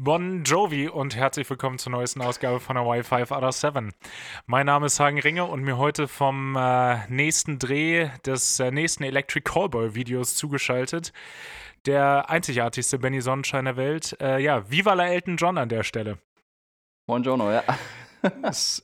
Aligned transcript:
Bon 0.00 0.44
Jovi 0.44 0.86
und 0.86 1.16
herzlich 1.16 1.50
willkommen 1.50 1.76
zur 1.76 1.90
neuesten 1.90 2.22
Ausgabe 2.22 2.60
von 2.60 2.76
der 2.76 2.84
Y5 2.84 3.32
Out 3.32 3.42
of 3.42 3.52
7. 3.52 3.92
Mein 4.46 4.66
Name 4.66 4.86
ist 4.86 5.00
Hagen 5.00 5.18
Ringe 5.18 5.44
und 5.44 5.62
mir 5.62 5.76
heute 5.76 6.06
vom 6.06 6.54
äh, 6.54 7.04
nächsten 7.08 7.58
Dreh 7.58 8.08
des 8.24 8.60
äh, 8.60 8.70
nächsten 8.70 9.02
Electric 9.02 9.42
Callboy 9.42 9.96
Videos 9.96 10.36
zugeschaltet 10.36 11.12
der 11.84 12.30
einzigartigste 12.30 13.00
Benny 13.00 13.20
Sonnenschein 13.20 13.64
der 13.64 13.76
Welt. 13.76 14.16
Äh, 14.20 14.40
ja, 14.40 14.70
Viva 14.70 14.94
la 14.94 15.08
Elton 15.08 15.36
John 15.36 15.58
an 15.58 15.68
der 15.68 15.82
Stelle. 15.82 16.18
Buongiorno, 17.08 17.50
ja. 17.50 17.64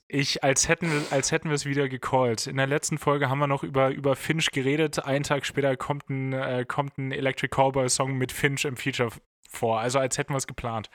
ich, 0.08 0.42
als 0.42 0.68
hätten, 0.68 0.90
als 1.12 1.30
hätten 1.30 1.48
wir 1.48 1.54
es 1.54 1.64
wieder 1.64 1.88
gecallt. 1.88 2.48
In 2.48 2.56
der 2.56 2.66
letzten 2.66 2.98
Folge 2.98 3.30
haben 3.30 3.38
wir 3.38 3.46
noch 3.46 3.62
über, 3.62 3.90
über 3.90 4.16
Finch 4.16 4.50
geredet. 4.50 5.04
Einen 5.04 5.22
Tag 5.22 5.46
später 5.46 5.76
kommt 5.76 6.10
ein, 6.10 6.32
äh, 6.32 6.64
kommt 6.66 6.98
ein 6.98 7.12
Electric 7.12 7.54
Callboy 7.54 7.88
Song 7.88 8.14
mit 8.14 8.32
Finch 8.32 8.64
im 8.64 8.76
Feature 8.76 9.12
vor. 9.54 9.80
Also 9.80 9.98
als 9.98 10.18
hätten 10.18 10.32
wir 10.32 10.38
es 10.38 10.46
geplant. 10.46 10.90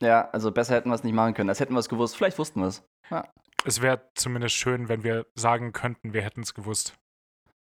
Ja, 0.00 0.28
also 0.30 0.50
besser 0.52 0.74
hätten 0.74 0.90
wir 0.90 0.94
es 0.94 1.04
nicht 1.04 1.14
machen 1.14 1.34
können. 1.34 1.48
Als 1.48 1.60
hätten 1.60 1.74
wir 1.74 1.80
es 1.80 1.88
gewusst. 1.88 2.16
Vielleicht 2.16 2.38
wussten 2.38 2.60
wir 2.60 2.68
es. 2.68 2.82
Ja. 3.10 3.28
Es 3.64 3.82
wäre 3.82 4.02
zumindest 4.14 4.54
schön, 4.54 4.88
wenn 4.88 5.02
wir 5.02 5.26
sagen 5.34 5.72
könnten, 5.72 6.12
wir 6.12 6.22
hätten 6.22 6.42
es 6.42 6.54
gewusst. 6.54 6.94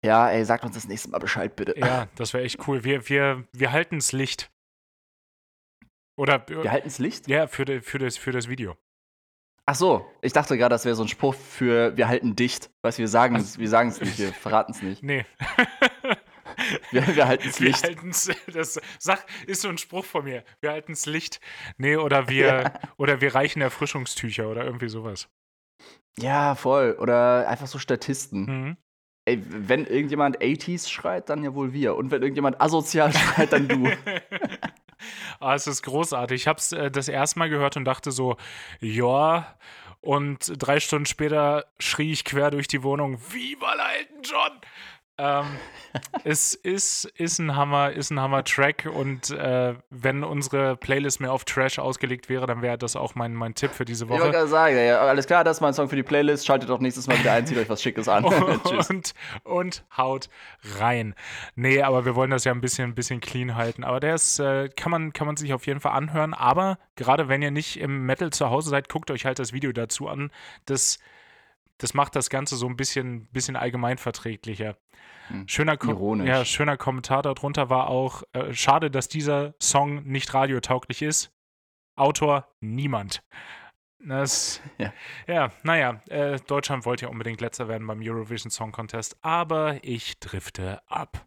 Ja, 0.04 0.28
ey, 0.30 0.44
sagt 0.44 0.64
uns 0.64 0.74
das 0.74 0.88
nächste 0.88 1.10
Mal 1.10 1.18
Bescheid, 1.18 1.56
bitte. 1.56 1.78
Ja, 1.78 2.08
das 2.16 2.32
wäre 2.32 2.44
echt 2.44 2.66
cool. 2.68 2.84
Wir, 2.84 3.08
wir, 3.08 3.44
wir 3.52 3.72
halten 3.72 3.96
es 3.96 4.12
Licht. 4.12 4.50
Oder. 6.16 6.46
Wir 6.48 6.70
halten 6.70 6.88
es 6.88 6.98
Licht? 6.98 7.28
Ja, 7.28 7.46
für, 7.46 7.64
de, 7.64 7.80
für, 7.80 7.98
das, 7.98 8.16
für 8.16 8.32
das 8.32 8.48
Video. 8.48 8.76
Ach 9.68 9.74
so, 9.74 10.06
ich 10.22 10.32
dachte 10.32 10.56
gerade, 10.56 10.72
das 10.72 10.84
wäre 10.84 10.94
so 10.94 11.02
ein 11.02 11.08
Spruch 11.08 11.34
für 11.34 11.96
wir 11.96 12.06
halten 12.06 12.36
dicht. 12.36 12.70
Weißt 12.82 12.98
wir 12.98 13.08
sagen 13.08 13.34
es, 13.34 13.58
wir 13.58 13.68
sagen 13.68 13.88
es 13.88 14.00
nicht, 14.00 14.16
wir 14.16 14.32
verraten 14.32 14.72
es 14.72 14.80
nicht. 14.80 15.02
Nee. 15.02 15.26
Wir, 16.90 17.16
wir 17.16 17.28
halten 17.28 17.48
es 17.48 17.58
Licht. 17.60 17.82
Halten's, 17.82 18.30
das 18.52 18.80
sag, 18.98 19.24
ist 19.46 19.62
so 19.62 19.68
ein 19.68 19.78
Spruch 19.78 20.04
von 20.04 20.24
mir. 20.24 20.44
Wir 20.60 20.70
halten 20.70 20.92
es 20.92 21.06
Licht. 21.06 21.40
Nee, 21.76 21.96
oder 21.96 22.28
wir, 22.28 22.46
ja. 22.46 22.72
oder 22.96 23.20
wir 23.20 23.34
reichen 23.34 23.60
Erfrischungstücher 23.60 24.48
oder 24.48 24.64
irgendwie 24.64 24.88
sowas. 24.88 25.28
Ja, 26.18 26.54
voll. 26.54 26.96
Oder 26.98 27.48
einfach 27.48 27.66
so 27.66 27.78
Statisten. 27.78 28.44
Mhm. 28.46 28.76
Ey, 29.26 29.42
wenn 29.44 29.86
irgendjemand 29.86 30.38
80s 30.38 30.88
schreit, 30.88 31.28
dann 31.28 31.42
ja 31.42 31.54
wohl 31.54 31.72
wir. 31.72 31.96
Und 31.96 32.10
wenn 32.10 32.22
irgendjemand 32.22 32.60
asozial 32.60 33.12
schreit, 33.12 33.52
dann 33.52 33.66
du. 33.66 33.90
ah, 35.40 35.54
es 35.54 35.66
ist 35.66 35.82
großartig. 35.82 36.42
Ich 36.42 36.46
habe 36.46 36.58
es 36.58 36.72
äh, 36.72 36.90
das 36.90 37.08
erste 37.08 37.38
Mal 37.40 37.50
gehört 37.50 37.76
und 37.76 37.84
dachte 37.84 38.12
so, 38.12 38.36
ja. 38.80 39.56
Und 40.00 40.52
drei 40.56 40.78
Stunden 40.78 41.06
später 41.06 41.66
schrie 41.80 42.12
ich 42.12 42.24
quer 42.24 42.52
durch 42.52 42.68
die 42.68 42.84
Wohnung, 42.84 43.18
Viva 43.32 43.74
la 43.74 43.92
Elton 43.94 44.22
John! 44.22 44.60
Ähm, 45.18 45.46
es 46.24 46.52
ist, 46.52 47.06
ist 47.16 47.38
ein 47.38 47.56
Hammer, 47.56 47.90
ist 47.90 48.10
ein 48.10 48.20
Hammer-Track 48.20 48.88
und 48.92 49.30
äh, 49.30 49.74
wenn 49.88 50.24
unsere 50.24 50.76
Playlist 50.76 51.20
mehr 51.20 51.32
auf 51.32 51.44
Trash 51.44 51.78
ausgelegt 51.78 52.28
wäre, 52.28 52.46
dann 52.46 52.60
wäre 52.60 52.76
das 52.76 52.96
auch 52.96 53.14
mein, 53.14 53.32
mein 53.34 53.54
Tipp 53.54 53.70
für 53.70 53.86
diese 53.86 54.08
Woche. 54.10 54.18
Ich 54.18 54.24
wollte 54.24 54.46
sagen, 54.48 54.76
ja, 54.76 55.00
alles 55.00 55.26
klar, 55.26 55.42
das 55.42 55.56
ist 55.56 55.60
mein 55.62 55.72
Song 55.72 55.88
für 55.88 55.96
die 55.96 56.02
Playlist. 56.02 56.44
Schaltet 56.44 56.68
doch 56.68 56.80
nächstes 56.80 57.06
Mal 57.06 57.18
wieder 57.18 57.32
ein, 57.32 57.46
zieht 57.46 57.56
euch 57.56 57.68
was 57.68 57.82
Schickes 57.82 58.08
an. 58.08 58.24
und, 58.88 59.14
und 59.44 59.84
haut 59.96 60.28
rein. 60.78 61.14
Nee, 61.54 61.80
aber 61.80 62.04
wir 62.04 62.14
wollen 62.14 62.30
das 62.30 62.44
ja 62.44 62.52
ein 62.52 62.60
bisschen, 62.60 62.90
ein 62.90 62.94
bisschen 62.94 63.20
clean 63.20 63.54
halten. 63.54 63.84
Aber 63.84 64.00
der 64.00 64.14
ist, 64.14 64.38
äh, 64.38 64.68
kann, 64.68 64.90
man, 64.90 65.14
kann 65.14 65.26
man 65.26 65.36
sich 65.38 65.54
auf 65.54 65.66
jeden 65.66 65.80
Fall 65.80 65.92
anhören. 65.92 66.34
Aber 66.34 66.78
gerade 66.96 67.28
wenn 67.28 67.40
ihr 67.40 67.50
nicht 67.50 67.80
im 67.80 68.04
Metal 68.04 68.30
zu 68.30 68.50
Hause 68.50 68.68
seid, 68.68 68.90
guckt 68.90 69.10
euch 69.10 69.24
halt 69.24 69.38
das 69.38 69.54
Video 69.54 69.72
dazu 69.72 70.08
an. 70.08 70.30
Das 70.66 70.98
das 71.78 71.94
macht 71.94 72.16
das 72.16 72.30
Ganze 72.30 72.56
so 72.56 72.66
ein 72.66 72.76
bisschen, 72.76 73.26
bisschen 73.28 73.56
allgemeinverträglicher. 73.56 74.76
Hm. 75.28 75.48
Schöner, 75.48 75.76
Kom 75.76 76.24
ja, 76.24 76.44
schöner 76.44 76.76
Kommentar 76.76 77.22
darunter 77.22 77.68
war 77.68 77.88
auch, 77.88 78.22
äh, 78.32 78.52
schade, 78.52 78.90
dass 78.90 79.08
dieser 79.08 79.54
Song 79.60 80.04
nicht 80.04 80.32
radiotauglich 80.32 81.02
ist. 81.02 81.32
Autor 81.96 82.48
niemand. 82.60 83.22
Das, 83.98 84.60
ja. 84.78 84.92
ja, 85.26 85.50
naja, 85.62 86.00
äh, 86.08 86.38
Deutschland 86.46 86.84
wollte 86.84 87.06
ja 87.06 87.10
unbedingt 87.10 87.40
letzter 87.40 87.68
werden 87.68 87.86
beim 87.86 88.00
Eurovision 88.02 88.50
Song 88.50 88.72
Contest, 88.72 89.16
aber 89.22 89.82
ich 89.82 90.18
drifte 90.20 90.80
ab. 90.86 91.26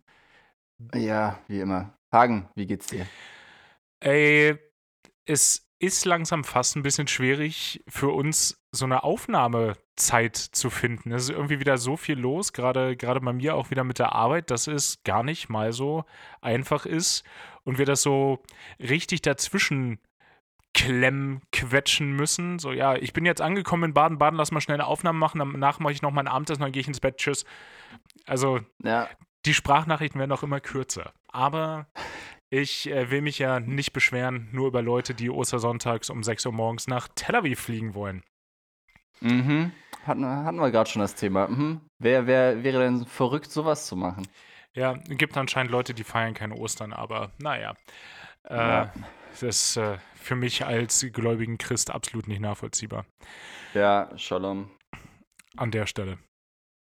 Ja, 0.96 1.40
wie 1.48 1.60
immer. 1.60 1.94
Hagen, 2.12 2.50
wie 2.56 2.66
geht's 2.66 2.88
dir? 2.88 3.06
Ey, 4.00 4.58
es 5.26 5.69
ist 5.80 6.06
langsam 6.06 6.44
fast 6.44 6.76
ein 6.76 6.84
bisschen 6.84 7.08
schwierig 7.08 7.82
für 7.88 8.10
uns, 8.10 8.62
so 8.72 8.86
eine 8.86 9.04
Aufnahmezeit 9.04 10.36
zu 10.36 10.70
finden. 10.70 11.12
Es 11.12 11.24
ist 11.24 11.30
irgendwie 11.30 11.60
wieder 11.60 11.78
so 11.78 11.96
viel 11.96 12.20
los, 12.20 12.54
gerade, 12.54 12.98
gerade 12.98 13.22
bei 13.22 13.34
mir 13.34 13.56
auch 13.56 13.72
wieder 13.72 13.86
mit 13.86 13.98
der 13.98 14.14
Arbeit, 14.14 14.52
dass 14.52 14.68
es 14.68 15.02
gar 15.04 15.24
nicht 15.24 15.50
mal 15.50 15.72
so 15.72 16.04
einfach 16.42 16.86
ist 16.86 17.24
und 17.64 17.78
wir 17.78 17.86
das 17.86 18.02
so 18.02 18.44
richtig 18.80 19.22
dazwischen 19.22 20.00
klemmen, 20.74 21.42
quetschen 21.52 22.12
müssen. 22.12 22.60
So, 22.60 22.72
ja, 22.72 22.96
ich 22.96 23.14
bin 23.14 23.26
jetzt 23.26 23.42
angekommen 23.42 23.86
in 23.86 23.94
Baden-Baden, 23.94 24.38
lass 24.38 24.52
mal 24.52 24.62
schnell 24.62 24.76
eine 24.76 24.88
Aufnahme 24.88 25.18
machen, 25.18 25.40
danach 25.40 25.80
mache 25.80 25.94
ich 25.94 26.02
noch 26.02 26.12
mein 26.12 26.28
Abendessen, 26.28 26.62
dann 26.62 26.72
gehe 26.72 26.82
ich 26.82 26.88
ins 26.88 27.00
Bett, 27.00 27.18
tschüss. 27.18 27.46
Also, 28.26 28.60
ja. 28.84 29.10
die 29.46 29.54
Sprachnachrichten 29.54 30.20
werden 30.20 30.32
auch 30.32 30.44
immer 30.44 30.60
kürzer. 30.60 31.14
Aber 31.30 31.88
ich 32.50 32.90
äh, 32.90 33.12
will 33.12 33.22
mich 33.22 33.40
ja 33.40 33.60
nicht 33.60 33.94
beschweren, 33.94 34.50
nur 34.52 34.68
über 34.68 34.82
Leute, 34.82 35.14
die 35.14 35.30
Ostersonntags 35.30 36.10
um 36.10 36.24
6 36.24 36.48
Uhr 36.48 36.54
morgens 36.54 36.88
nach 36.88 37.08
Tel 37.16 37.36
Aviv 37.36 37.60
fliegen 37.60 37.94
wollen. 37.94 38.24
Mhm. 39.22 39.72
Hatten, 40.06 40.26
hatten 40.26 40.58
wir 40.58 40.72
gerade 40.72 40.90
schon 40.90 41.02
das 41.02 41.16
Thema. 41.16 41.48
Mhm. 41.48 41.82
Wer, 42.00 42.26
wer 42.26 42.64
wäre 42.64 42.80
denn 42.80 43.06
verrückt, 43.06 43.52
sowas 43.52 43.86
zu 43.86 43.96
machen? 43.96 44.28
Ja, 44.76 44.94
gibt 44.94 45.36
anscheinend 45.38 45.72
Leute, 45.72 45.94
die 45.94 46.04
feiern 46.04 46.34
keine 46.34 46.56
Ostern, 46.56 46.94
aber 46.94 47.32
naja. 47.38 47.76
Äh, 48.44 48.56
ja. 48.56 48.94
Das 49.31 49.44
ist 49.44 49.78
äh, 49.78 49.98
für 50.16 50.36
mich 50.36 50.66
als 50.66 51.06
gläubigen 51.12 51.58
Christ 51.58 51.92
absolut 51.92 52.28
nicht 52.28 52.40
nachvollziehbar. 52.40 53.06
Ja, 53.74 54.10
Shalom. 54.18 54.72
An 55.58 55.72
der 55.72 55.86
Stelle. 55.86 56.18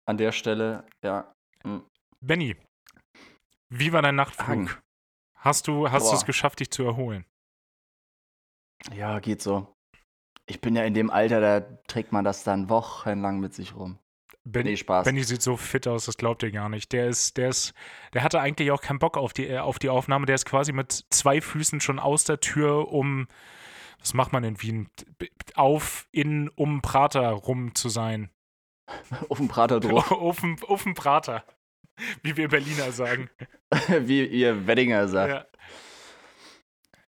An 0.06 0.18
der 0.18 0.32
Stelle, 0.32 0.84
ja. 1.02 1.32
Mhm. 1.64 1.84
Benny, 2.20 2.56
wie 3.70 3.92
war 3.92 4.02
dein 4.02 4.16
Nachtflug? 4.16 4.48
Hang. 4.48 4.70
Hast 5.46 5.68
du 5.68 5.88
hast 5.88 6.12
es 6.12 6.24
geschafft, 6.24 6.58
dich 6.58 6.72
zu 6.72 6.82
erholen? 6.82 7.24
Ja, 8.92 9.20
geht 9.20 9.40
so. 9.40 9.72
Ich 10.46 10.60
bin 10.60 10.74
ja 10.74 10.82
in 10.82 10.92
dem 10.92 11.08
Alter, 11.08 11.40
da 11.40 11.60
trägt 11.86 12.10
man 12.10 12.24
das 12.24 12.42
dann 12.42 12.68
wochenlang 12.68 13.38
mit 13.38 13.54
sich 13.54 13.76
rum. 13.76 14.00
Benny, 14.42 14.70
nee, 14.70 14.76
Spaß. 14.76 15.04
Benny 15.04 15.22
sieht 15.22 15.42
so 15.42 15.56
fit 15.56 15.86
aus, 15.86 16.06
das 16.06 16.16
glaubt 16.16 16.42
ihr 16.42 16.50
gar 16.50 16.68
nicht. 16.68 16.92
Der 16.92 17.06
ist, 17.06 17.36
der 17.36 17.50
ist, 17.50 17.74
der 18.12 18.24
hatte 18.24 18.40
eigentlich 18.40 18.72
auch 18.72 18.80
keinen 18.80 18.98
Bock 18.98 19.16
auf 19.16 19.32
die, 19.32 19.46
äh, 19.46 19.58
auf 19.58 19.78
die 19.78 19.88
Aufnahme. 19.88 20.26
Der 20.26 20.34
ist 20.34 20.46
quasi 20.46 20.72
mit 20.72 21.04
zwei 21.10 21.40
Füßen 21.40 21.80
schon 21.80 22.00
aus 22.00 22.24
der 22.24 22.40
Tür, 22.40 22.92
um, 22.92 23.28
was 24.00 24.14
macht 24.14 24.32
man 24.32 24.42
in 24.42 24.60
Wien? 24.60 24.88
Auf, 25.54 26.08
in, 26.10 26.48
um 26.50 26.82
Prater 26.82 27.30
rum 27.30 27.72
zu 27.76 27.88
sein. 27.88 28.30
auf 29.28 29.38
dem 29.38 29.46
Prater 29.46 29.78
drauf. 29.78 30.10
auf, 30.10 30.40
dem, 30.40 30.56
auf 30.64 30.82
dem 30.82 30.94
Prater. 30.94 31.44
Wie 32.22 32.36
wir 32.36 32.48
Berliner 32.48 32.92
sagen. 32.92 33.30
Wie 34.00 34.24
ihr 34.24 34.66
Weddinger 34.66 35.08
sagt. 35.08 35.32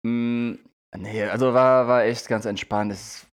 Ja. 0.05 0.09
Mm, 0.09 0.59
nee, 0.97 1.25
also 1.25 1.55
war, 1.55 1.89
war 1.89 2.05
echt 2.05 2.29
ganz 2.29 2.45
entspannt. 2.45 2.93
Es, 2.93 3.27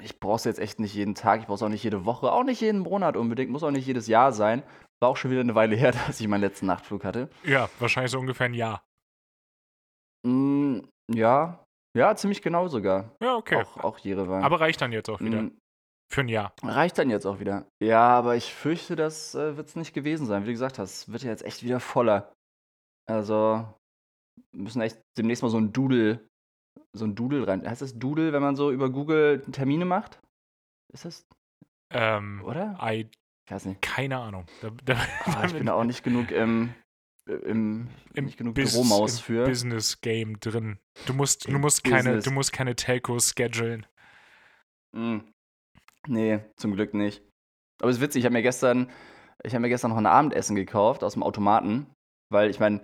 ich 0.00 0.20
brauche 0.20 0.36
es 0.36 0.44
jetzt 0.44 0.58
echt 0.58 0.78
nicht 0.78 0.94
jeden 0.94 1.14
Tag, 1.14 1.40
ich 1.40 1.46
brauche 1.46 1.56
es 1.56 1.62
auch 1.62 1.68
nicht 1.68 1.84
jede 1.84 2.04
Woche, 2.04 2.30
auch 2.30 2.44
nicht 2.44 2.60
jeden 2.60 2.80
Monat 2.80 3.16
unbedingt, 3.16 3.50
muss 3.50 3.62
auch 3.62 3.70
nicht 3.70 3.86
jedes 3.86 4.06
Jahr 4.06 4.32
sein. 4.32 4.62
War 5.00 5.10
auch 5.10 5.16
schon 5.16 5.30
wieder 5.30 5.40
eine 5.40 5.54
Weile 5.54 5.76
her, 5.76 5.92
dass 6.06 6.20
ich 6.20 6.28
meinen 6.28 6.40
letzten 6.40 6.66
Nachtflug 6.66 7.04
hatte. 7.04 7.28
Ja, 7.44 7.68
wahrscheinlich 7.78 8.12
so 8.12 8.18
ungefähr 8.18 8.46
ein 8.46 8.54
Jahr. 8.54 8.82
Mm, 10.26 10.80
ja, 11.12 11.64
ja, 11.96 12.14
ziemlich 12.14 12.42
genau 12.42 12.68
sogar. 12.68 13.16
Ja, 13.22 13.36
okay. 13.36 13.56
Auch, 13.56 13.76
auch 13.78 13.98
Jerewan. 13.98 14.44
Aber 14.44 14.60
reicht 14.60 14.82
dann 14.82 14.92
jetzt 14.92 15.08
auch 15.08 15.20
wieder. 15.20 15.42
Mm, 15.42 15.58
für 16.08 16.20
ein 16.20 16.28
Jahr. 16.28 16.54
Reicht 16.62 16.98
dann 16.98 17.10
jetzt 17.10 17.26
auch 17.26 17.40
wieder. 17.40 17.66
Ja, 17.82 18.08
aber 18.08 18.36
ich 18.36 18.54
fürchte, 18.54 18.96
das 18.96 19.34
äh, 19.34 19.56
wird 19.56 19.68
es 19.68 19.76
nicht 19.76 19.92
gewesen 19.92 20.26
sein. 20.26 20.42
Wie 20.42 20.46
du 20.46 20.52
gesagt 20.52 20.78
hast, 20.78 21.12
wird 21.12 21.22
ja 21.22 21.30
jetzt 21.30 21.44
echt 21.44 21.62
wieder 21.62 21.80
voller. 21.80 22.32
Also 23.08 23.66
müssen 24.52 24.82
echt 24.82 25.00
demnächst 25.16 25.42
mal 25.42 25.48
so 25.50 25.58
ein 25.58 25.72
Doodle, 25.72 26.28
so 26.92 27.04
ein 27.04 27.14
Doodle 27.14 27.46
rein. 27.46 27.68
Heißt 27.68 27.82
das 27.82 27.98
Doodle, 27.98 28.32
wenn 28.32 28.42
man 28.42 28.56
so 28.56 28.70
über 28.70 28.90
Google 28.90 29.42
Termine 29.52 29.84
macht? 29.84 30.20
Ist 30.92 31.04
das? 31.04 31.26
Ähm, 31.90 32.42
Oder? 32.44 32.78
I, 32.82 33.10
ich 33.46 33.52
weiß 33.52 33.66
nicht. 33.66 33.82
Keine 33.82 34.18
Ahnung. 34.18 34.46
Da, 34.60 34.70
da, 34.84 34.96
oh, 35.26 35.44
ich 35.44 35.52
bin 35.52 35.66
da 35.66 35.74
auch 35.74 35.84
nicht 35.84 36.02
genug 36.02 36.30
im, 36.30 36.74
im, 37.26 37.88
im 38.14 38.24
nicht 38.24 38.38
genug 38.38 38.54
Bis, 38.54 38.72
Büromaus 38.72 39.20
für. 39.20 39.44
Business 39.44 40.00
Game 40.00 40.40
drin. 40.40 40.78
Du 41.06 41.14
musst, 41.14 41.46
du 41.46 41.58
musst 41.58 41.84
keine, 41.84 42.20
du 42.20 42.30
musst 42.30 42.52
keine 42.52 42.74
Telcos 42.74 43.34
schedulen. 43.36 43.86
Mm. 44.92 45.18
Nee, 46.08 46.40
zum 46.56 46.74
Glück 46.74 46.94
nicht. 46.94 47.22
Aber 47.80 47.90
es 47.90 47.96
ist 47.96 48.02
witzig, 48.02 48.20
ich 48.20 48.24
habe 48.24 48.32
mir 48.32 48.42
gestern, 48.42 48.90
ich 49.42 49.52
habe 49.54 49.62
mir 49.62 49.68
gestern 49.68 49.90
noch 49.90 49.98
ein 49.98 50.06
Abendessen 50.06 50.56
gekauft 50.56 51.04
aus 51.04 51.14
dem 51.14 51.22
Automaten, 51.22 51.86
weil 52.30 52.50
ich 52.50 52.60
meine, 52.60 52.80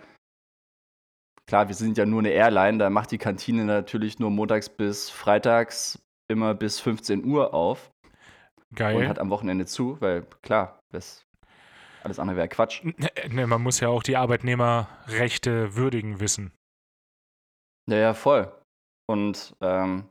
klar, 1.47 1.69
wir 1.69 1.75
sind 1.75 1.99
ja 1.99 2.07
nur 2.07 2.21
eine 2.21 2.31
Airline, 2.31 2.79
da 2.79 2.91
macht 2.91 3.11
die 3.11 3.19
Kantine 3.19 3.65
natürlich 3.65 4.19
nur 4.19 4.31
montags 4.31 4.69
bis 4.69 5.11
freitags 5.11 6.03
immer 6.29 6.55
bis 6.55 6.81
15 6.81 7.25
Uhr 7.25 7.55
auf. 7.55 7.91
Geil. 8.75 8.97
Und 8.97 9.09
hat 9.09 9.19
am 9.19 9.31
Wochenende 9.31 9.67
zu, 9.67 10.01
weil 10.01 10.23
klar, 10.43 10.81
das 10.93 11.27
alles 12.03 12.19
andere 12.19 12.37
wäre 12.37 12.49
Quatsch. 12.49 12.83
Ne, 13.29 13.47
man 13.47 13.63
muss 13.63 13.81
ja 13.81 13.89
auch 13.89 14.03
die 14.03 14.17
Arbeitnehmerrechte 14.17 15.77
würdigen 15.77 16.21
wissen. 16.21 16.53
Ja, 17.89 17.97
ja, 17.97 18.15
voll. 18.15 18.53
Und 19.07 19.55
ähm, 19.61 20.09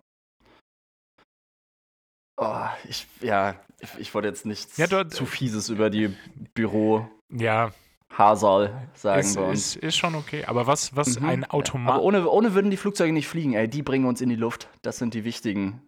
oh, 2.41 2.65
ich, 2.89 3.07
ja, 3.21 3.55
ich, 3.79 3.89
ich 3.99 4.13
wollte 4.13 4.27
jetzt 4.27 4.45
nichts 4.45 4.75
Ja, 4.77 4.87
du- 4.87 5.07
zu 5.07 5.25
Fieses 5.25 5.69
über 5.69 5.89
die 5.89 6.15
Büro 6.53 7.07
Ja, 7.29 7.71
Hasal 8.17 8.89
sagen 8.93 9.21
ist, 9.21 9.35
bei 9.35 9.41
uns. 9.43 9.75
ist, 9.77 9.83
ist 9.83 9.95
schon 9.97 10.15
okay. 10.15 10.43
Aber 10.45 10.67
was, 10.67 10.93
was 10.95 11.17
Mhm. 11.19 11.25
ein 11.25 11.43
Aber 11.45 11.53
Automat. 11.53 12.01
ohne, 12.01 12.27
ohne 12.27 12.53
würden 12.53 12.69
die 12.69 12.77
Flugzeuge 12.77 13.13
nicht 13.13 13.27
fliegen, 13.29 13.53
ey. 13.53 13.69
Die 13.69 13.81
bringen 13.83 14.05
uns 14.05 14.19
in 14.19 14.27
die 14.29 14.35
Luft. 14.35 14.67
Das 14.81 14.97
sind 14.97 15.13
die 15.13 15.23
wichtigen. 15.23 15.81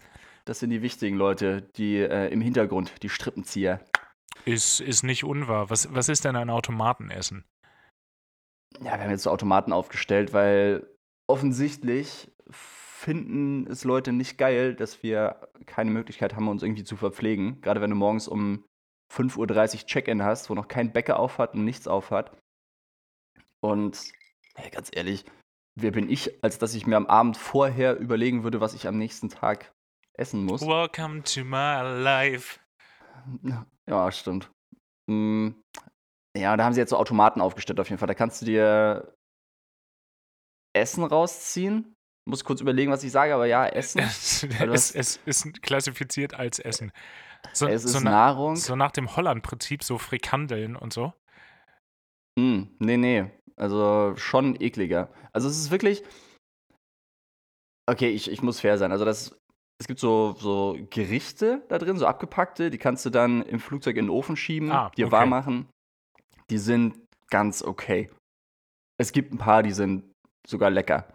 Das 0.45 0.59
sind 0.59 0.69
die 0.69 0.81
wichtigen 0.81 1.17
Leute, 1.17 1.61
die 1.75 1.97
äh, 1.97 2.27
im 2.29 2.39
Hintergrund, 2.41 2.94
die 3.03 3.09
Strippenzieher. 3.09 3.79
Ist, 4.45 4.79
ist 4.81 5.03
nicht 5.03 5.23
unwahr. 5.23 5.69
Was, 5.69 5.94
was 5.94 6.09
ist 6.09 6.25
denn 6.25 6.35
ein 6.35 6.50
Automatenessen? 6.50 7.45
Ja, 8.79 8.94
wir 8.97 9.03
haben 9.03 9.11
jetzt 9.11 9.23
so 9.23 9.29
Automaten 9.31 9.71
aufgestellt, 9.71 10.33
weil 10.33 10.85
offensichtlich 11.27 12.29
finden 13.03 13.67
es 13.67 13.83
Leute 13.83 14.13
nicht 14.13 14.38
geil, 14.38 14.75
dass 14.75 15.03
wir 15.03 15.50
keine 15.65 15.91
Möglichkeit 15.91 16.35
haben, 16.35 16.47
uns 16.47 16.63
irgendwie 16.63 16.85
zu 16.85 16.95
verpflegen. 16.95 17.59
Gerade 17.61 17.81
wenn 17.81 17.89
du 17.89 17.95
morgens 17.95 18.27
um 18.27 18.63
5.30 19.13 19.38
Uhr 19.81 19.85
Check-in 19.85 20.23
hast, 20.23 20.50
wo 20.50 20.55
noch 20.55 20.67
kein 20.67 20.94
Bäcker 20.94 21.19
auf 21.19 21.38
hat 21.38 21.53
und 21.53 21.65
nichts 21.65 21.88
auf 21.88 22.11
hat. 22.11 22.35
Und 23.61 24.11
hey, 24.55 24.69
ganz 24.71 24.89
ehrlich, 24.94 25.25
wer 25.75 25.91
bin 25.91 26.09
ich, 26.09 26.44
als 26.44 26.57
dass 26.59 26.75
ich 26.75 26.88
mir 26.88 26.95
am 26.97 27.07
Abend 27.07 27.38
vorher 27.38 27.97
überlegen 28.00 28.44
würde, 28.44 28.61
was 28.61 28.73
ich 28.73 28.88
am 28.88 28.97
nächsten 28.97 29.29
Tag 29.29 29.73
essen 30.13 30.45
muss? 30.45 30.61
Welcome 30.61 31.23
to 31.23 31.44
my 31.44 31.81
life. 32.01 32.59
Ja, 33.85 34.09
stimmt. 34.13 34.50
Mm, 35.09 35.50
Ja, 36.38 36.55
da 36.55 36.63
haben 36.63 36.71
sie 36.71 36.79
jetzt 36.79 36.91
so 36.91 36.97
Automaten 36.97 37.41
aufgestellt 37.41 37.81
auf 37.81 37.89
jeden 37.89 38.00
Fall. 38.00 38.07
Da 38.07 38.13
kannst 38.13 38.41
du 38.41 38.45
dir 38.45 39.13
Essen 40.73 41.03
rausziehen. 41.03 41.93
Muss 42.25 42.44
kurz 42.46 42.62
überlegen, 42.62 42.92
was 42.92 43.04
ich 43.04 43.12
sage, 43.12 43.34
aber 43.34 43.46
ja, 43.46 43.66
Essen. 43.68 44.00
Es, 44.04 44.42
du 44.42 44.72
es, 44.72 44.92
es 44.96 45.18
ist 45.25 45.62
klassifiziert 45.62 46.34
als 46.34 46.60
Essen. 46.60 46.92
So, 47.52 47.68
es 47.68 47.84
ist 47.84 47.92
so, 47.94 48.00
na, 48.00 48.12
Nahrung. 48.12 48.56
so 48.56 48.75
nach 48.75 48.92
dem 48.92 49.16
Holland-Prinzip, 49.16 49.84
so 49.84 49.98
Frikandeln 49.98 50.75
und 50.78 50.94
so. 50.94 51.14
Mm, 52.40 52.64
nee, 52.80 52.98
nee. 52.98 53.25
Also 53.58 54.14
schon 54.16 54.60
ekliger. 54.60 55.12
Also 55.34 55.50
es 55.50 55.58
ist 55.58 55.70
wirklich. 55.72 56.04
Okay, 57.90 58.10
ich, 58.10 58.31
ich 58.31 58.42
muss 58.42 58.62
fair 58.62 58.78
sein. 58.78 58.92
Also 58.92 59.06
das. 59.06 59.36
Es 59.81 59.88
gibt 59.88 60.00
so, 60.00 60.34
so 60.40 60.78
Gerichte 60.92 61.66
da 61.68 61.78
drin, 61.78 61.98
so 61.98 62.06
abgepackte, 62.08 62.70
die 62.70 62.78
kannst 62.78 63.06
du 63.06 63.10
dann 63.10 63.42
im 63.42 63.60
Flugzeug 63.60 63.98
in 63.98 64.06
den 64.06 64.10
Ofen 64.12 64.38
schieben, 64.38 64.72
Ah, 64.72 64.90
dir 64.92 65.08
okay. 65.08 65.12
warm 65.12 65.30
machen. 65.30 65.68
Die 66.50 66.58
sind 66.60 66.98
ganz 67.30 67.62
okay. 67.64 68.10
Es 68.98 69.12
gibt 69.12 69.34
ein 69.34 69.40
paar, 69.40 69.62
die 69.64 69.72
sind 69.74 70.10
sogar 70.48 70.70
lecker. 70.70 71.06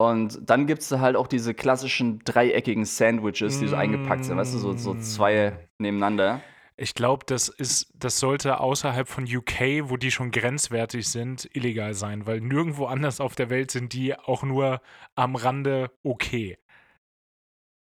Und 0.00 0.38
dann 0.48 0.66
gibt 0.66 0.82
es 0.82 0.92
halt 0.92 1.16
auch 1.16 1.26
diese 1.26 1.54
klassischen 1.54 2.20
dreieckigen 2.20 2.84
Sandwiches, 2.84 3.58
die 3.58 3.66
so 3.66 3.74
eingepackt 3.74 4.24
sind, 4.24 4.36
weißt 4.36 4.54
du, 4.54 4.58
so, 4.58 4.76
so 4.76 4.94
zwei 4.94 5.68
nebeneinander. 5.78 6.40
Ich 6.76 6.94
glaube, 6.94 7.26
das 7.26 7.48
ist, 7.48 7.92
das 7.96 8.20
sollte 8.20 8.60
außerhalb 8.60 9.08
von 9.08 9.24
UK, 9.24 9.90
wo 9.90 9.96
die 9.96 10.12
schon 10.12 10.30
grenzwertig 10.30 11.08
sind, 11.08 11.48
illegal 11.52 11.94
sein, 11.94 12.26
weil 12.26 12.40
nirgendwo 12.40 12.86
anders 12.86 13.20
auf 13.20 13.34
der 13.34 13.50
Welt 13.50 13.72
sind 13.72 13.92
die 13.92 14.16
auch 14.16 14.44
nur 14.44 14.80
am 15.16 15.34
Rande 15.34 15.90
okay. 16.04 16.56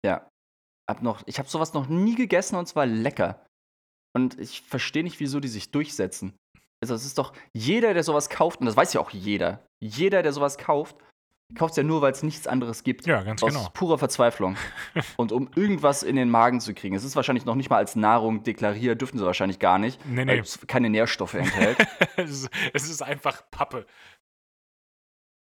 Ja. 0.06 0.30
Hab 0.90 1.02
noch, 1.02 1.24
ich 1.26 1.40
habe 1.40 1.50
sowas 1.50 1.74
noch 1.74 1.90
nie 1.90 2.16
gegessen 2.16 2.56
und 2.56 2.68
zwar 2.68 2.86
lecker. 2.86 3.46
Und 4.16 4.40
ich 4.40 4.62
verstehe 4.62 5.04
nicht, 5.04 5.20
wieso 5.20 5.42
die 5.42 5.50
sich 5.50 5.72
durchsetzen. 5.72 6.38
Also 6.82 6.96
es 6.96 7.06
ist 7.06 7.18
doch 7.18 7.34
jeder, 7.54 7.94
der 7.94 8.04
sowas 8.04 8.30
kauft, 8.30 8.62
und 8.62 8.68
das 8.68 8.78
weiß 8.78 8.94
ja 8.94 9.02
auch 9.02 9.10
jeder, 9.10 9.68
jeder, 9.82 10.24
der 10.24 10.32
sowas 10.32 10.58
kauft, 10.58 10.96
kauft 11.54 11.72
es 11.72 11.78
ja 11.78 11.84
nur, 11.84 12.02
weil 12.02 12.12
es 12.12 12.24
nichts 12.24 12.48
anderes 12.48 12.84
gibt. 12.84 13.06
Ja, 13.06 13.22
ganz 13.22 13.44
Aus 13.44 13.54
genau. 13.54 13.70
purer 13.74 13.98
Verzweiflung. 13.98 14.58
und 15.18 15.32
um 15.32 15.50
irgendwas 15.56 16.02
in 16.04 16.16
den 16.16 16.30
Magen 16.30 16.60
zu 16.60 16.74
kriegen. 16.74 16.96
Es 16.96 17.04
ist 17.04 17.16
wahrscheinlich 17.16 17.46
noch 17.46 17.56
nicht 17.56 17.70
mal 17.70 17.78
als 17.78 17.96
Nahrung 17.96 18.44
deklariert, 18.44 19.00
dürften 19.00 19.20
sie 19.20 19.26
wahrscheinlich 19.26 19.60
gar 19.60 19.78
nicht, 19.78 20.04
Nee, 20.06 20.26
weil 20.26 20.38
nee. 20.38 20.40
es 20.40 20.60
keine 20.68 20.90
Nährstoffe 20.90 21.36
enthält. 21.36 21.78
es, 22.18 22.50
ist, 22.74 23.04
einfach 23.04 23.44
Pappe. 23.52 23.86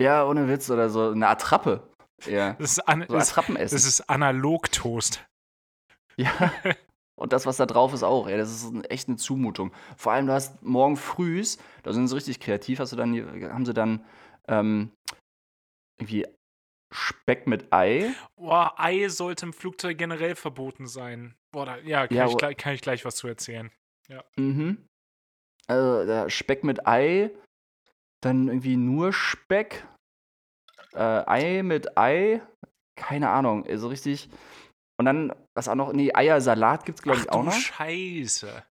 ja, 0.00 0.26
ohne 0.26 0.48
Witz 0.48 0.70
oder 0.70 0.90
so. 0.90 1.10
Eine 1.10 1.28
Attrappe. 1.28 1.88
Ja. 2.26 2.56
Es 2.58 2.72
ist, 2.72 2.88
an, 2.88 3.04
So 3.08 3.16
es, 3.16 3.30
Attrappenessen. 3.30 3.76
es 3.76 3.86
ist 3.86 4.10
Analog-Toast. 4.10 5.24
Ja. 6.16 6.52
Und 7.16 7.32
das, 7.32 7.46
was 7.46 7.56
da 7.56 7.66
drauf 7.66 7.92
ist, 7.94 8.04
auch. 8.04 8.28
Ey, 8.28 8.36
das 8.38 8.50
ist 8.50 8.72
echt 8.90 9.08
eine 9.08 9.16
Zumutung. 9.16 9.72
Vor 9.96 10.12
allem, 10.12 10.26
du 10.26 10.32
hast 10.32 10.62
morgen 10.62 10.96
frühs, 10.96 11.58
da 11.82 11.92
sind 11.92 12.06
sie 12.06 12.14
richtig 12.14 12.38
kreativ, 12.38 12.78
hast 12.78 12.92
du 12.92 12.96
dann, 12.96 13.12
haben 13.52 13.66
sie 13.66 13.74
dann 13.74 14.04
ähm, 14.46 14.92
irgendwie 15.98 16.26
Speck 16.92 17.46
mit 17.46 17.72
Ei. 17.72 18.14
Boah, 18.36 18.74
Ei 18.78 19.08
sollte 19.08 19.46
im 19.46 19.52
Flugzeug 19.52 19.98
generell 19.98 20.34
verboten 20.34 20.86
sein. 20.86 21.34
Boah, 21.52 21.66
da, 21.66 21.76
ja, 21.78 22.06
kann, 22.06 22.16
Ja, 22.16 22.26
ich, 22.26 22.36
gleich- 22.36 22.56
kann 22.56 22.74
ich 22.74 22.80
gleich 22.82 23.04
was 23.04 23.16
zu 23.16 23.28
erzählen. 23.28 23.70
Mhm. 24.36 24.86
Also, 25.66 26.28
Speck 26.30 26.64
mit 26.64 26.86
Ei, 26.86 27.30
dann 28.22 28.48
irgendwie 28.48 28.76
nur 28.76 29.12
Speck, 29.12 29.86
äh, 30.94 30.98
Ei 31.26 31.62
mit 31.62 31.98
Ei, 31.98 32.40
keine 32.96 33.28
Ahnung, 33.28 33.66
so 33.76 33.88
richtig. 33.88 34.30
Und 34.98 35.04
dann, 35.04 35.32
was 35.54 35.68
auch 35.68 35.74
noch, 35.74 35.92
nee, 35.92 36.10
Eiersalat 36.14 36.86
gibt's, 36.86 37.02
glaube 37.02 37.18
ich, 37.20 37.28
auch 37.30 37.40
du 37.40 37.46
noch. 37.46 37.52
Scheiße. 37.52 38.64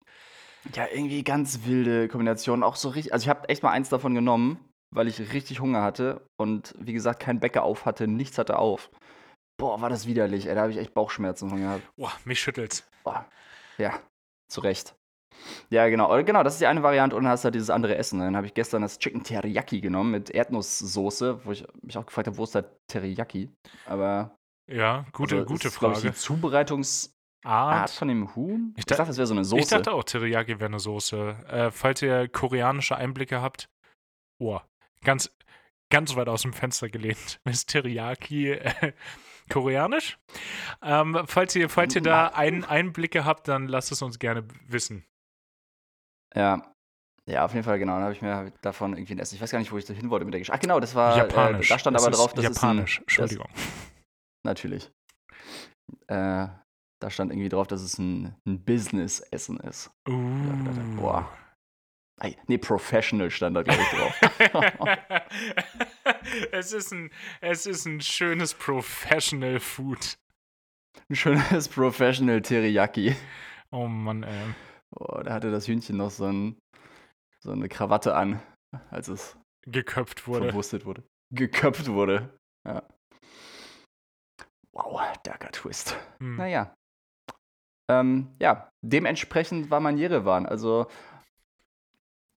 Ja, 0.74 0.86
irgendwie 0.92 1.22
ganz 1.22 1.60
wilde 1.64 2.08
Kombinationen. 2.08 2.64
Auch 2.64 2.76
so 2.76 2.88
richtig. 2.90 3.12
Also, 3.12 3.24
ich 3.24 3.28
habe 3.28 3.48
echt 3.48 3.62
mal 3.62 3.70
eins 3.70 3.88
davon 3.88 4.14
genommen, 4.14 4.58
weil 4.94 5.08
ich 5.08 5.32
richtig 5.32 5.60
Hunger 5.60 5.82
hatte 5.82 6.26
und 6.40 6.74
wie 6.78 6.92
gesagt, 6.92 7.20
kein 7.20 7.40
Bäcker 7.40 7.62
auf 7.64 7.84
hatte, 7.84 8.06
nichts 8.08 8.38
hatte 8.38 8.58
auf. 8.58 8.90
Boah, 9.60 9.80
war 9.80 9.90
das 9.90 10.06
widerlich, 10.06 10.46
ey. 10.46 10.54
Da 10.54 10.62
habe 10.62 10.70
ich 10.72 10.78
echt 10.78 10.94
Bauchschmerzen 10.94 11.48
von 11.50 11.58
gehabt. 11.60 11.82
Boah, 11.96 12.12
mich 12.24 12.40
schüttelt's. 12.40 12.88
Boah. 13.04 13.26
Ja, 13.76 13.98
zu 14.50 14.60
Recht. 14.60 14.94
Ja, 15.70 15.88
genau. 15.88 16.10
Oder 16.12 16.24
genau, 16.24 16.42
das 16.42 16.54
ist 16.54 16.60
die 16.60 16.66
eine 16.66 16.82
Variante 16.82 17.14
und 17.16 17.24
dann 17.24 17.32
hast 17.32 17.42
du 17.44 17.46
halt 17.46 17.54
dieses 17.54 17.70
andere 17.70 17.96
Essen. 17.96 18.18
Dann 18.18 18.36
habe 18.36 18.46
ich 18.46 18.54
gestern 18.54 18.82
das 18.82 18.98
Chicken 18.98 19.22
Teriyaki 19.22 19.80
genommen 19.80 20.10
mit 20.10 20.30
Erdnusssoße, 20.30 21.44
wo 21.44 21.52
ich 21.52 21.64
mich 21.82 21.96
auch 21.98 22.06
gefragt 22.06 22.26
habe, 22.28 22.36
wo 22.36 22.44
ist 22.44 22.54
da 22.54 22.64
Teriyaki? 22.90 23.50
Aber 23.86 24.34
Ja, 24.70 25.04
gute, 25.12 25.36
also, 25.36 25.46
gute 25.46 25.68
ist, 25.68 25.78
glaub 25.78 25.92
Ich, 25.92 25.98
Frage. 25.98 26.10
die 26.12 26.16
Zubereitungsart 26.18 27.12
Art. 27.44 27.90
von 27.90 28.08
dem 28.08 28.34
Huhn? 28.34 28.72
Ich 28.76 28.80
Ich, 28.80 28.86
da- 28.86 28.96
dachte, 28.96 29.08
das 29.10 29.16
wäre 29.16 29.26
so 29.26 29.34
eine 29.34 29.44
Soße. 29.44 29.60
Ich 29.62 29.68
dachte 29.68 29.92
auch, 29.92 30.04
Teriyaki 30.04 30.58
wäre 30.60 30.66
eine 30.66 30.80
Soße. 30.80 31.36
Äh, 31.48 31.70
falls 31.70 32.02
ihr 32.02 32.28
koreanische 32.28 32.96
Einblicke 32.96 33.40
habt, 33.40 33.68
boah, 34.40 34.66
ganz, 35.02 35.30
ganz 35.90 36.16
weit 36.16 36.28
aus 36.28 36.42
dem 36.42 36.52
Fenster 36.52 36.88
gelehnt. 36.88 37.40
Ist 37.44 37.70
Teriyaki 37.70 38.52
äh, 38.52 38.92
koreanisch? 39.48 40.18
Ähm, 40.82 41.22
falls, 41.26 41.54
ihr, 41.56 41.68
falls 41.68 41.94
ihr 41.94 42.02
da 42.02 42.28
ein, 42.28 42.64
Einblicke 42.64 43.24
habt, 43.24 43.48
dann 43.48 43.68
lasst 43.68 43.92
es 43.92 44.02
uns 44.02 44.18
gerne 44.18 44.46
wissen. 44.66 45.04
Ja. 46.34 46.62
Ja, 47.26 47.44
auf 47.44 47.52
jeden 47.52 47.64
Fall, 47.64 47.78
genau. 47.78 47.94
Dann 47.94 48.04
habe 48.04 48.12
ich 48.14 48.22
mir 48.22 48.52
davon 48.62 48.94
irgendwie 48.94 49.14
ein 49.14 49.18
Essen. 49.18 49.34
Ich 49.34 49.42
weiß 49.42 49.50
gar 49.50 49.58
nicht, 49.58 49.70
wo 49.70 49.76
ich 49.76 49.84
da 49.84 49.92
hin 49.92 50.08
wollte 50.08 50.24
mit 50.24 50.32
der 50.32 50.40
Geschichte. 50.40 50.56
Ach, 50.56 50.62
genau, 50.62 50.80
das 50.80 50.94
war. 50.94 51.14
Japanisch. 51.16 51.70
Äh, 51.70 51.74
da 51.74 51.78
stand 51.78 51.96
Es 51.96 52.02
aber 52.02 52.16
drauf, 52.16 52.32
das 52.32 52.44
Japanisch, 52.44 52.94
ist 52.94 52.98
ein, 52.98 53.02
Entschuldigung. 53.02 53.48
Das, 53.54 53.64
natürlich. 54.44 54.90
Äh, 56.06 56.48
da 57.00 57.10
stand 57.10 57.30
irgendwie 57.30 57.50
drauf, 57.50 57.66
dass 57.66 57.82
es 57.82 57.98
ein, 57.98 58.34
ein 58.46 58.64
Business-Essen 58.64 59.60
ist. 59.60 59.90
Uh. 60.08 60.16
Boah. 60.96 61.30
Nee, 62.46 62.58
Professional 62.58 63.30
stand 63.30 63.56
da, 63.56 63.62
glaube 63.62 63.80
ich, 63.80 63.88
drauf. 63.90 64.20
es, 66.52 66.72
ist 66.72 66.92
ein, 66.92 67.10
es 67.40 67.66
ist 67.66 67.86
ein 67.86 68.00
schönes 68.00 68.54
Professional 68.54 69.60
Food. 69.60 70.18
ein 71.08 71.16
schönes 71.16 71.68
Professional 71.70 72.42
Teriyaki. 72.42 73.14
Oh 73.70 73.86
Mann, 73.86 74.22
ey. 74.22 74.54
Oh, 74.96 75.20
da 75.22 75.34
hatte 75.34 75.50
das 75.50 75.68
Hühnchen 75.68 75.96
noch 75.96 76.10
so, 76.10 76.24
ein, 76.24 76.58
so 77.40 77.52
eine 77.52 77.68
Krawatte 77.68 78.14
an, 78.14 78.40
als 78.90 79.08
es 79.08 79.36
Geköpft 79.66 80.26
wurde. 80.26 80.46
verwurstet 80.46 80.86
wurde. 80.86 81.04
Geköpft 81.30 81.88
wurde. 81.88 82.38
Ja. 82.66 82.82
Wow, 84.72 85.00
darker 85.22 85.50
Twist. 85.52 85.96
Hm. 86.20 86.36
Naja. 86.36 86.74
Ähm, 87.90 88.34
ja, 88.40 88.70
dementsprechend 88.82 89.70
war 89.70 89.80
mein 89.80 89.98
Jerewan. 89.98 90.46
Also 90.46 90.86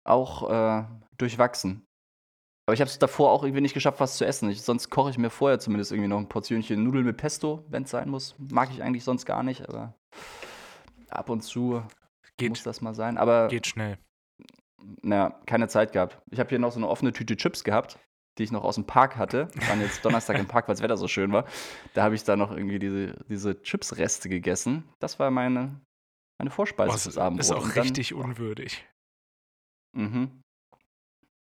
auch 0.08 0.50
äh, 0.50 0.84
durchwachsen. 1.18 1.84
Aber 2.66 2.74
ich 2.74 2.80
habe 2.80 2.90
es 2.90 2.98
davor 2.98 3.32
auch 3.32 3.44
irgendwie 3.44 3.62
nicht 3.62 3.72
geschafft, 3.74 3.98
was 3.98 4.18
zu 4.18 4.26
essen. 4.26 4.50
Ich, 4.50 4.60
sonst 4.60 4.90
koche 4.90 5.10
ich 5.10 5.18
mir 5.18 5.30
vorher 5.30 5.58
zumindest 5.58 5.90
irgendwie 5.90 6.08
noch 6.08 6.18
ein 6.18 6.28
Portionchen 6.28 6.84
Nudeln 6.84 7.06
mit 7.06 7.16
Pesto, 7.16 7.64
wenn 7.68 7.84
es 7.84 7.90
sein 7.90 8.10
muss. 8.10 8.34
Mag 8.38 8.68
ich 8.70 8.82
eigentlich 8.82 9.04
sonst 9.04 9.24
gar 9.24 9.42
nicht, 9.42 9.66
aber 9.68 9.94
ab 11.08 11.30
und 11.30 11.42
zu 11.42 11.82
muss 11.82 11.84
Geht, 12.36 12.66
das 12.66 12.80
mal 12.80 12.94
sein. 12.94 13.16
Aber 13.16 13.48
geht 13.48 13.66
schnell. 13.66 13.98
naja, 15.02 15.40
keine 15.46 15.68
Zeit 15.68 15.92
gehabt. 15.92 16.20
Ich 16.30 16.38
habe 16.38 16.50
hier 16.50 16.58
noch 16.58 16.72
so 16.72 16.78
eine 16.78 16.88
offene 16.88 17.12
Tüte 17.12 17.36
Chips 17.36 17.64
gehabt, 17.64 17.98
die 18.36 18.44
ich 18.44 18.52
noch 18.52 18.64
aus 18.64 18.76
dem 18.76 18.84
Park 18.84 19.16
hatte. 19.16 19.48
Wir 19.54 19.68
waren 19.68 19.80
jetzt 19.80 20.04
Donnerstag 20.04 20.38
im 20.38 20.46
Park, 20.46 20.68
weil 20.68 20.74
das 20.74 20.82
Wetter 20.82 20.96
so 20.96 21.08
schön 21.08 21.32
war. 21.32 21.46
Da 21.94 22.02
habe 22.04 22.14
ich 22.14 22.22
dann 22.24 22.38
noch 22.38 22.52
irgendwie 22.52 22.78
diese, 22.78 23.16
diese 23.28 23.60
Chips-Reste 23.62 24.28
gegessen. 24.28 24.84
Das 25.00 25.18
war 25.18 25.30
meine, 25.30 25.80
meine 26.38 26.50
Vorspeise 26.50 26.88
Boah, 26.88 26.98
fürs 26.98 27.14
das 27.14 27.18
Abendbrot. 27.18 27.44
ist 27.44 27.52
auch 27.52 27.82
richtig 27.82 28.14
unwürdig. 28.14 28.86
Mhm. 29.92 30.42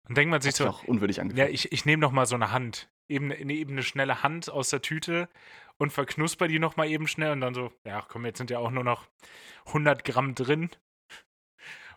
Und 0.09 0.16
denkt 0.16 0.30
man 0.30 0.40
sich 0.40 0.54
so, 0.54 0.66
auch 0.66 0.85
unwürdig 0.85 1.16
ja, 1.18 1.23
angefühlt. 1.23 1.50
ich, 1.50 1.73
ich 1.73 1.85
nehme 1.85 2.00
noch 2.00 2.12
mal 2.12 2.26
so 2.26 2.35
eine 2.35 2.50
Hand. 2.50 2.88
eben, 3.09 3.30
eben 3.30 3.73
eine 3.73 3.83
schnelle 3.83 4.23
Hand 4.23 4.50
aus 4.50 4.71
der 4.71 4.80
Tüte 4.83 5.28
und 5.78 5.92
verknusper 5.92 6.49
die 6.49 6.59
nochmal 6.59 6.88
eben 6.88 7.07
schnell 7.09 7.33
und 7.33 7.40
dann 7.42 7.54
so, 7.54 7.73
ja 7.85 8.02
komm, 8.09 8.25
jetzt 8.26 8.38
sind 8.38 8.50
ja 8.50 8.59
auch 8.59 8.71
nur 8.71 8.85
noch 8.85 9.07
100 9.66 10.04
Gramm 10.04 10.35
drin. 10.35 10.71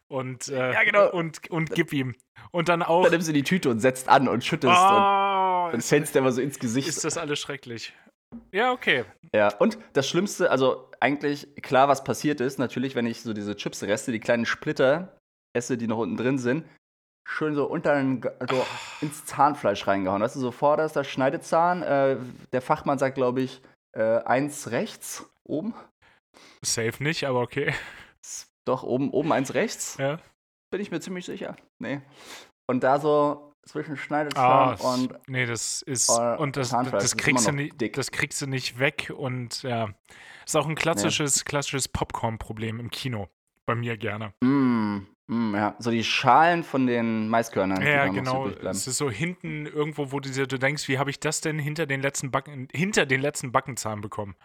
Und, 0.07 0.50
äh, 0.50 0.74
Ja, 0.74 0.83
genau. 0.83 1.10
und, 1.12 1.50
und 1.51 1.71
gib 1.74 1.93
ihm. 1.93 2.15
Und 2.51 2.67
dann 2.67 2.83
auch. 2.83 3.03
Dann 3.03 3.12
nimmst 3.13 3.29
du 3.29 3.33
die 3.33 3.43
Tüte 3.43 3.69
und 3.69 3.79
setzt 3.79 4.10
an 4.10 4.27
und 4.27 4.43
schüttest 4.43 4.74
und 4.74 4.77
Oh, 4.77 5.69
dann 5.71 5.79
ist, 5.79 5.88
fällst 5.88 6.13
du 6.15 6.19
immer 6.19 6.31
so 6.33 6.41
ins 6.41 6.60
Gesicht. 6.60 6.89
ist 6.89 7.05
das 7.05 7.17
alles 7.17 7.39
schrecklich. 7.39 7.93
Ja, 8.51 8.71
okay. 8.74 9.05
Ja, 9.33 9.53
und 9.57 9.77
das 9.93 10.10
Schlimmste, 10.10 10.51
also 10.51 10.89
eigentlich 11.00 11.48
klar, 11.62 11.88
was 11.88 12.03
passiert 12.03 12.41
ist, 12.41 12.60
natürlich, 12.60 12.95
wenn 12.95 13.05
ich 13.05 13.21
so 13.21 13.33
diese 13.33 13.55
Chipsreste, 13.55 14.12
die 14.12 14.19
kleinen 14.19 14.45
Splitter 14.45 15.17
esse, 15.53 15.77
die 15.77 15.88
noch 15.88 15.98
unten 15.98 16.17
drin 16.17 16.38
sind, 16.38 16.65
schön 17.27 17.55
so 17.55 17.65
unter 17.65 17.96
den, 17.96 18.22
so 18.50 18.65
ins 19.01 19.25
Zahnfleisch 19.25 19.86
reingehauen. 19.88 20.22
Weißt 20.22 20.36
du, 20.36 20.39
so 20.39 20.51
vorderst 20.51 20.96
der 20.96 21.03
Schneidezahn, 21.03 21.81
äh, 21.84 22.17
der 22.51 22.62
Fachmann 22.62 22.98
sagt, 23.00 23.15
glaube 23.15 23.41
ich, 23.41 23.62
äh, 23.98 24.20
eins 24.24 24.72
rechts, 24.72 25.29
oben. 25.48 25.74
Safe 26.63 27.01
nicht, 27.03 27.25
aber 27.25 27.41
okay. 27.41 27.74
Doch, 28.67 28.84
oben, 28.84 29.10
oben 29.12 29.31
eins 29.34 29.53
rechts, 29.53 29.98
Ja. 29.98 30.20
bin 30.72 30.81
ich 30.81 30.91
mir 30.91 31.00
ziemlich 31.00 31.25
sicher. 31.25 31.55
Nee. 31.79 32.01
Und 32.70 32.84
da 32.84 33.00
so 33.00 33.53
zwischen 33.67 33.93
Ah, 33.93 33.98
Schneidezahn 33.98 34.74
s- 34.75 34.81
und 34.81 35.20
nee, 35.27 35.46
das 35.46 35.81
ist. 35.84 36.10
Und 36.10 36.58
das, 36.58 36.70
Zahnfleisch 36.70 37.03
das, 37.03 37.17
kriegst 37.17 37.48
du 37.48 37.51
nicht, 37.51 37.79
dick. 37.81 37.93
das 37.93 38.12
kriegst 38.12 38.41
du 38.41 38.48
nicht 38.48 38.79
weg. 38.79 39.12
Und 39.15 39.63
ja. 39.63 39.89
Ist 40.46 40.55
auch 40.55 40.67
ein 40.67 40.75
klassisches, 40.75 41.46
klassisches 41.46 41.88
Popcorn-Problem 41.88 42.79
im 42.79 42.89
Kino. 42.89 43.27
Bei 43.72 43.75
mir 43.75 43.96
gerne. 43.96 44.34
Mm, 44.44 44.98
mm, 45.28 45.56
ja, 45.56 45.75
so 45.80 45.92
die 45.92 46.04
Schalen 46.04 46.66
von 46.66 46.88
den 46.88 47.30
Maiskörnern. 47.30 47.82
Ja, 47.82 48.08
genau. 48.08 48.48
Es 48.50 48.86
ist 48.86 48.98
so 48.98 49.10
hinten 49.10 49.66
irgendwo, 49.66 50.12
wo 50.12 50.20
du, 50.20 50.30
dir- 50.30 50.46
du 50.46 50.60
denkst, 50.60 50.90
wie 50.90 50.98
habe 51.00 51.10
ich 51.10 51.22
das 51.22 51.40
denn 51.40 51.58
hinter 51.58 51.86
den 51.86 52.01
letzten 52.01 52.32
Backen, 52.32 52.68
hinter 52.74 53.06
den 53.06 53.22
letzten 53.22 53.54
Backenzahn 53.54 54.01
bekommen? 54.01 54.36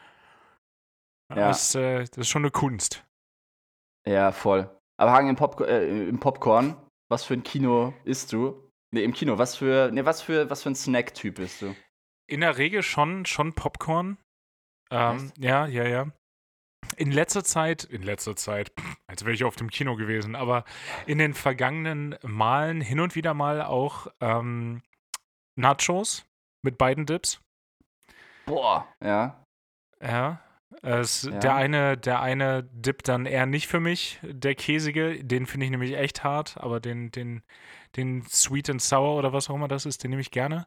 Ja. 1.30 1.48
Das, 1.48 1.74
äh, 1.74 2.04
das 2.04 2.18
ist 2.18 2.28
schon 2.28 2.42
eine 2.42 2.52
Kunst. 2.52 3.04
Ja, 4.06 4.30
voll. 4.30 4.70
Aber 4.96 5.10
Hagen 5.10 5.28
im, 5.28 5.34
Popco 5.34 5.64
äh, 5.64 6.08
im 6.08 6.20
Popcorn, 6.20 6.76
was 7.10 7.24
für 7.24 7.34
ein 7.34 7.42
Kino 7.42 7.94
isst 8.04 8.32
du? 8.32 8.70
Nee, 8.92 9.02
im 9.02 9.12
Kino, 9.12 9.38
was 9.38 9.56
für, 9.56 9.90
nee, 9.92 10.04
was 10.04 10.22
für, 10.22 10.48
was 10.50 10.62
für 10.62 10.70
ein 10.70 10.76
Snack-Typ 10.76 11.34
bist 11.34 11.62
du? 11.62 11.74
In 12.28 12.42
der 12.42 12.58
Regel 12.58 12.84
schon, 12.84 13.26
schon 13.26 13.54
Popcorn. 13.54 14.18
Ähm, 14.92 15.32
ja, 15.36 15.66
ja, 15.66 15.84
ja. 15.84 16.06
In 16.96 17.10
letzter 17.10 17.44
Zeit, 17.44 17.84
in 17.84 18.02
letzter 18.02 18.36
Zeit, 18.36 18.72
als 19.06 19.24
wäre 19.24 19.34
ich 19.34 19.44
auf 19.44 19.56
dem 19.56 19.70
Kino 19.70 19.96
gewesen, 19.96 20.34
aber 20.34 20.64
in 21.06 21.18
den 21.18 21.34
vergangenen 21.34 22.16
Malen 22.22 22.80
hin 22.80 23.00
und 23.00 23.14
wieder 23.14 23.34
mal 23.34 23.62
auch 23.62 24.06
ähm, 24.20 24.82
Nachos 25.58 26.26
mit 26.62 26.78
beiden 26.78 27.06
Dips. 27.06 27.40
Boah. 28.46 28.86
Ja. 29.02 29.44
Ja. 30.02 30.40
Es, 30.82 31.22
Ja. 31.22 31.38
Der, 31.38 31.54
eine, 31.54 31.96
der 31.96 32.20
eine 32.20 32.64
Dip 32.64 33.02
dann 33.02 33.26
eher 33.26 33.46
nicht 33.46 33.66
für 33.66 33.80
mich, 33.80 34.20
der 34.22 34.54
käsige, 34.54 35.24
den 35.24 35.46
finde 35.46 35.66
ich 35.66 35.70
nämlich 35.70 35.94
echt 35.96 36.22
hart, 36.22 36.56
aber 36.58 36.80
den, 36.80 37.10
den, 37.10 37.42
den 37.96 38.22
Sweet 38.26 38.70
and 38.70 38.82
Sour 38.82 39.16
oder 39.16 39.32
was 39.32 39.48
auch 39.48 39.54
immer 39.54 39.68
das 39.68 39.86
ist, 39.86 40.04
den 40.04 40.10
nehme 40.10 40.22
ich 40.22 40.30
gerne. 40.30 40.66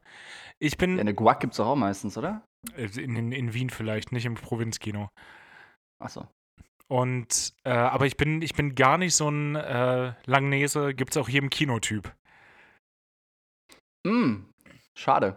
Ich 0.58 0.76
bin 0.76 0.96
ja 0.96 1.00
eine 1.00 1.14
Guac 1.14 1.40
gibt's 1.40 1.58
doch 1.58 1.66
auch 1.66 1.76
meistens, 1.76 2.18
oder? 2.18 2.42
äh, 2.76 2.88
in, 3.00 3.16
in, 3.16 3.32
in 3.32 3.54
Wien 3.54 3.70
vielleicht, 3.70 4.12
nicht 4.12 4.26
im 4.26 4.34
Provinzkino. 4.34 5.10
Achso. 6.00 6.26
Und, 6.88 7.54
äh, 7.64 7.70
aber 7.70 8.06
ich 8.06 8.16
bin, 8.16 8.42
ich 8.42 8.54
bin 8.54 8.74
gar 8.74 8.98
nicht 8.98 9.14
so 9.14 9.28
ein 9.30 9.54
äh, 9.54 10.14
Langnese, 10.26 10.92
gibt 10.94 11.12
es 11.12 11.16
auch 11.18 11.28
hier 11.28 11.40
im 11.42 11.50
Kinotyp. 11.50 12.12
Mm, 14.06 14.44
schade. 14.96 15.36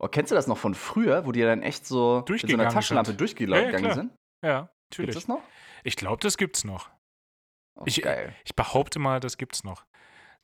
Oh, 0.00 0.08
kennst 0.08 0.30
du 0.32 0.34
das 0.34 0.46
noch 0.46 0.58
von 0.58 0.74
früher, 0.74 1.24
wo 1.26 1.32
die 1.32 1.42
dann 1.42 1.62
echt 1.62 1.86
so 1.86 2.24
mit 2.28 2.40
so 2.40 2.46
einer 2.54 2.68
Taschenlampe 2.68 3.10
sind. 3.12 3.20
durchgegangen 3.20 3.72
Ja, 3.82 3.88
ja, 3.88 3.94
sind? 3.94 4.16
Ja, 4.44 4.60
Gibt's 4.62 4.74
natürlich. 4.98 5.14
das 5.14 5.28
noch? 5.28 5.42
Ich 5.84 5.96
glaube, 5.96 6.20
das 6.22 6.36
gibt's 6.36 6.64
noch. 6.64 6.90
Oh, 7.78 7.84
Ich- 7.86 8.02
geil. 8.02 8.34
Ich 8.44 8.56
behaupte 8.56 8.98
mal, 8.98 9.20
das 9.20 9.36
gibt's 9.38 9.62
noch. 9.62 9.84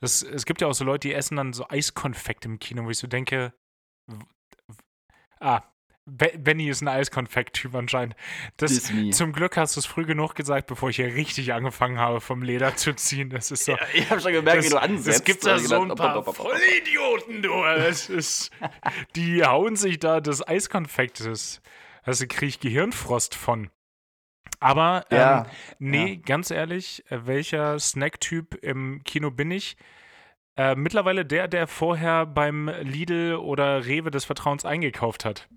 Das, 0.01 0.23
es 0.23 0.45
gibt 0.45 0.61
ja 0.61 0.69
auch 0.69 0.75
so 0.75 0.85
Leute, 0.85 1.09
die 1.09 1.15
essen 1.15 1.37
dann 1.37 1.53
so 1.53 1.67
Eiskonfekt 1.69 2.45
im 2.45 2.59
Kino, 2.59 2.85
wo 2.85 2.91
ich 2.91 2.99
so 2.99 3.07
denke, 3.07 3.55
ah, 5.41 5.63
Be- 6.07 6.35
Benny 6.39 6.69
ist 6.69 6.83
ein 6.83 6.89
Eiskonfekt-Typ 6.89 7.75
anscheinend. 7.75 8.15
Das, 8.59 8.91
zum 9.13 9.33
Glück 9.33 9.57
hast 9.57 9.77
du 9.77 9.81
es 9.81 9.87
früh 9.87 10.05
genug 10.05 10.35
gesagt, 10.35 10.67
bevor 10.67 10.91
ich 10.91 10.97
hier 10.97 11.15
richtig 11.15 11.53
angefangen 11.55 11.99
habe, 11.99 12.21
vom 12.21 12.43
Leder 12.43 12.77
zu 12.77 12.95
ziehen. 12.95 13.31
Das 13.31 13.51
ist 13.51 13.65
so. 13.65 13.73
Ja, 13.73 13.79
ich 13.95 14.11
habe 14.11 14.21
schon 14.21 14.33
gemerkt, 14.33 14.65
wie 14.65 14.69
du 14.69 14.81
ansetzt. 14.81 15.21
Es 15.21 15.25
gibt 15.25 15.47
da 15.47 15.55
Und 15.55 15.61
so 15.61 15.81
ein 15.81 15.89
paar. 15.95 16.23
Vollidioten, 16.23 17.43
du. 17.43 17.51
Das 17.63 18.11
ist, 18.11 18.51
die 19.17 19.45
hauen 19.45 19.77
sich 19.77 19.99
da 19.99 20.21
das 20.21 20.47
Eiskonfekt. 20.47 21.25
Das, 21.25 21.63
also 22.03 22.27
kriege 22.29 22.47
ich 22.47 22.61
Gehirnfrost 22.61 23.35
von. 23.35 23.71
Aber 24.61 25.07
ähm, 25.11 25.19
Ja, 25.19 25.47
nee, 25.79 26.17
ganz 26.17 26.51
ehrlich, 26.51 27.03
welcher 27.09 27.79
Snacktyp 27.79 28.55
im 28.63 29.03
Kino 29.05 29.31
bin 29.31 29.51
ich? 29.51 29.77
Äh, 30.57 30.75
mittlerweile 30.75 31.25
der, 31.25 31.49
der 31.49 31.67
vorher 31.67 32.27
beim 32.27 32.69
Lidl 32.83 33.37
oder 33.37 33.87
Rewe 33.87 34.11
des 34.11 34.25
Vertrauens 34.27 34.65
eingekauft 34.65 35.25
hat. 35.25 35.49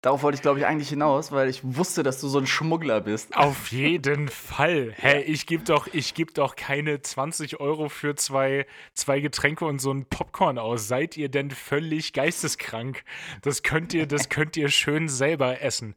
Darauf 0.00 0.22
wollte 0.22 0.36
ich, 0.36 0.42
glaube 0.42 0.58
ich, 0.60 0.66
eigentlich 0.66 0.88
hinaus, 0.88 1.32
weil 1.32 1.48
ich 1.48 1.60
wusste, 1.62 2.02
dass 2.02 2.20
du 2.20 2.28
so 2.28 2.38
ein 2.38 2.46
Schmuggler 2.46 3.00
bist. 3.00 3.36
Auf 3.36 3.72
jeden 3.72 4.28
Fall. 4.28 4.94
Hä, 4.96 5.20
ich 5.22 5.46
gebe 5.46 5.64
doch, 5.64 5.88
ich 5.92 6.14
geb 6.14 6.34
doch 6.34 6.56
keine 6.56 7.00
20 7.00 7.60
Euro 7.60 7.88
für 7.88 8.14
zwei, 8.14 8.66
zwei 8.94 9.20
Getränke 9.20 9.64
und 9.64 9.80
so 9.80 9.92
ein 9.92 10.06
Popcorn 10.06 10.58
aus. 10.58 10.88
Seid 10.88 11.16
ihr 11.16 11.28
denn 11.28 11.50
völlig 11.50 12.12
geisteskrank? 12.12 13.04
Das 13.42 13.62
könnt 13.62 13.94
ihr, 13.94 14.06
das 14.06 14.28
könnt 14.28 14.56
ihr 14.56 14.68
schön 14.68 15.08
selber 15.08 15.60
essen. 15.60 15.94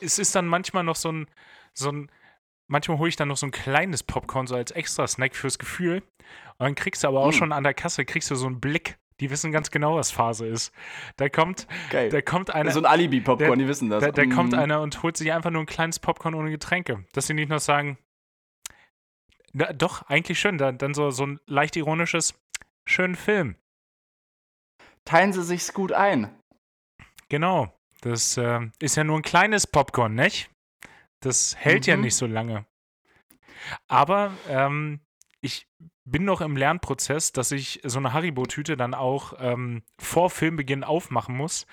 Es 0.00 0.18
ist 0.18 0.34
dann 0.34 0.46
manchmal 0.46 0.84
noch 0.84 0.96
so 0.96 1.10
ein, 1.12 1.26
so 1.72 1.90
ein, 1.90 2.10
manchmal 2.68 2.98
hole 2.98 3.08
ich 3.08 3.16
dann 3.16 3.28
noch 3.28 3.36
so 3.36 3.46
ein 3.46 3.50
kleines 3.52 4.02
Popcorn 4.02 4.46
so 4.46 4.54
als 4.54 4.70
extra 4.70 5.06
Snack 5.06 5.34
fürs 5.36 5.58
Gefühl. 5.58 6.02
Und 6.58 6.64
dann 6.64 6.74
kriegst 6.74 7.04
du 7.04 7.08
aber 7.08 7.20
auch 7.20 7.32
Hm. 7.32 7.38
schon 7.38 7.52
an 7.52 7.64
der 7.64 7.74
Kasse, 7.74 8.04
kriegst 8.04 8.30
du 8.30 8.34
so 8.34 8.46
einen 8.46 8.60
Blick. 8.60 8.98
Die 9.20 9.30
wissen 9.30 9.50
ganz 9.50 9.70
genau, 9.70 9.96
was 9.96 10.10
Phase 10.10 10.46
ist. 10.46 10.72
Da 11.16 11.28
kommt, 11.30 11.66
Geil. 11.90 12.10
da 12.10 12.20
kommt 12.20 12.50
einer. 12.50 12.70
so 12.72 12.80
ein 12.80 12.84
Alibi-Popcorn, 12.86 13.58
die 13.58 13.66
wissen 13.66 13.88
das. 13.88 14.02
Da, 14.04 14.10
da 14.10 14.26
kommt 14.26 14.52
Mm. 14.52 14.58
einer 14.58 14.80
und 14.82 15.02
holt 15.02 15.16
sich 15.16 15.32
einfach 15.32 15.50
nur 15.50 15.62
ein 15.62 15.66
kleines 15.66 15.98
Popcorn 15.98 16.34
ohne 16.34 16.50
Getränke. 16.50 17.04
Dass 17.12 17.26
sie 17.26 17.34
nicht 17.34 17.48
noch 17.48 17.60
sagen, 17.60 17.96
na, 19.52 19.72
doch, 19.72 20.02
eigentlich 20.02 20.38
schön. 20.38 20.58
Dann, 20.58 20.76
dann 20.76 20.92
so, 20.92 21.10
so 21.10 21.24
ein 21.26 21.40
leicht 21.46 21.76
ironisches, 21.76 22.34
schönen 22.86 23.14
Film. 23.14 23.56
Teilen 25.06 25.32
sie 25.32 25.42
sich's 25.44 25.72
gut 25.72 25.92
ein. 25.92 26.28
Genau. 27.30 27.72
Das 28.02 28.36
äh, 28.36 28.60
ist 28.80 28.96
ja 28.96 29.04
nur 29.04 29.16
ein 29.18 29.22
kleines 29.22 29.66
Popcorn, 29.66 30.14
nicht? 30.14 30.50
Das 31.20 31.56
hält 31.56 31.86
ja 31.86 31.96
Mhm. 31.96 32.02
nicht 32.02 32.16
so 32.16 32.26
lange. 32.26 32.66
Aber 33.88 34.32
ähm, 34.48 35.00
ich 35.40 35.66
bin 36.06 36.24
noch 36.24 36.40
im 36.40 36.56
Lernprozess, 36.56 37.32
dass 37.32 37.52
ich 37.52 37.80
so 37.84 37.98
eine 37.98 38.12
Haribo-Tüte 38.12 38.76
dann 38.76 38.94
auch 38.94 39.34
ähm, 39.38 39.82
vor 40.00 40.30
Filmbeginn 40.30 40.84
aufmachen 40.84 41.36
muss, 41.36 41.66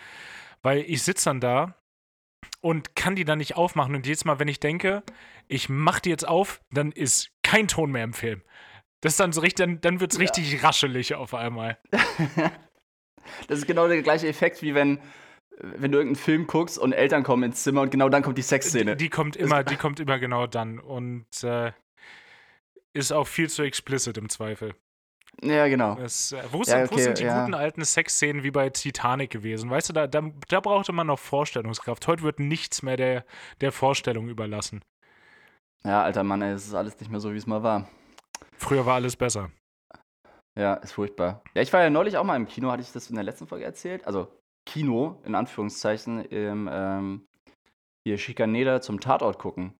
weil 0.61 0.79
ich 0.79 1.03
sitze 1.03 1.25
dann 1.29 1.39
da 1.39 1.75
und 2.59 2.95
kann 2.95 3.15
die 3.15 3.25
dann 3.25 3.37
nicht 3.37 3.55
aufmachen. 3.55 3.95
Und 3.95 4.05
jedes 4.05 4.25
Mal, 4.25 4.39
wenn 4.39 4.47
ich 4.47 4.59
denke, 4.59 5.03
ich 5.47 5.69
mache 5.69 6.01
die 6.01 6.09
jetzt 6.09 6.27
auf, 6.27 6.61
dann 6.71 6.91
ist 6.91 7.31
kein 7.43 7.67
Ton 7.67 7.91
mehr 7.91 8.03
im 8.03 8.13
Film. 8.13 8.41
Das 9.01 9.13
ist 9.13 9.19
dann 9.19 9.33
so 9.33 9.41
richtig, 9.41 9.65
dann, 9.65 9.81
dann 9.81 9.99
wird 9.99 10.11
es 10.13 10.17
Ja. 10.17 10.23
richtig 10.23 10.63
raschelig 10.63 11.15
auf 11.15 11.33
einmal. 11.33 11.77
Das 13.47 13.59
ist 13.59 13.67
genau 13.67 13.87
der 13.87 14.01
gleiche 14.01 14.27
Effekt, 14.27 14.61
wie 14.61 14.75
wenn, 14.75 14.99
wenn 15.59 15.91
du 15.91 15.97
irgendeinen 15.97 16.21
Film 16.21 16.45
guckst 16.47 16.77
und 16.77 16.91
Eltern 16.91 17.23
kommen 17.23 17.43
ins 17.43 17.63
Zimmer 17.63 17.81
und 17.81 17.89
genau 17.89 18.09
dann 18.09 18.21
kommt 18.21 18.37
die 18.37 18.41
Sexszene. 18.41 18.95
Die, 18.97 19.05
die 19.05 19.09
kommt 19.09 19.35
immer, 19.35 19.63
die 19.63 19.77
kommt 19.77 19.99
immer 20.01 20.19
genau 20.19 20.45
dann 20.45 20.79
und 20.79 21.25
äh, 21.43 21.71
ist 22.93 23.12
auch 23.12 23.27
viel 23.27 23.50
zu 23.50 23.63
explicit 23.63 24.17
im 24.17 24.29
Zweifel. 24.29 24.75
ja, 25.41 25.67
genau. 25.67 25.97
Es, 25.97 26.31
äh, 26.31 26.43
wo, 26.51 26.59
Ja, 26.59 26.65
sind, 26.65 26.91
wo 26.91 26.95
okay, 26.95 27.03
sind 27.03 27.19
die 27.19 27.23
ja. 27.23 27.41
guten 27.41 27.53
alten 27.53 27.83
Sexszenen 27.83 28.43
wie 28.43 28.51
bei 28.51 28.69
Titanic 28.69 29.31
gewesen? 29.31 29.69
Weißt 29.69 29.89
du, 29.89 29.93
da, 29.93 30.07
da, 30.07 30.21
da 30.47 30.59
brauchte 30.59 30.91
man 30.93 31.07
noch 31.07 31.19
Vorstellungskraft. 31.19 32.07
Heute 32.07 32.23
wird 32.23 32.39
nichts 32.39 32.83
mehr 32.83 32.97
der, 32.97 33.25
der 33.62 33.71
Vorstellung 33.71 34.27
überlassen. 34.29 34.83
Ja, 35.83 36.03
alter 36.03 36.23
Mann, 36.23 36.41
ey, 36.41 36.53
es 36.53 36.65
ist 36.67 36.73
alles 36.73 37.00
nicht 37.00 37.09
mehr 37.12 37.19
so, 37.19 37.33
wie 37.33 37.38
es 37.38 37.47
mal 37.47 37.63
war. 37.63 37.89
Früher 38.57 38.85
war 38.85 38.95
alles 38.95 39.15
besser. 39.15 39.51
Ja, 40.57 40.75
ist 40.75 40.93
furchtbar. 40.93 41.43
Ja, 41.55 41.62
ich 41.62 41.73
war 41.73 41.81
ja 41.81 41.89
neulich 41.89 42.17
auch 42.17 42.23
mal 42.23 42.35
im 42.35 42.47
Kino, 42.47 42.71
hatte 42.71 42.83
ich 42.83 42.91
das 42.91 43.09
in 43.09 43.15
der 43.15 43.23
letzten 43.23 43.47
Folge 43.47 43.65
erzählt? 43.65 44.05
Also 44.05 44.27
Kino, 44.65 45.19
in 45.25 45.35
Anführungszeichen, 45.35 46.23
im 46.25 46.69
ähm, 46.71 47.25
hier 48.07 48.17
Schikaneder 48.17 48.81
zum 48.81 49.00
Tatort 49.00 49.39
gucken. 49.39 49.73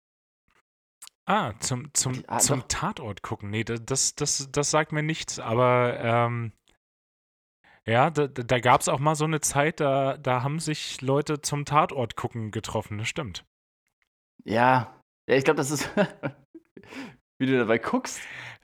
Ah, 1.26 1.54
zum, 1.60 1.94
zum, 1.94 2.14
Die- 2.14 2.28
ah, 2.30 2.40
zum 2.40 2.62
doch. 2.62 2.68
Tatort 2.68 3.22
gucken. 3.22 3.50
Nee, 3.50 3.64
da- 3.64 3.78
das, 3.78 4.16
das, 4.16 4.50
das 4.52 4.72
sagt 4.72 4.92
mir 4.92 5.04
nichts, 5.04 5.40
aber 5.40 5.98
ähm, 6.00 6.52
ja, 7.86 8.10
da, 8.10 8.28
da 8.28 8.44
da 8.44 8.60
gab 8.60 8.82
es 8.82 8.90
auch 8.90 9.00
mal 9.00 9.16
so 9.16 9.26
eine 9.26 9.42
Zeit, 9.42 9.80
da, 9.80 10.18
da 10.18 10.44
haben 10.44 10.60
sich 10.60 11.02
Leute 11.02 11.42
zum 11.42 11.66
Tatort 11.66 12.16
gucken 12.16 12.52
getroffen, 12.52 12.98
das 12.98 13.08
stimmt. 13.08 13.46
Ja, 14.44 15.00
ja 15.30 15.36
ich 15.36 15.44
glaube, 15.44 15.58
das 15.58 15.72
ist. 15.72 15.90
wie 17.40 17.46
du 17.46 17.58
dabei 17.58 17.78
guckst. 17.78 18.22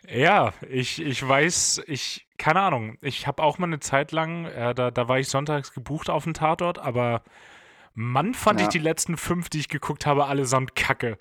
Ja, 0.07 0.53
ich, 0.69 1.01
ich 1.01 1.27
weiß, 1.27 1.81
ich, 1.87 2.27
keine 2.37 2.61
Ahnung, 2.61 2.97
ich 3.01 3.27
habe 3.27 3.43
auch 3.43 3.57
mal 3.57 3.67
eine 3.67 3.79
Zeit 3.81 4.11
lang, 4.11 4.45
äh, 4.45 4.73
da, 4.73 4.91
da 4.91 5.07
war 5.09 5.19
ich 5.19 5.27
sonntags 5.27 5.73
gebucht 5.73 6.09
auf 6.09 6.23
den 6.23 6.33
Tatort, 6.33 6.79
aber 6.79 7.23
Mann, 7.93 8.33
fand 8.33 8.59
Ja. 8.61 8.67
ich 8.67 8.71
die 8.71 8.79
letzten 8.79 9.17
fünf, 9.17 9.49
die 9.49 9.59
ich 9.59 9.67
geguckt 9.67 10.05
habe, 10.05 10.25
allesamt 10.27 10.75
kacke. 10.75 11.17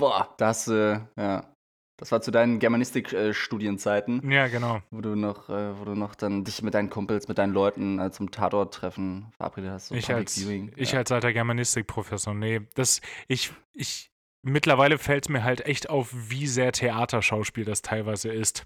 Boah, 0.00 0.34
das, 0.38 0.66
äh, 0.66 0.98
ja. 1.16 1.54
Das 1.98 2.10
war 2.10 2.22
zu 2.22 2.30
deinen 2.30 2.58
Germanistik-Studienzeiten, 2.58 4.30
Ja, 4.30 4.48
genau. 4.48 4.80
wo 4.90 5.02
du 5.02 5.14
noch, 5.14 5.50
äh, 5.50 5.78
wo 5.78 5.84
du 5.84 5.94
noch 5.94 6.14
dann 6.14 6.44
dich 6.44 6.62
mit 6.62 6.72
deinen 6.72 6.88
Kumpels, 6.88 7.28
mit 7.28 7.36
deinen 7.36 7.52
Leuten 7.52 7.98
äh, 7.98 8.10
zum 8.10 8.30
Tatort-Treffen 8.30 9.30
verabredet 9.36 9.72
hast. 9.72 9.88
so 9.88 9.94
Ich 9.94 10.10
als, 10.12 10.38
Viewing, 10.40 10.72
ich 10.76 10.92
ja. 10.92 11.00
als 11.00 11.12
alter 11.12 11.34
Germanistikprofessor, 11.34 12.32
nee, 12.32 12.62
das, 12.74 13.02
ich, 13.28 13.52
ich, 13.74 14.10
mittlerweile 14.40 14.96
fällt 14.96 15.26
es 15.26 15.28
mir 15.28 15.44
halt 15.44 15.66
echt 15.66 15.90
auf, 15.90 16.08
wie 16.12 16.46
sehr 16.46 16.72
Theaterschauspiel 16.72 17.66
das 17.66 17.82
teilweise 17.82 18.32
ist. 18.32 18.64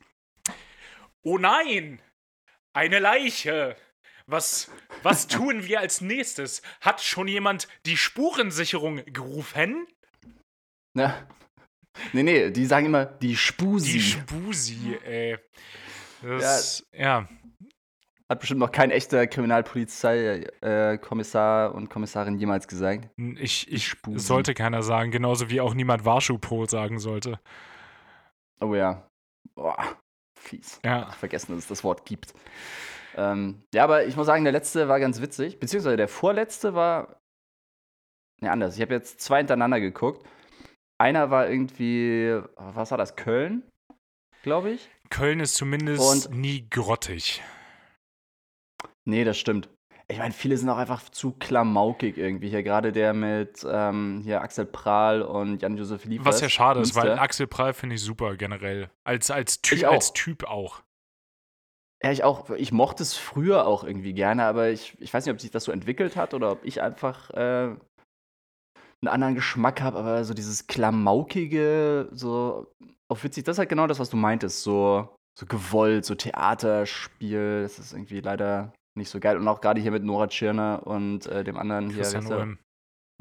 Oh 1.23 1.37
nein! 1.37 2.01
Eine 2.73 3.01
Leiche! 3.01 3.75
Was, 4.27 4.71
was 5.03 5.27
tun 5.29 5.65
wir 5.67 5.81
als 5.81 6.01
nächstes? 6.01 6.63
Hat 6.81 7.01
schon 7.03 7.27
jemand 7.27 7.67
die 7.85 7.97
Spurensicherung 7.97 9.05
gerufen? 9.07 9.89
Ja. 10.95 11.17
Nee, 12.13 12.25
nee, 12.25 12.51
die 12.51 12.67
sagen 12.67 12.87
immer 12.87 13.07
die 13.07 13.37
Spusi. 13.37 13.93
Die 13.93 14.01
Spusi, 14.01 14.99
ey. 15.05 15.39
Das, 16.23 16.85
ja. 16.93 17.29
Hat 18.29 18.41
bestimmt 18.41 18.59
noch 18.59 18.73
kein 18.73 18.91
echter 18.91 19.29
Kriminalpolizei-Kommissar 19.29 21.73
und 21.73 21.91
Kommissarin 21.91 22.37
jemals 22.37 22.67
gesagt. 22.67 23.11
Ich, 23.37 23.71
ich 23.71 23.87
Spusi. 23.87 24.27
sollte 24.27 24.55
keiner 24.55 24.83
sagen, 24.83 25.13
genauso 25.13 25.51
wie 25.51 25.61
auch 25.61 25.75
niemand 25.75 26.05
Warschupol 26.05 26.69
sagen 26.69 26.99
sollte. 26.99 27.39
Oh 28.61 28.75
ja. 28.75 29.09
Boah, 29.55 29.77
fies. 30.37 30.81
Ja. 30.85 31.13
Vergessen, 31.13 31.53
dass 31.53 31.61
es 31.61 31.69
das 31.69 31.85
Wort 31.85 32.07
gibt. 32.07 32.35
Ähm, 33.17 33.63
ja, 33.73 33.85
aber 33.85 34.05
ich 34.07 34.17
muss 34.17 34.27
sagen, 34.27 34.43
der 34.43 34.53
letzte 34.53 34.89
war 34.89 34.99
ganz 34.99 35.21
witzig. 35.21 35.61
Beziehungsweise 35.61 35.97
der 35.97 36.09
vorletzte 36.09 36.75
war. 36.75 37.21
Ne, 38.41 38.51
anders. 38.51 38.75
Ich 38.77 38.83
habe 38.83 38.95
jetzt 38.95 39.21
zwei 39.21 39.39
hintereinander 39.39 39.79
geguckt. 39.81 40.27
Einer 40.99 41.31
war 41.31 41.49
irgendwie. 41.49 42.41
Was 42.57 42.91
war 42.91 42.99
das? 42.99 43.17
Köln? 43.17 43.63
Glaube 44.43 44.71
ich. 44.71 44.89
Köln 45.11 45.41
ist 45.41 45.55
zumindest 45.55 46.29
Und- 46.29 46.37
nie 46.37 46.69
grottig. 46.71 47.43
Nee, 49.05 49.25
das 49.25 49.39
stimmt. 49.39 49.69
Ich 50.07 50.19
meine, 50.19 50.33
viele 50.35 50.57
sind 50.59 50.69
auch 50.69 50.77
einfach 50.77 51.09
zu 51.09 51.33
klamaukig 51.33 52.19
irgendwie. 52.19 52.51
Hier 52.51 52.63
gerade 52.63 52.93
der 52.93 53.15
mit 53.15 53.67
ähm, 53.67 54.21
hier 54.23 54.43
Axel 54.43 54.67
Prahl 54.67 55.23
und 55.23 55.63
Jan-Josef 55.63 56.05
Liefers. 56.05 56.27
Was 56.27 56.41
ja 56.43 56.49
schade 56.51 56.81
ist, 56.81 56.95
weil. 56.95 57.19
Axel 57.19 57.47
Prahl 57.47 57.73
finde 57.73 57.95
ich 57.97 58.03
super 58.03 58.37
generell. 58.37 58.91
Als, 59.05 59.31
als, 59.31 59.63
typ, 59.63 59.85
als 59.85 60.13
Typ 60.13 60.45
auch. 60.45 60.83
Ja, 62.03 62.13
ich 62.13 62.23
auch. 62.23 62.51
Ich 62.51 62.71
mochte 62.71 63.03
es 63.03 63.17
früher 63.17 63.67
auch 63.67 63.83
irgendwie 63.83 64.13
gerne, 64.13 64.45
aber 64.45 64.69
ich, 64.69 64.95
ich 65.01 65.13
weiß 65.13 65.25
nicht, 65.25 65.33
ob 65.33 65.41
sich 65.41 65.51
das 65.51 65.65
so 65.65 65.73
entwickelt 65.73 66.17
hat 66.17 66.35
oder 66.35 66.53
ob 66.53 66.65
ich 66.65 66.83
einfach 66.83 67.31
äh, 67.31 67.75
einen 69.03 69.09
anderen 69.09 69.35
Geschmack 69.35 69.81
habe, 69.81 69.99
aber 69.99 70.25
so 70.25 70.35
dieses 70.35 70.67
klamaukige, 70.67 72.09
so 72.13 72.73
auch 73.09 73.23
witzig, 73.23 73.45
das 73.45 73.55
ist 73.55 73.59
halt 73.59 73.69
genau 73.69 73.87
das, 73.87 73.99
was 73.99 74.11
du 74.11 74.17
meintest. 74.17 74.63
So, 74.63 75.15
so 75.39 75.47
gewollt, 75.47 76.05
so 76.05 76.15
Theaterspiel, 76.15 77.63
das 77.63 77.79
ist 77.79 77.93
irgendwie 77.93 78.21
leider 78.21 78.73
nicht 78.97 79.11
so 79.11 79.21
geil. 79.21 79.37
Und 79.37 79.47
auch 79.49 79.61
gerade 79.61 79.81
hier 79.81 79.91
mit 79.91 80.05
Nora 80.05 80.29
Tschirner 80.29 80.87
und 80.87 81.27
äh, 81.27 81.45
dem 81.45 81.57
anderen 81.57 81.89
hier, 81.89 82.03
Christian 82.03 82.29
der? 82.29 82.39
Ulm. 82.39 82.59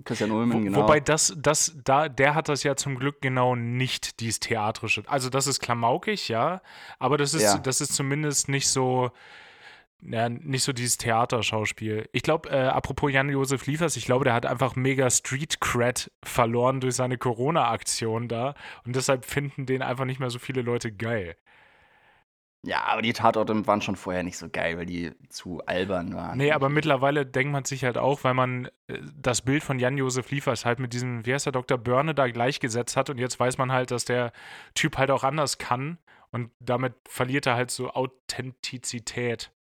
Christian 0.05 0.31
Wo, 0.31 0.37
Ulmen, 0.37 0.63
genau. 0.63 0.79
Wobei 0.81 0.99
das, 0.99 1.35
das, 1.37 1.77
da, 1.83 2.09
der 2.09 2.33
hat 2.33 2.49
das 2.49 2.63
ja 2.63 2.75
zum 2.75 2.97
Glück 2.97 3.21
genau 3.21 3.55
nicht, 3.55 4.19
dieses 4.21 4.39
Theatrische. 4.39 5.03
Also 5.05 5.29
das 5.29 5.45
ist 5.45 5.59
klamaukig, 5.59 6.29
ja, 6.29 6.61
aber 6.97 7.17
das 7.17 7.33
ist, 7.35 7.43
Ja. 7.43 7.57
das 7.59 7.79
ist 7.79 7.93
zumindest 7.93 8.49
nicht 8.49 8.67
so, 8.67 9.11
ja, 10.05 10.29
nicht 10.29 10.63
so 10.63 10.73
dieses 10.73 10.97
Theaterschauspiel. 10.97 12.09
Ich 12.11 12.23
glaube, 12.23 12.49
äh, 12.49 12.67
apropos 12.67 13.11
Jan-Josef 13.11 13.65
Liefers, 13.65 13.95
ich 13.95 14.05
glaube, 14.05 14.25
der 14.25 14.33
hat 14.33 14.45
einfach 14.45 14.75
mega 14.75 15.09
Street-Cred 15.09 16.11
verloren 16.23 16.81
durch 16.81 16.95
seine 16.95 17.17
Corona-Aktion 17.17 18.27
da 18.27 18.53
und 18.85 18.95
deshalb 18.95 19.25
finden 19.25 19.65
den 19.65 19.81
einfach 19.81 20.05
nicht 20.05 20.19
mehr 20.19 20.29
so 20.29 20.39
viele 20.39 20.61
Leute 20.61 20.91
geil. 20.91 21.35
ja, 22.65 22.83
aber 22.85 23.01
die 23.01 23.13
Tatorte 23.13 23.65
waren 23.67 23.81
schon 23.81 23.95
vorher 23.95 24.23
nicht 24.23 24.37
so 24.37 24.49
geil, 24.49 24.77
weil 24.77 24.85
die 24.85 25.11
zu 25.29 25.61
albern 25.65 26.13
waren. 26.13 26.37
Nee, 26.37 26.51
aber 26.51 26.69
mittlerweile 26.69 27.25
denkt 27.25 27.51
man 27.51 27.65
sich 27.65 27.83
halt 27.83 27.97
auch, 27.97 28.23
weil 28.23 28.33
man 28.33 28.67
äh, 28.87 28.99
das 29.15 29.41
Bild 29.41 29.63
von 29.63 29.79
Jan-Josef 29.79 30.31
Liefers 30.31 30.65
halt 30.65 30.79
mit 30.79 30.93
diesem, 30.93 31.25
wie 31.25 31.33
heißt 31.33 31.45
der, 31.45 31.53
Dr. 31.53 31.77
Börne 31.77 32.13
da 32.13 32.27
gleichgesetzt 32.27 32.97
hat 32.97 33.09
und 33.09 33.19
jetzt 33.19 33.39
weiß 33.39 33.57
man 33.57 33.71
halt, 33.71 33.91
dass 33.91 34.05
der 34.05 34.33
Typ 34.75 34.97
halt 34.97 35.11
auch 35.11 35.23
anders 35.23 35.57
kann 35.57 35.97
und 36.31 36.51
damit 36.59 36.95
verliert 37.07 37.45
er 37.45 37.55
halt 37.55 37.71
so 37.71 37.91
Authentizität. 37.91 39.51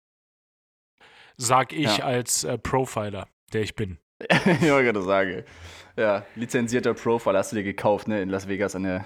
Sag 1.36 1.72
ich 1.72 1.98
Ja. 1.98 2.04
als 2.04 2.44
äh, 2.44 2.58
Profiler, 2.58 3.26
der 3.52 3.62
ich 3.62 3.74
bin. 3.74 3.98
ich 4.20 4.46
wollte 4.70 4.84
gerade 4.84 5.02
sagen. 5.02 5.44
Ja, 5.96 6.24
lizenzierter 6.36 6.94
Profile 6.94 7.38
hast 7.38 7.52
du 7.52 7.56
dir 7.56 7.64
gekauft, 7.64 8.08
ne, 8.08 8.22
in 8.22 8.28
Las 8.30 8.48
Vegas 8.48 8.74
an 8.74 8.84
der 8.84 9.04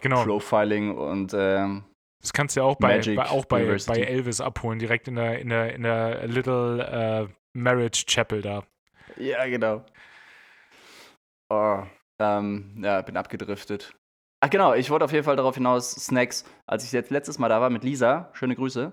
Genau. 0.00 0.22
Profiling 0.22 0.96
und 0.96 1.34
ähm, 1.34 1.82
Das 2.20 2.32
kannst 2.32 2.54
du 2.54 2.60
ja 2.60 2.66
auch 2.66 2.76
bei, 2.76 3.00
bei, 3.00 3.26
auch 3.26 3.44
bei, 3.46 3.62
University. 3.62 3.98
bei 4.00 4.06
Elvis 4.06 4.40
abholen, 4.40 4.78
direkt 4.78 5.08
in 5.08 5.16
der, 5.16 5.40
in 5.40 5.48
der, 5.48 5.74
in 5.74 5.82
der 5.82 6.26
Little 6.28 7.28
äh, 7.28 7.34
Marriage 7.58 8.04
Chapel 8.06 8.42
da. 8.42 8.62
ja, 9.16 9.44
genau. 9.46 9.84
Oh, 11.50 11.82
ähm, 12.20 12.80
ja, 12.82 13.00
bin 13.02 13.16
abgedriftet. 13.16 13.94
Ach 14.40 14.50
genau, 14.50 14.74
ich 14.74 14.90
wollte 14.90 15.04
auf 15.04 15.12
jeden 15.12 15.24
Fall 15.24 15.34
darauf 15.36 15.54
hinaus, 15.56 15.90
Snacks, 15.92 16.44
als 16.66 16.84
ich 16.84 16.92
jetzt 16.92 17.10
letztes 17.10 17.38
Mal 17.38 17.48
da 17.48 17.60
war 17.60 17.70
mit 17.70 17.82
Lisa, 17.82 18.30
schöne 18.34 18.54
Grüße, 18.54 18.92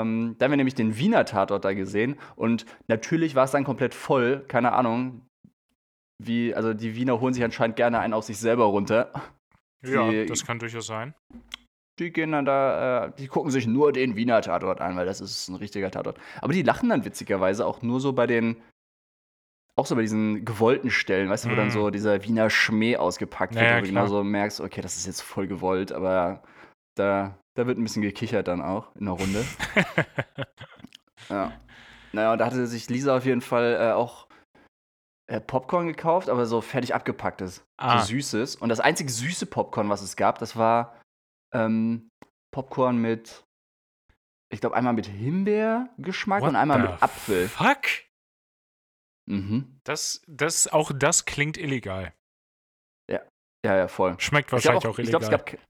ähm, 0.00 0.36
da 0.38 0.44
haben 0.44 0.52
wir 0.52 0.56
nämlich 0.56 0.74
den 0.74 0.96
Wiener 0.96 1.24
Tatort 1.24 1.64
da 1.64 1.72
gesehen 1.74 2.18
und 2.36 2.64
natürlich 2.88 3.34
war 3.34 3.44
es 3.44 3.50
dann 3.50 3.64
komplett 3.64 3.94
voll, 3.94 4.44
keine 4.48 4.72
Ahnung, 4.72 5.26
wie, 6.18 6.54
also 6.54 6.72
die 6.74 6.94
Wiener 6.96 7.20
holen 7.20 7.34
sich 7.34 7.42
anscheinend 7.44 7.76
gerne 7.76 7.98
einen 7.98 8.14
auf 8.14 8.24
sich 8.24 8.38
selber 8.38 8.64
runter. 8.64 9.12
Ja, 9.84 10.10
Die- 10.10 10.26
das 10.26 10.44
kann 10.46 10.58
durchaus 10.58 10.86
sein. 10.86 11.14
Die 11.98 12.10
gehen 12.12 12.32
dann 12.32 12.44
da, 12.44 13.06
äh, 13.06 13.12
die 13.18 13.26
gucken 13.28 13.50
sich 13.50 13.66
nur 13.66 13.92
den 13.92 14.16
Wiener 14.16 14.40
Tatort 14.40 14.80
an, 14.80 14.96
weil 14.96 15.04
das 15.04 15.20
ist 15.20 15.48
ein 15.48 15.56
richtiger 15.56 15.90
Tatort. 15.90 16.18
Aber 16.40 16.52
die 16.52 16.62
lachen 16.62 16.88
dann 16.88 17.04
witzigerweise 17.04 17.66
auch 17.66 17.82
nur 17.82 18.00
so 18.00 18.12
bei 18.12 18.26
den, 18.26 18.56
auch 19.76 19.86
so 19.86 19.94
bei 19.94 20.02
diesen 20.02 20.44
gewollten 20.44 20.90
Stellen, 20.90 21.28
weißt 21.28 21.44
du, 21.46 21.50
wo 21.50 21.54
dann 21.54 21.66
Mhm. 21.66 21.70
so 21.72 21.90
dieser 21.90 22.24
Wiener 22.24 22.50
Schmäh 22.50 22.96
ausgepackt 22.96 23.54
wird, 23.54 23.62
Ja, 23.62 23.76
ja, 23.76 23.76
wo 23.78 23.84
du 23.84 23.88
genau 23.88 24.06
so 24.06 24.22
merkst, 24.24 24.60
okay, 24.60 24.80
das 24.80 24.96
ist 24.96 25.06
jetzt 25.06 25.22
voll 25.22 25.46
gewollt, 25.46 25.92
aber 25.92 26.42
da, 26.94 27.38
da 27.54 27.66
wird 27.66 27.78
ein 27.78 27.84
bisschen 27.84 28.02
gekichert 28.02 28.48
dann 28.48 28.62
auch 28.62 28.94
in 28.96 29.06
der 29.06 29.14
Runde. 29.14 29.44
ja. 31.28 31.52
Naja, 32.12 32.32
und 32.32 32.38
da 32.38 32.46
hatte 32.46 32.66
sich 32.66 32.88
Lisa 32.88 33.16
auf 33.16 33.24
jeden 33.24 33.40
Fall 33.40 33.76
äh, 33.80 33.92
auch 33.92 34.28
äh, 35.26 35.40
Popcorn 35.40 35.86
gekauft, 35.86 36.28
aber 36.28 36.46
so 36.46 36.60
fertig 36.60 36.94
abgepacktes. 36.94 37.64
Ah. 37.78 38.00
So 38.00 38.06
süßes. 38.06 38.56
Und 38.56 38.68
das 38.68 38.80
einzige 38.80 39.10
süße 39.10 39.46
Popcorn, 39.46 39.88
was 39.88 40.02
es 40.02 40.16
gab, 40.16 40.38
das 40.38 40.56
war 40.56 41.00
ähm, 41.54 42.08
Popcorn 42.54 42.98
mit, 42.98 43.44
ich 44.52 44.60
glaube, 44.60 44.76
einmal 44.76 44.92
mit 44.92 45.06
Himbeergeschmack 45.06 46.42
What 46.42 46.50
und 46.50 46.56
einmal 46.56 46.80
mit 46.80 47.02
Apfel. 47.02 47.48
Fuck? 47.48 47.82
Mhm. 49.26 49.80
Das, 49.84 50.22
das, 50.26 50.68
auch 50.68 50.92
das 50.94 51.24
klingt 51.24 51.56
illegal. 51.56 52.12
Ja, 53.64 53.76
ja, 53.76 53.88
voll. 53.88 54.18
Schmeckt 54.18 54.48
Ich 54.48 54.52
wahrscheinlich 54.52 54.86
auch, 54.86 54.98
ich 54.98 55.08
illegal. 55.08 55.28
glaub, 55.28 55.46
es 55.46 55.52
gab. 55.52 55.60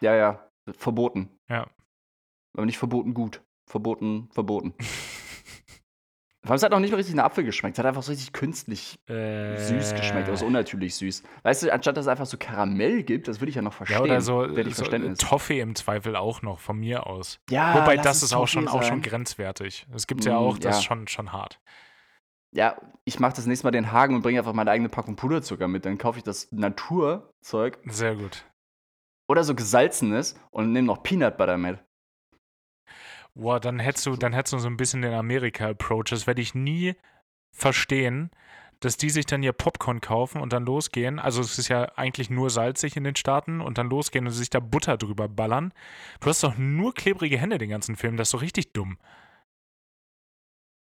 Ja, 0.00 0.14
ja, 0.16 0.48
verboten. 0.72 1.30
Ja. 1.48 1.68
Aber 2.54 2.66
nicht 2.66 2.78
verboten 2.78 3.14
gut. 3.14 3.42
Verboten, 3.66 4.28
verboten. 4.32 4.74
Vor 6.42 6.52
allem, 6.52 6.58
es 6.58 6.62
hat 6.62 6.72
auch 6.72 6.78
nicht 6.78 6.92
mal 6.92 6.98
richtig 6.98 7.16
nach 7.16 7.24
Apfel 7.24 7.42
geschmeckt. 7.42 7.74
Es 7.74 7.80
hat 7.80 7.86
einfach 7.86 8.04
so 8.04 8.12
richtig 8.12 8.32
künstlich 8.32 9.00
äh, 9.08 9.56
süß 9.56 9.94
geschmeckt, 9.96 10.28
aber 10.28 10.36
so 10.36 10.46
unnatürlich 10.46 10.94
süß. 10.94 11.24
Weißt 11.42 11.64
du, 11.64 11.72
anstatt 11.72 11.96
dass 11.96 12.04
es 12.04 12.08
einfach 12.08 12.26
so 12.26 12.36
Karamell 12.38 13.02
gibt, 13.02 13.26
das 13.26 13.40
würde 13.40 13.50
ich 13.50 13.56
ja 13.56 13.62
noch 13.62 13.72
verstehen. 13.72 13.98
Ja, 13.98 14.04
oder 14.04 14.20
so, 14.20 14.44
ich 14.44 14.64
so 14.76 14.84
Verständnis. 14.84 15.18
Toffee 15.18 15.58
im 15.58 15.74
Zweifel 15.74 16.14
auch 16.14 16.42
noch, 16.42 16.60
von 16.60 16.78
mir 16.78 17.08
aus. 17.08 17.40
Ja, 17.50 17.74
Wobei, 17.74 17.96
das 17.96 18.22
ist 18.22 18.32
auch 18.32 18.46
schon, 18.46 18.68
auch 18.68 18.84
schon 18.84 19.02
grenzwertig. 19.02 19.88
Es 19.92 20.06
gibt 20.06 20.24
ja 20.24 20.34
Mm, 20.34 20.36
auch, 20.36 20.58
das 20.58 20.64
ja. 20.64 20.78
ist 20.78 20.84
schon, 20.84 21.08
schon 21.08 21.32
hart. 21.32 21.60
Ja, 22.52 22.76
ich 23.04 23.18
mache 23.18 23.34
das 23.34 23.46
nächste 23.46 23.66
Mal 23.66 23.72
den 23.72 23.90
Hagen 23.90 24.14
und 24.14 24.22
bringe 24.22 24.38
einfach 24.38 24.52
meine 24.52 24.70
eigene 24.70 24.88
Packung 24.88 25.16
Puderzucker 25.16 25.66
mit. 25.66 25.84
Dann 25.84 25.98
kaufe 25.98 26.18
ich 26.18 26.24
das 26.24 26.52
Naturzeug 26.52 27.78
Sehr 27.86 28.14
gut. 28.14 28.44
Oder 29.28 29.44
so 29.44 29.54
gesalzenes 29.54 30.38
und 30.50 30.72
nehme 30.72 30.86
noch 30.86 31.02
Peanut 31.02 31.36
Butter 31.36 31.56
mit. 31.56 31.78
Boah, 33.34 33.60
dann 33.60 33.78
hättest 33.78 34.06
du, 34.06 34.16
dann 34.16 34.32
hättest 34.32 34.54
du 34.54 34.58
so 34.58 34.68
ein 34.68 34.78
bisschen 34.78 35.02
den 35.02 35.12
Amerika-Approach. 35.12 36.06
Das 36.10 36.26
werde 36.26 36.40
ich 36.40 36.54
nie 36.54 36.94
verstehen, 37.52 38.30
dass 38.80 38.96
die 38.96 39.10
sich 39.10 39.26
dann 39.26 39.42
ihr 39.42 39.52
Popcorn 39.52 40.00
kaufen 40.00 40.40
und 40.40 40.52
dann 40.52 40.64
losgehen. 40.64 41.18
Also 41.18 41.40
es 41.42 41.58
ist 41.58 41.68
ja 41.68 41.84
eigentlich 41.96 42.30
nur 42.30 42.50
salzig 42.50 42.96
in 42.96 43.04
den 43.04 43.16
Staaten 43.16 43.60
und 43.60 43.78
dann 43.78 43.90
losgehen 43.90 44.26
und 44.26 44.32
sich 44.32 44.50
da 44.50 44.60
Butter 44.60 44.96
drüber 44.96 45.28
ballern. 45.28 45.72
Du 46.20 46.28
hast 46.28 46.42
doch 46.42 46.56
nur 46.56 46.94
klebrige 46.94 47.38
Hände 47.38 47.58
den 47.58 47.70
ganzen 47.70 47.96
Film. 47.96 48.16
Das 48.16 48.28
ist 48.28 48.34
doch 48.34 48.42
richtig 48.42 48.72
dumm. 48.72 48.98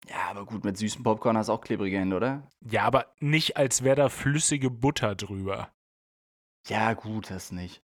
Ja, 0.09 0.29
aber 0.29 0.45
gut, 0.45 0.63
mit 0.63 0.77
süßem 0.77 1.03
Popcorn 1.03 1.37
hast 1.37 1.47
du 1.47 1.53
auch 1.53 1.61
klebrige 1.61 1.99
Hände, 1.99 2.15
oder? 2.15 2.49
Ja, 2.61 2.83
aber 2.83 3.13
nicht, 3.19 3.57
als 3.57 3.83
wäre 3.83 3.95
da 3.95 4.09
flüssige 4.09 4.71
Butter 4.71 5.15
drüber. 5.15 5.71
Ja, 6.67 6.93
gut, 6.93 7.29
das 7.29 7.51
nicht. 7.51 7.83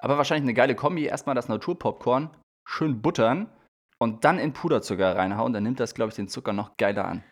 Aber 0.00 0.16
wahrscheinlich 0.16 0.44
eine 0.44 0.54
geile 0.54 0.74
Kombi. 0.74 1.04
Erstmal 1.04 1.34
das 1.34 1.48
Naturpopcorn, 1.48 2.30
schön 2.66 3.02
buttern 3.02 3.50
und 3.98 4.24
dann 4.24 4.38
in 4.38 4.52
Puderzucker 4.52 5.16
reinhauen. 5.16 5.52
Dann 5.52 5.62
nimmt 5.64 5.80
das, 5.80 5.94
glaube 5.94 6.10
ich, 6.10 6.16
den 6.16 6.28
Zucker 6.28 6.52
noch 6.52 6.76
geiler 6.76 7.04
an. 7.06 7.24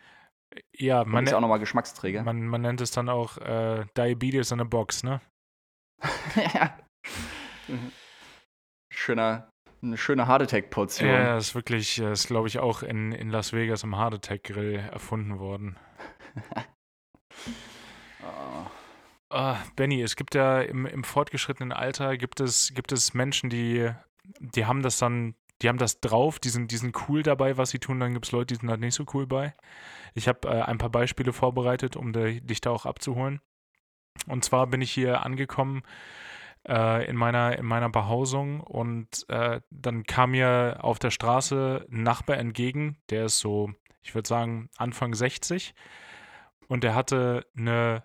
Ja, 0.74 1.04
Man 1.04 1.24
ist 1.24 1.30
ja 1.30 1.36
auch 1.36 1.40
nochmal 1.42 1.58
Geschmacksträger. 1.58 2.22
man, 2.22 2.46
man 2.46 2.62
nennt 2.62 2.80
es 2.80 2.90
dann 2.90 3.08
auch 3.08 3.36
äh, 3.38 3.84
Diabetes 3.96 4.52
in 4.52 4.60
a 4.60 4.64
Box, 4.64 5.02
ne? 5.02 5.20
ja. 6.54 6.78
Schöner, 8.90 9.50
eine 9.82 9.96
schöne 9.96 10.26
Heart 10.28 10.42
Attack-Portion. 10.42 11.10
Ja, 11.10 11.34
das 11.34 11.48
ist 11.48 11.54
wirklich, 11.54 12.00
äh, 12.00 12.12
ist 12.12 12.28
glaube 12.28 12.48
ich 12.48 12.58
auch 12.58 12.82
in, 12.82 13.12
in 13.12 13.28
Las 13.30 13.52
Vegas 13.52 13.82
im 13.82 13.96
Heart 13.96 14.14
Attack 14.14 14.44
Grill 14.44 14.76
erfunden 14.76 15.38
worden. 15.38 15.76
Oh. 18.22 18.66
Ah, 19.28 19.56
Benny, 19.74 20.02
es 20.02 20.14
gibt 20.14 20.34
ja 20.34 20.60
im, 20.60 20.86
im 20.86 21.02
fortgeschrittenen 21.02 21.72
Alter 21.72 22.16
gibt 22.16 22.40
es, 22.40 22.72
gibt 22.74 22.92
es 22.92 23.12
Menschen, 23.12 23.50
die, 23.50 23.90
die 24.38 24.66
haben 24.66 24.82
das 24.82 24.98
dann, 24.98 25.34
die 25.62 25.68
haben 25.68 25.78
das 25.78 26.00
drauf, 26.00 26.38
die 26.38 26.48
sind, 26.48 26.70
die 26.70 26.76
sind 26.76 26.96
cool 27.08 27.22
dabei, 27.24 27.56
was 27.56 27.70
sie 27.70 27.80
tun, 27.80 27.98
dann 27.98 28.12
gibt 28.12 28.26
es 28.26 28.32
Leute, 28.32 28.54
die 28.54 28.60
sind 28.60 28.70
halt 28.70 28.80
nicht 28.80 28.94
so 28.94 29.04
cool 29.14 29.26
bei. 29.26 29.54
Ich 30.14 30.28
habe 30.28 30.48
äh, 30.48 30.62
ein 30.62 30.78
paar 30.78 30.90
Beispiele 30.90 31.32
vorbereitet, 31.32 31.96
um 31.96 32.12
de, 32.12 32.40
dich 32.40 32.60
da 32.60 32.70
auch 32.70 32.86
abzuholen. 32.86 33.40
Und 34.28 34.44
zwar 34.44 34.68
bin 34.68 34.80
ich 34.80 34.92
hier 34.92 35.22
angekommen 35.24 35.82
äh, 36.68 37.04
in, 37.08 37.16
meiner, 37.16 37.58
in 37.58 37.66
meiner 37.66 37.90
Behausung 37.90 38.60
und 38.60 39.28
äh, 39.28 39.60
dann 39.70 40.04
kam 40.04 40.32
mir 40.32 40.78
auf 40.82 40.98
der 41.00 41.10
Straße 41.10 41.86
ein 41.90 42.02
Nachbar 42.04 42.38
entgegen, 42.38 42.98
der 43.10 43.26
ist 43.26 43.40
so, 43.40 43.72
ich 44.02 44.14
würde 44.14 44.28
sagen, 44.28 44.70
Anfang 44.76 45.14
60 45.14 45.74
und 46.68 46.84
der 46.84 46.94
hatte 46.94 47.46
eine 47.56 48.04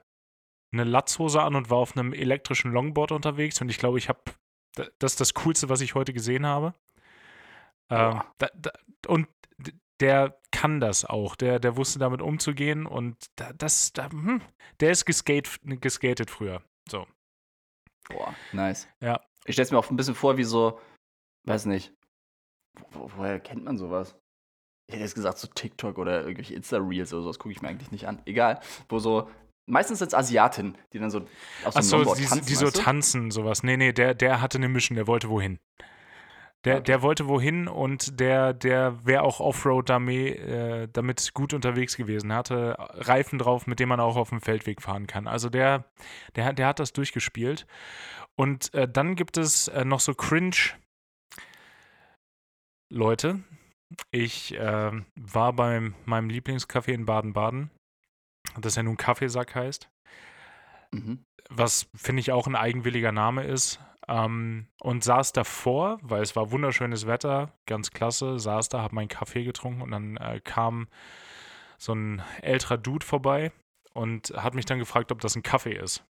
eine 0.71 0.84
Latzhose 0.84 1.41
an 1.41 1.55
und 1.55 1.69
war 1.69 1.77
auf 1.77 1.97
einem 1.97 2.13
elektrischen 2.13 2.71
Longboard 2.71 3.12
unterwegs. 3.12 3.60
Und 3.62 3.69
ich 3.69 3.77
glaube, 3.77 3.97
ich 3.97 4.10
habe, 4.10 4.21
das 4.99 5.13
ist 5.13 5.21
das 5.21 5.34
Coolste, 5.34 5.69
was 5.69 5.81
ich 5.81 5.95
heute 5.95 6.13
gesehen 6.13 6.45
habe. 6.45 6.73
Ähm, 7.89 8.12
Boah. 8.12 8.34
da, 8.38 8.47
da, 8.55 8.71
und 9.07 9.27
der 9.99 10.39
kann 10.51 10.79
das 10.79 11.05
auch. 11.05 11.36
Der, 11.36 11.60
der 11.60 11.77
wusste 11.77 11.99
damit 11.99 12.21
umzugehen 12.21 12.86
und 12.86 13.17
da, 13.36 13.53
das, 13.53 13.93
da, 13.93 14.10
hm, 14.10 14.41
der 14.79 14.91
ist 14.91 15.05
geskate, 15.05 15.49
geskatet 15.63 16.31
früher. 16.31 16.62
So. 16.89 17.05
Boah, 18.10 18.34
nice. 18.51 18.88
Ja. 18.99 19.21
Ich 19.45 19.53
stelle 19.53 19.65
es 19.65 19.71
mir 19.71 19.77
auch 19.77 19.89
ein 19.89 19.95
bisschen 19.95 20.15
vor, 20.15 20.38
wie 20.38 20.43
so, 20.43 20.79
weiß 21.45 21.65
nicht, 21.65 21.93
wo, 22.91 23.12
woher 23.15 23.39
kennt 23.39 23.63
man 23.63 23.77
sowas? 23.77 24.15
Ich 24.88 24.95
hätte 24.95 25.03
jetzt 25.03 25.15
gesagt, 25.15 25.38
so 25.38 25.47
TikTok 25.47 25.97
oder 25.97 26.21
irgendwelche 26.21 26.55
Insta-Reels 26.55 27.13
oder 27.13 27.23
sowas 27.23 27.39
gucke 27.39 27.53
ich 27.53 27.62
mir 27.62 27.69
eigentlich 27.69 27.91
nicht 27.91 28.07
an. 28.07 28.21
Egal. 28.25 28.60
Wo 28.89 28.99
so, 28.99 29.29
meistens 29.65 30.00
sind 30.00 30.10
es 30.10 30.13
Asiaten, 30.13 30.78
die 30.93 31.00
dann 31.00 31.10
so 31.10 31.19
auf 31.19 31.28
so 31.28 31.65
einem 31.65 31.76
Achso, 31.78 31.95
Longboard 31.97 32.19
die, 32.19 32.26
tanzen. 32.26 32.45
die 32.47 32.56
so 32.56 32.65
weißt 32.67 32.78
du? 32.78 32.82
tanzen, 32.82 33.32
sowas. 33.32 33.63
Nee, 33.63 33.78
nee, 33.78 33.91
der, 33.93 34.13
der 34.13 34.41
hatte 34.41 34.58
eine 34.58 34.69
Mission, 34.69 34.95
der 34.95 35.08
wollte 35.08 35.30
wohin. 35.30 35.60
Der, 36.63 36.76
Okay. 36.76 36.84
der 36.84 37.02
wollte 37.02 37.28
wohin 37.28 37.67
und 37.67 38.19
der, 38.19 38.54
der 38.54 39.04
wäre 39.04 39.24
auch 39.24 39.39
Offroad 39.39 39.89
damit, 39.89 40.38
äh, 40.38 40.88
damit 40.93 41.34
gut 41.34 41.56
unterwegs 41.56 41.97
gewesen. 41.97 42.30
Er 42.30 42.38
hatte 42.38 42.76
Reifen 42.78 43.39
drauf, 43.39 43.65
mit 43.65 43.80
denen 43.80 43.89
man 43.89 44.00
auch 44.00 44.15
auf 44.15 44.30
dem 44.30 44.41
Feldweg 44.41 44.80
fahren 44.80 45.08
kann. 45.08 45.28
Also 45.28 45.50
der, 45.50 45.86
der, 46.36 46.45
hat- 46.45 46.60
der 46.60 46.67
hat 46.67 46.80
das 46.80 46.93
durchgespielt. 46.93 47.65
Und 48.36 48.71
äh, 48.76 48.88
dann 48.88 49.15
gibt 49.15 49.38
es 49.38 49.69
äh, 49.69 49.86
noch 49.86 50.00
so 50.02 50.13
cringe 50.13 50.56
Leute. 52.89 53.39
Ich 54.12 54.54
äh, 54.56 54.91
war 55.15 55.54
bei 55.54 55.91
meinem 56.06 56.30
Lieblingscafé 56.30 56.91
in 56.93 57.06
Baden-Baden, 57.06 57.71
das 58.59 58.75
ja 58.75 58.83
nun 58.83 58.97
Kaffeesack 58.97 59.55
heißt 59.55 59.89
Mhm. 60.93 61.23
was 61.49 61.87
finde 61.95 62.19
ich 62.19 62.31
auch 62.33 62.47
ein 62.47 62.55
eigenwilliger 62.55 63.11
Name 63.13 63.43
ist. 63.45 63.79
Ähm, 64.09 64.67
und 64.81 65.03
saß 65.05 65.31
davor, 65.31 65.99
weil 66.01 66.21
es 66.21 66.35
war 66.35 66.51
wunderschönes 66.51 67.07
Wetter, 67.07 67.53
ganz 67.65 67.91
klasse, 67.91 68.39
saß 68.39 68.67
da, 68.67 68.81
habe 68.81 68.95
meinen 68.95 69.07
Kaffee 69.07 69.43
getrunken 69.45 69.81
und 69.81 69.91
dann 69.91 70.17
äh, 70.17 70.41
kam 70.43 70.89
so 71.77 71.93
ein 71.93 72.21
älterer 72.41 72.77
Dude 72.77 73.05
vorbei 73.05 73.53
und 73.93 74.33
hat 74.35 74.53
mich 74.55 74.65
dann 74.65 74.79
gefragt, 74.79 75.11
ob 75.13 75.21
das 75.21 75.35
ein 75.35 75.43
Kaffee 75.43 75.75
ist. 75.75 76.03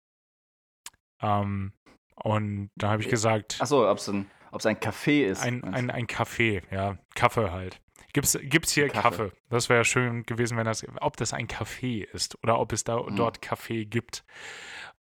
Ähm, 1.20 1.72
und 2.14 2.70
da 2.76 2.90
habe 2.90 3.02
ich 3.02 3.08
gesagt, 3.08 3.58
Achso, 3.60 3.90
ob 3.90 3.98
es 3.98 4.08
ein, 4.08 4.30
ob's 4.52 4.64
ein 4.66 4.76
Café 4.76 5.24
ist. 5.26 5.42
ein, 5.42 5.62
ein, 5.64 5.90
ein 5.90 6.06
Kaffee, 6.06 6.62
ja, 6.70 6.96
Kaffee 7.14 7.50
halt. 7.50 7.82
Gibt's, 8.12 8.38
gibt's 8.42 8.72
hier 8.72 8.88
Kaffee. 8.88 9.02
Kaffee? 9.28 9.32
Das 9.50 9.68
wäre 9.68 9.84
schön 9.84 10.24
gewesen, 10.24 10.56
wenn 10.56 10.64
das, 10.64 10.84
ob 11.00 11.16
das 11.16 11.32
ein 11.32 11.46
Kaffee 11.46 12.06
ist 12.12 12.36
oder 12.42 12.58
ob 12.58 12.72
es 12.72 12.84
da 12.84 12.96
Mhm. 13.00 13.16
dort 13.16 13.40
Kaffee 13.42 13.84
gibt. 13.84 14.24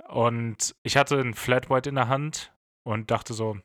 Und 0.09 0.75
ich 0.83 0.97
hatte 0.97 1.19
ein 1.21 1.35
Flat 1.35 1.71
White 1.71 1.89
in 1.89 1.95
der 1.97 2.09
Hand 2.09 2.53
und 2.83 3.11
dachte 3.11 3.33
so, 3.35 3.59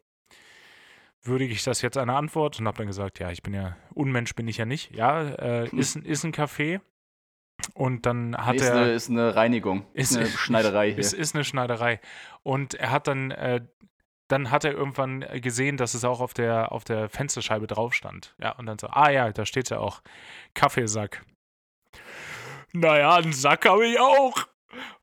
würdige 1.23 1.53
ich 1.53 1.63
das 1.63 1.81
jetzt 1.81 1.97
eine 1.97 2.15
Antwort 2.15 2.59
und 2.59 2.67
habe 2.67 2.77
dann 2.77 2.87
gesagt, 2.87 3.19
ja, 3.19 3.29
ich 3.31 3.43
bin 3.43 3.53
ja, 3.53 3.77
Unmensch 3.93 4.33
bin 4.35 4.47
ich 4.47 4.57
ja 4.57 4.65
nicht. 4.65 4.95
Ja, 4.95 5.21
äh, 5.23 5.69
Hm. 5.69 5.79
ist, 5.79 5.95
ein- 5.95 6.05
ist 6.05 6.23
ein 6.23 6.31
Kaffee. 6.31 6.79
Und 7.75 8.07
dann 8.07 8.35
hat 8.35 8.55
ist, 8.55 8.63
er. 8.63 8.75
eine, 8.75 8.91
ist 8.93 9.09
eine 9.11 9.35
Reinigung. 9.35 9.85
Ist- 9.93 10.11
Ist 10.13 10.17
eine 10.17 10.27
Schneiderei 10.27 10.89
hier. 10.89 10.97
Es 10.99 11.13
ist 11.13 11.35
eine 11.35 11.43
Schneiderei. 11.43 11.99
Und 12.41 12.73
er 12.73 12.89
hat 12.89 13.07
dann, 13.07 13.29
äh, 13.29 13.61
dann 14.31 14.51
hat 14.51 14.63
er 14.63 14.71
irgendwann 14.71 15.25
gesehen, 15.41 15.77
dass 15.77 15.93
es 15.93 16.05
auch 16.05 16.21
auf 16.21 16.33
der, 16.33 16.71
auf 16.71 16.83
der 16.83 17.09
Fensterscheibe 17.09 17.67
drauf 17.67 17.93
stand. 17.93 18.35
Ja, 18.39 18.51
und 18.53 18.65
dann 18.65 18.79
so, 18.79 18.87
ah 18.87 19.09
ja, 19.09 19.31
da 19.31 19.45
steht 19.45 19.69
ja 19.69 19.79
auch 19.79 20.01
Kaffeesack. 20.53 21.25
Naja, 22.73 23.15
einen 23.15 23.33
Sack 23.33 23.65
habe 23.67 23.85
ich 23.85 23.99
auch. 23.99 24.47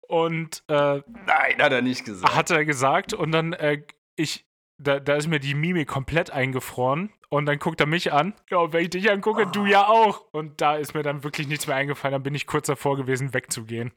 Und 0.00 0.64
äh, 0.68 1.02
Nein, 1.26 1.58
hat 1.60 1.72
er 1.72 1.82
nicht 1.82 2.04
gesagt. 2.04 2.34
hat 2.34 2.50
er 2.50 2.64
gesagt 2.64 3.12
und 3.12 3.30
dann, 3.30 3.52
äh, 3.52 3.82
ich, 4.16 4.46
da, 4.78 5.00
da 5.00 5.16
ist 5.16 5.26
mir 5.26 5.38
die 5.38 5.54
Mimik 5.54 5.86
komplett 5.86 6.30
eingefroren 6.30 7.12
und 7.28 7.44
dann 7.44 7.58
guckt 7.58 7.80
er 7.80 7.86
mich 7.86 8.12
an. 8.12 8.32
Ja, 8.48 8.58
und 8.58 8.72
wenn 8.72 8.84
ich 8.84 8.90
dich 8.90 9.10
angucke, 9.10 9.46
du 9.46 9.66
ja 9.66 9.86
auch. 9.86 10.24
Und 10.32 10.62
da 10.62 10.76
ist 10.76 10.94
mir 10.94 11.02
dann 11.02 11.24
wirklich 11.24 11.46
nichts 11.46 11.66
mehr 11.66 11.76
eingefallen. 11.76 12.12
Dann 12.12 12.22
bin 12.22 12.34
ich 12.34 12.46
kurz 12.46 12.68
davor 12.68 12.96
gewesen, 12.96 13.34
wegzugehen. 13.34 13.92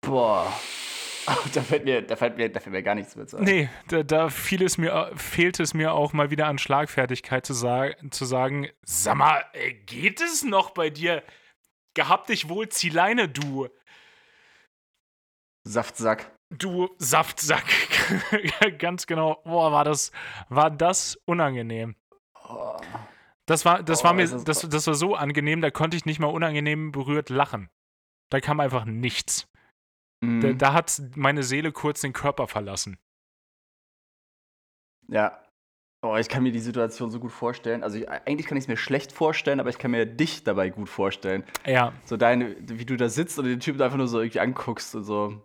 Boah. 0.00 0.52
Da 1.54 1.62
fällt, 1.62 1.84
mir, 1.84 2.02
da, 2.02 2.16
fällt 2.16 2.36
mir, 2.36 2.48
da 2.48 2.60
fällt 2.60 2.72
mir 2.72 2.82
gar 2.82 2.94
nichts 2.94 3.16
mehr 3.16 3.26
zu. 3.26 3.38
Nee, 3.38 3.68
da, 3.88 4.02
da 4.02 4.28
fiel 4.28 4.62
es 4.62 4.78
mir, 4.78 5.10
fehlt 5.16 5.58
es 5.60 5.74
mir 5.74 5.92
auch 5.92 6.12
mal 6.12 6.30
wieder 6.30 6.46
an 6.46 6.58
Schlagfertigkeit 6.58 7.44
zu, 7.44 7.52
sa 7.54 7.90
zu 8.10 8.24
sagen, 8.24 8.68
sag 8.82 9.16
mal, 9.16 9.44
äh, 9.52 9.72
geht 9.72 10.20
es 10.20 10.44
noch 10.44 10.70
bei 10.70 10.90
dir? 10.90 11.22
Gehabt 11.94 12.28
dich 12.28 12.48
wohl, 12.48 12.68
zieh 12.68 12.90
Leine, 12.90 13.28
du, 13.28 13.68
Saftsack. 15.64 16.30
du 16.50 16.88
Saftsack. 16.98 17.64
Ganz 18.78 19.06
genau. 19.06 19.40
Boah, 19.44 19.72
war 19.72 19.84
das, 19.84 20.12
war 20.48 20.70
das 20.70 21.16
unangenehm. 21.24 21.96
Oh. 22.48 22.76
Das 23.46 23.64
war, 23.64 23.82
das 23.82 24.00
Oh, 24.00 24.04
war 24.04 24.12
mir, 24.14 24.26
das, 24.28 24.60
das 24.60 24.86
war 24.86 24.94
so 24.94 25.14
angenehm, 25.14 25.60
da 25.60 25.70
konnte 25.70 25.96
ich 25.96 26.04
nicht 26.04 26.18
mal 26.20 26.26
unangenehm 26.28 26.92
berührt 26.92 27.30
lachen. 27.30 27.70
Da 28.30 28.40
kam 28.40 28.60
einfach 28.60 28.84
nichts. 28.84 29.48
Mhm. 30.22 30.40
Da, 30.40 30.52
da 30.52 30.72
hat 30.72 31.00
meine 31.14 31.42
Seele 31.42 31.72
kurz 31.72 32.00
den 32.00 32.12
Körper 32.12 32.48
verlassen. 32.48 32.98
Ja. 35.08 35.42
Oh, 36.02 36.16
ich 36.16 36.28
kann 36.28 36.42
mir 36.42 36.52
die 36.52 36.60
Situation 36.60 37.10
so 37.10 37.18
gut 37.18 37.32
vorstellen. 37.32 37.82
Also 37.82 37.98
ich, 37.98 38.08
eigentlich 38.08 38.46
kann 38.46 38.56
ich 38.56 38.64
es 38.64 38.68
mir 38.68 38.76
schlecht 38.76 39.12
vorstellen, 39.12 39.60
aber 39.60 39.70
ich 39.70 39.78
kann 39.78 39.90
mir 39.90 40.06
dich 40.06 40.44
dabei 40.44 40.70
gut 40.70 40.88
vorstellen. 40.88 41.42
Ja, 41.64 41.92
So 42.04 42.16
deine, 42.16 42.56
wie 42.60 42.84
du 42.84 42.96
da 42.96 43.08
sitzt 43.08 43.38
und 43.38 43.46
den 43.46 43.60
Typen 43.60 43.80
einfach 43.80 43.96
nur 43.96 44.08
so 44.08 44.20
irgendwie 44.20 44.40
anguckst 44.40 44.94
und 44.94 45.04
so 45.04 45.42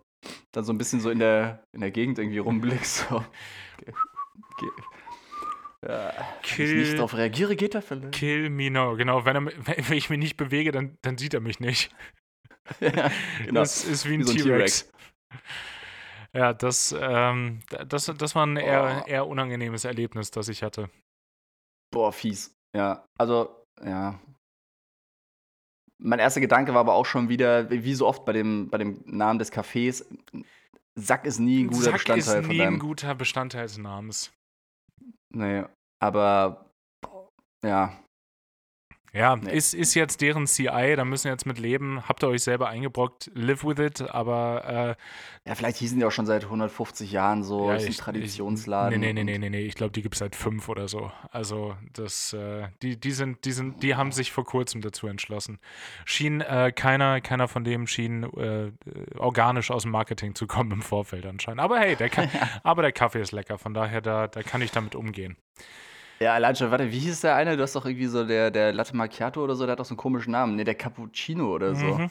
dann 0.52 0.64
so 0.64 0.72
ein 0.72 0.78
bisschen 0.78 1.00
so 1.00 1.10
in 1.10 1.18
der, 1.18 1.64
in 1.72 1.80
der 1.80 1.90
Gegend 1.90 2.18
irgendwie 2.18 2.38
rumblickst. 2.38 3.08
So. 3.08 3.16
Okay. 3.16 3.92
Okay. 4.52 4.82
Ja, 5.84 6.12
wenn 6.14 6.66
ich 6.66 6.74
nicht 6.74 6.84
Kill, 6.84 6.94
darauf 6.94 7.14
reagiere, 7.16 7.56
geht 7.56 7.74
er 7.74 7.82
vielleicht. 7.82 8.12
kill 8.12 8.50
me 8.50 8.70
now. 8.70 8.96
Genau, 8.96 9.24
wenn, 9.24 9.34
er, 9.34 9.46
wenn 9.88 9.98
ich 9.98 10.10
mich 10.10 10.18
nicht 10.18 10.36
bewege, 10.36 10.70
dann, 10.70 10.96
dann 11.02 11.18
sieht 11.18 11.34
er 11.34 11.40
mich 11.40 11.58
nicht. 11.58 11.92
ja, 12.80 13.10
genau. 13.44 13.60
Das 13.60 13.84
ist 13.84 14.08
wie 14.08 14.14
ein 14.14 14.24
so 14.24 14.32
ein 14.32 14.38
T-Rex. 14.38 14.90
Ja, 16.34 16.52
das, 16.54 16.94
ähm, 16.98 17.60
das, 17.86 18.06
das 18.06 18.34
war 18.34 18.46
ein 18.46 18.56
eher, 18.56 19.02
Oh. 19.04 19.08
eher 19.08 19.26
unangenehmes 19.26 19.84
Erlebnis, 19.84 20.30
das 20.30 20.48
ich 20.48 20.62
hatte. 20.62 20.88
Boah, 21.92 22.12
fies. 22.12 22.54
Ja, 22.74 23.04
also, 23.18 23.64
ja. 23.84 24.18
Mein 25.98 26.18
erster 26.18 26.40
Gedanke 26.40 26.72
war 26.72 26.80
aber 26.80 26.94
auch 26.94 27.06
schon 27.06 27.28
wieder, 27.28 27.70
wie 27.70 27.94
so 27.94 28.06
oft 28.06 28.24
bei 28.24 28.32
dem, 28.32 28.70
bei 28.70 28.78
dem 28.78 29.02
Namen 29.04 29.38
des 29.38 29.52
Cafés, 29.52 30.04
Sack 30.98 31.24
ist 31.26 31.38
nie 31.38 31.64
ein 31.64 31.68
guter 31.68 31.84
Sack 31.84 31.92
Bestandteil 31.94 32.40
ist 32.40 32.46
von 32.46 32.56
nie 32.56 32.62
ein 32.62 32.78
guter 32.78 33.14
Bestandteil 33.14 33.62
des 33.62 33.78
Namens. 33.78 34.32
Nee, 35.34 35.64
aber 36.02 36.70
ja. 37.64 38.01
Ja, 39.14 39.36
Nee. 39.36 39.52
ist, 39.54 39.74
ist 39.74 39.92
jetzt 39.94 40.22
deren 40.22 40.46
CI, 40.46 40.94
da 40.96 41.04
müssen 41.04 41.24
wir 41.24 41.32
jetzt 41.32 41.44
mit 41.44 41.58
leben. 41.58 42.08
Habt 42.08 42.22
ihr 42.24 42.28
euch 42.28 42.42
selber 42.42 42.68
eingebrockt, 42.68 43.30
live 43.34 43.62
with 43.62 43.78
it, 43.78 44.00
aber 44.10 44.96
äh, 45.44 45.48
Ja, 45.48 45.54
vielleicht 45.54 45.76
hießen 45.76 45.98
die 45.98 46.04
auch 46.06 46.10
schon 46.12 46.24
seit 46.24 46.44
150 46.44 47.12
Jahren 47.12 47.42
so. 47.42 47.68
ja, 47.68 47.74
ist 47.76 47.86
ein 47.86 47.92
Traditionsladen. 47.92 48.94
Ich, 48.94 48.98
nee, 48.98 49.12
nee, 49.12 49.24
nee, 49.24 49.38
nee, 49.38 49.50
nee, 49.50 49.58
nee. 49.58 49.66
Ich 49.66 49.74
glaube, 49.74 49.92
die 49.92 50.00
gibt 50.00 50.14
es 50.14 50.20
seit 50.20 50.34
fünf 50.34 50.70
oder 50.70 50.88
so. 50.88 51.12
Also, 51.30 51.76
das, 51.92 52.32
äh, 52.32 52.68
die, 52.80 52.98
die 52.98 53.10
sind, 53.10 53.44
die 53.44 53.52
sind, 53.52 53.82
die 53.82 53.96
haben 53.96 54.12
sich 54.12 54.32
vor 54.32 54.44
kurzem 54.46 54.80
dazu 54.80 55.06
entschlossen. 55.08 55.58
Schien, 56.06 56.40
äh, 56.40 56.72
keiner, 56.74 57.20
keiner 57.20 57.48
von 57.48 57.64
dem 57.64 57.86
schien 57.86 58.22
äh, 58.24 58.72
organisch 59.18 59.70
aus 59.70 59.82
dem 59.82 59.90
Marketing 59.90 60.34
zu 60.34 60.46
kommen 60.46 60.70
im 60.70 60.82
Vorfeld 60.82 61.26
anscheinend. 61.26 61.60
Aber 61.60 61.78
hey, 61.78 61.96
der 61.96 62.08
Ka 62.08 62.28
aber 62.62 62.80
der 62.80 62.92
Kaffee 62.92 63.20
ist 63.20 63.32
lecker, 63.32 63.58
von 63.58 63.74
daher, 63.74 64.00
da, 64.00 64.26
da 64.26 64.42
kann 64.42 64.62
ich 64.62 64.70
damit 64.70 64.94
umgehen. 64.94 65.36
Ja, 66.22 66.34
allein 66.34 66.54
schon, 66.54 66.70
warte, 66.70 66.90
wie 66.92 66.98
hieß 67.00 67.22
der 67.22 67.34
eine? 67.34 67.56
Du 67.56 67.62
hast 67.62 67.74
doch 67.74 67.84
irgendwie 67.84 68.06
so 68.06 68.24
der, 68.24 68.50
der 68.50 68.72
Latte 68.72 68.94
Macchiato 68.96 69.42
oder 69.42 69.54
so, 69.56 69.64
der 69.66 69.72
hat 69.72 69.80
doch 69.80 69.84
so 69.84 69.90
einen 69.92 69.96
komischen 69.98 70.30
Namen. 70.32 70.54
Nee, 70.56 70.64
der 70.64 70.74
Cappuccino 70.76 71.52
oder 71.52 71.74
so. 71.74 71.84
Mhm. 71.86 72.10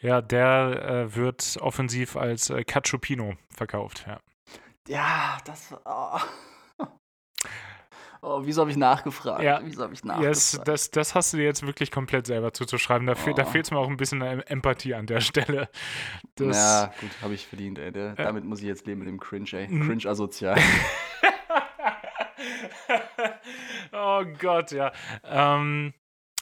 Ja, 0.00 0.20
der 0.20 1.06
äh, 1.10 1.14
wird 1.14 1.56
offensiv 1.60 2.16
als 2.16 2.50
äh, 2.50 2.64
Cacciopino 2.64 3.34
verkauft, 3.54 4.04
ja. 4.06 4.20
Ja, 4.88 5.38
das. 5.44 5.74
Oh. 5.84 6.18
oh, 8.22 8.40
wieso 8.44 8.60
habe 8.60 8.70
ich 8.70 8.76
nachgefragt? 8.76 9.42
Ja. 9.42 9.60
Wieso 9.64 9.82
habe 9.82 9.94
ich 9.94 10.04
nachgefragt? 10.04 10.36
es, 10.36 10.60
das, 10.64 10.90
das 10.90 11.14
hast 11.14 11.32
du 11.32 11.38
dir 11.38 11.44
jetzt 11.44 11.66
wirklich 11.66 11.90
komplett 11.90 12.26
selber 12.26 12.52
zuzuschreiben. 12.52 13.06
Da, 13.06 13.14
fehl, 13.14 13.34
da 13.34 13.42
Oh. 13.44 13.46
fehlt 13.46 13.64
es 13.66 13.70
mir 13.70 13.78
auch 13.78 13.88
ein 13.88 13.96
bisschen 13.96 14.20
Empathie 14.22 14.94
an 14.94 15.06
der 15.06 15.20
Stelle. 15.20 15.68
Das, 16.36 16.56
ja, 16.56 16.92
gut, 17.00 17.10
habe 17.22 17.34
ich 17.34 17.46
verdient, 17.46 17.78
ey. 17.78 17.90
Der, 17.90 18.12
Äh. 18.12 18.16
damit 18.16 18.44
muss 18.44 18.60
ich 18.60 18.66
jetzt 18.66 18.86
leben 18.86 19.00
mit 19.00 19.08
dem 19.08 19.18
Cringe, 19.18 19.48
ey. 19.52 19.66
Cringe 19.66 20.06
asozial. 20.06 20.56
oh 23.92 24.24
Gott, 24.38 24.70
ja. 24.72 24.92
Ähm, 25.24 25.92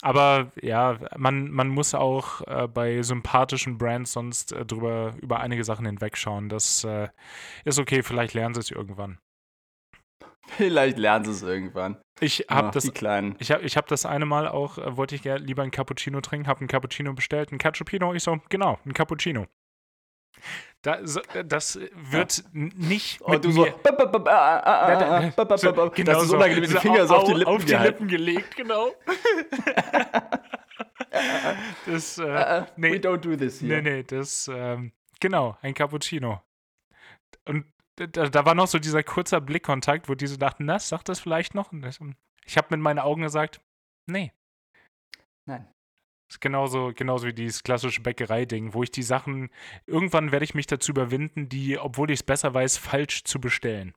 aber 0.02 0.52
ja, 0.60 0.98
man, 1.16 1.50
man 1.50 1.68
muss 1.68 1.94
auch 1.94 2.42
äh, 2.46 2.68
bei 2.68 3.00
sympathischen 3.02 3.78
Brands 3.78 4.12
sonst 4.12 4.52
äh, 4.52 4.66
drüber, 4.66 5.14
über 5.20 5.40
einige 5.40 5.64
Sachen 5.64 5.86
hinwegschauen. 5.86 6.50
Das 6.50 6.84
äh, 6.84 7.08
ist 7.64 7.78
okay, 7.78 8.02
vielleicht 8.02 8.34
lernen 8.34 8.54
sie 8.54 8.60
es 8.60 8.70
irgendwann. 8.70 9.18
Vielleicht 10.46 10.98
lernen 10.98 11.24
sie 11.24 11.30
es 11.30 11.42
irgendwann. 11.42 11.96
Ich 12.20 12.46
habe 12.50 12.70
das. 12.70 12.84
Ich 12.84 13.50
habe 13.50 13.62
ich 13.62 13.76
hab 13.76 13.86
das 13.86 14.04
eine 14.04 14.26
Mal 14.26 14.46
auch, 14.46 14.76
äh, 14.76 14.96
wollte 14.96 15.14
ich 15.14 15.22
gerne 15.22 15.42
lieber 15.42 15.62
einen 15.62 15.70
Cappuccino 15.70 16.20
trinken, 16.20 16.48
habe 16.48 16.60
einen 16.60 16.68
Cappuccino 16.68 17.14
bestellt, 17.14 17.50
einen 17.50 17.58
Cappuccino, 17.58 18.12
ich 18.12 18.22
so, 18.22 18.38
genau, 18.50 18.78
ein 18.84 18.92
Cappuccino. 18.92 19.46
Da, 20.84 20.98
so, 21.06 21.20
äh, 21.32 21.44
das 21.44 21.78
wird 21.94 22.44
nicht 22.52 23.22
Oh, 23.22 23.30
mit 23.30 23.44
du 23.44 23.50
so. 23.52 23.62
mir, 23.62 23.74
Das 25.32 25.62
so, 25.62 25.72
genau 25.94 26.20
ist 26.20 26.30
unangenehm 26.30 26.60
mit 26.60 26.70
den 26.72 26.78
Fingern 26.78 27.08
so 27.08 27.14
auf 27.16 27.24
die 27.24 27.32
Lippen 27.32 27.52
auf 27.54 27.64
die. 27.64 27.72
Lippen 27.74 28.06
gelegt, 28.06 28.54
genau. 28.54 28.90
das, 31.86 32.18
äh, 32.18 32.24
Äh, 32.24 32.66
nee. 32.76 32.92
We 32.92 32.96
don't 32.96 33.16
do 33.18 33.34
this 33.34 33.62
nee, 33.62 33.68
here. 33.70 33.82
nee, 33.82 34.02
das, 34.02 34.50
ähm, 34.52 34.92
genau, 35.20 35.56
ein 35.62 35.72
Cappuccino. 35.72 36.42
Und 37.46 37.64
da, 37.96 38.06
da 38.28 38.44
war 38.44 38.54
noch 38.54 38.66
so 38.66 38.78
dieser 38.78 39.02
kurzer 39.02 39.40
Blickkontakt, 39.40 40.08
wo 40.10 40.14
diese 40.14 40.36
dachten, 40.38 40.66
na, 40.66 40.78
sagt 40.78 41.08
das 41.08 41.18
vielleicht 41.20 41.54
noch? 41.54 41.72
Und 41.72 41.84
ich 41.86 41.94
so, 41.96 42.04
Ich 42.44 42.56
habe 42.58 42.68
mit 42.70 42.80
meinen 42.80 42.98
Augen 42.98 43.22
gesagt, 43.22 43.60
nee. 44.06 44.32
Nein. 45.46 45.66
Das 46.28 46.36
ist 46.36 46.40
genauso, 46.40 46.92
genauso 46.94 47.26
wie 47.26 47.34
dieses 47.34 47.62
klassische 47.62 48.00
Bäckerei-Ding, 48.00 48.72
wo 48.74 48.82
ich 48.82 48.90
die 48.90 49.02
Sachen, 49.02 49.50
irgendwann 49.86 50.32
werde 50.32 50.44
ich 50.44 50.54
mich 50.54 50.66
dazu 50.66 50.90
überwinden, 50.92 51.48
die, 51.48 51.78
obwohl 51.78 52.10
ich 52.10 52.20
es 52.20 52.22
besser 52.22 52.52
weiß, 52.54 52.78
falsch 52.78 53.24
zu 53.24 53.40
bestellen. 53.40 53.94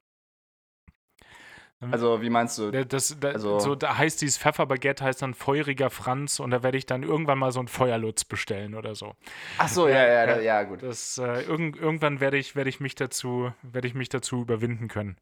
Also, 1.80 2.24
wie 2.24 2.30
meinst 2.32 2.58
du? 2.58 2.72
Da- 2.72 2.84
Das, 2.84 3.16
da, 3.20 3.30
Also- 3.34 3.60
so, 3.60 3.76
da 3.76 3.98
heißt 3.98 4.20
dieses 4.22 4.40
Pfefferbaguette 4.40 5.04
heißt 5.04 5.22
dann 5.22 5.36
feuriger 5.36 5.92
Franz 5.92 6.40
und 6.40 6.50
da 6.50 6.64
werde 6.64 6.78
ich 6.78 6.88
dann 6.88 7.04
irgendwann 7.04 7.38
mal 7.38 7.52
so 7.52 7.60
ein 7.60 7.68
Feuerlutz 7.68 8.26
bestellen 8.26 8.74
oder 8.74 8.96
so. 8.96 9.14
Ach 9.60 9.68
so, 9.68 9.88
ja, 9.88 9.96
ja, 10.00 10.26
Ja. 10.26 10.36
ja, 10.38 10.42
ja 10.42 10.64
gut. 10.64 10.82
Das, 10.82 11.20
äh, 11.20 11.42
irgend, 11.44 11.78
irgendwann 11.78 12.20
werde 12.20 12.38
ich, 12.38 12.56
werde 12.56 12.72
ich 12.72 12.80
mich 12.80 12.96
dazu, 12.96 13.54
werde 13.62 13.88
ich 13.88 13.94
mich 13.94 14.10
dazu 14.10 14.42
überwinden 14.42 14.88
können. 14.88 15.18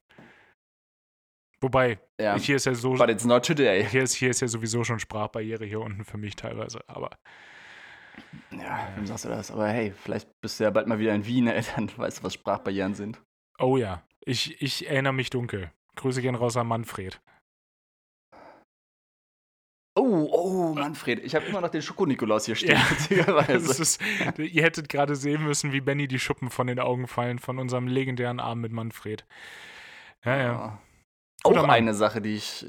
Wobei, 1.65 1.97
Ja. 2.21 2.37
hier 2.37 2.57
ist 2.57 2.65
ja 2.65 2.75
so, 2.75 2.93
But 2.93 3.09
it's 3.09 3.25
not 3.25 3.43
today. 3.43 3.83
hier 3.89 4.03
ist, 4.03 4.13
hier 4.13 4.29
ist 4.29 4.39
ja 4.39 4.47
sowieso 4.47 4.83
schon 4.83 4.99
Sprachbarriere 4.99 5.65
hier 5.65 5.81
unten 5.81 6.05
für 6.05 6.19
mich 6.19 6.35
teilweise, 6.35 6.79
aber 6.87 7.09
Ja, 8.51 8.87
wem 8.95 9.07
sagst 9.07 9.25
du 9.25 9.29
das? 9.29 9.49
Aber 9.49 9.67
hey, 9.67 9.91
vielleicht 9.91 10.29
bist 10.41 10.59
du 10.59 10.63
ja 10.65 10.69
bald 10.69 10.85
mal 10.85 10.99
wieder 10.99 11.15
in 11.15 11.25
Wien, 11.25 11.47
ey, 11.47 11.63
dann 11.75 11.89
weißt 11.97 12.19
du, 12.19 12.23
was 12.23 12.35
Sprachbarrieren 12.35 12.93
sind. 12.93 13.19
Oh 13.57 13.77
ja, 13.77 14.03
ich, 14.27 14.61
ich 14.61 14.87
erinnere 14.87 15.13
mich 15.13 15.31
dunkel. 15.31 15.71
Grüße 15.95 16.21
gehen 16.21 16.35
raus 16.35 16.55
an 16.55 16.67
Manfred. 16.67 17.19
Oh, 19.97 20.29
oh, 20.31 20.73
Manfred, 20.75 21.23
ich 21.23 21.33
habe 21.33 21.45
immer 21.47 21.61
noch 21.61 21.69
den 21.69 21.81
Schoko-Nikolaus 21.81 22.45
hier 22.45 22.55
stehen, 22.55 22.79
Ja. 23.09 23.39
ist, 23.47 23.99
ihr 24.37 24.61
hättet 24.61 24.87
gerade 24.87 25.15
sehen 25.15 25.43
müssen, 25.43 25.71
wie 25.71 25.81
Benny 25.81 26.07
die 26.07 26.19
Schuppen 26.19 26.51
von 26.51 26.67
den 26.67 26.79
Augen 26.79 27.07
fallen 27.07 27.39
von 27.39 27.57
unserem 27.57 27.87
legendären 27.87 28.39
Abend 28.39 28.61
mit 28.61 28.71
Manfred. 28.71 29.25
Ja, 30.23 30.37
ja. 30.37 30.79
Guter 31.45 31.61
Auch 31.61 31.67
Mann. 31.67 31.75
eine 31.75 31.93
Sache, 31.93 32.21
die 32.21 32.35
ich, 32.35 32.65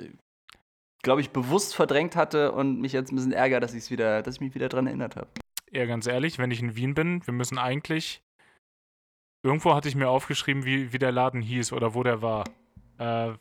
glaube 1.03 1.21
ich, 1.21 1.31
bewusst 1.31 1.75
verdrängt 1.75 2.15
hatte 2.17 2.53
und 2.53 2.81
mich 2.81 2.93
jetzt 2.93 3.11
ein 3.13 3.17
bisschen 3.17 3.33
ärgert, 3.33 3.63
dass, 3.63 3.75
ich's 3.75 3.91
wieder, 3.91 4.23
dass 4.23 4.37
ich 4.37 4.41
mich 4.41 4.55
wieder 4.55 4.69
dran 4.69 4.87
erinnert 4.87 5.17
habe. 5.17 5.29
Ja, 5.73 5.85
ganz 5.87 6.07
ehrlich, 6.07 6.39
wenn 6.39 6.51
ich 6.51 6.61
in 6.63 6.77
Wien 6.77 6.95
bin, 6.95 7.27
wir 7.27 7.35
müssen 7.35 7.59
eigentlich. 7.59 8.23
Irgendwo 9.43 9.75
hatte 9.75 9.89
ich 9.89 9.95
mir 9.95 10.09
aufgeschrieben, 10.09 10.65
wie, 10.65 10.93
wie 10.93 10.99
der 10.99 11.13
Laden 11.13 11.41
hieß 11.43 11.73
oder 11.73 11.95
wo 11.95 12.03
der 12.03 12.23
war. 12.23 12.45
Äh, 12.99 13.33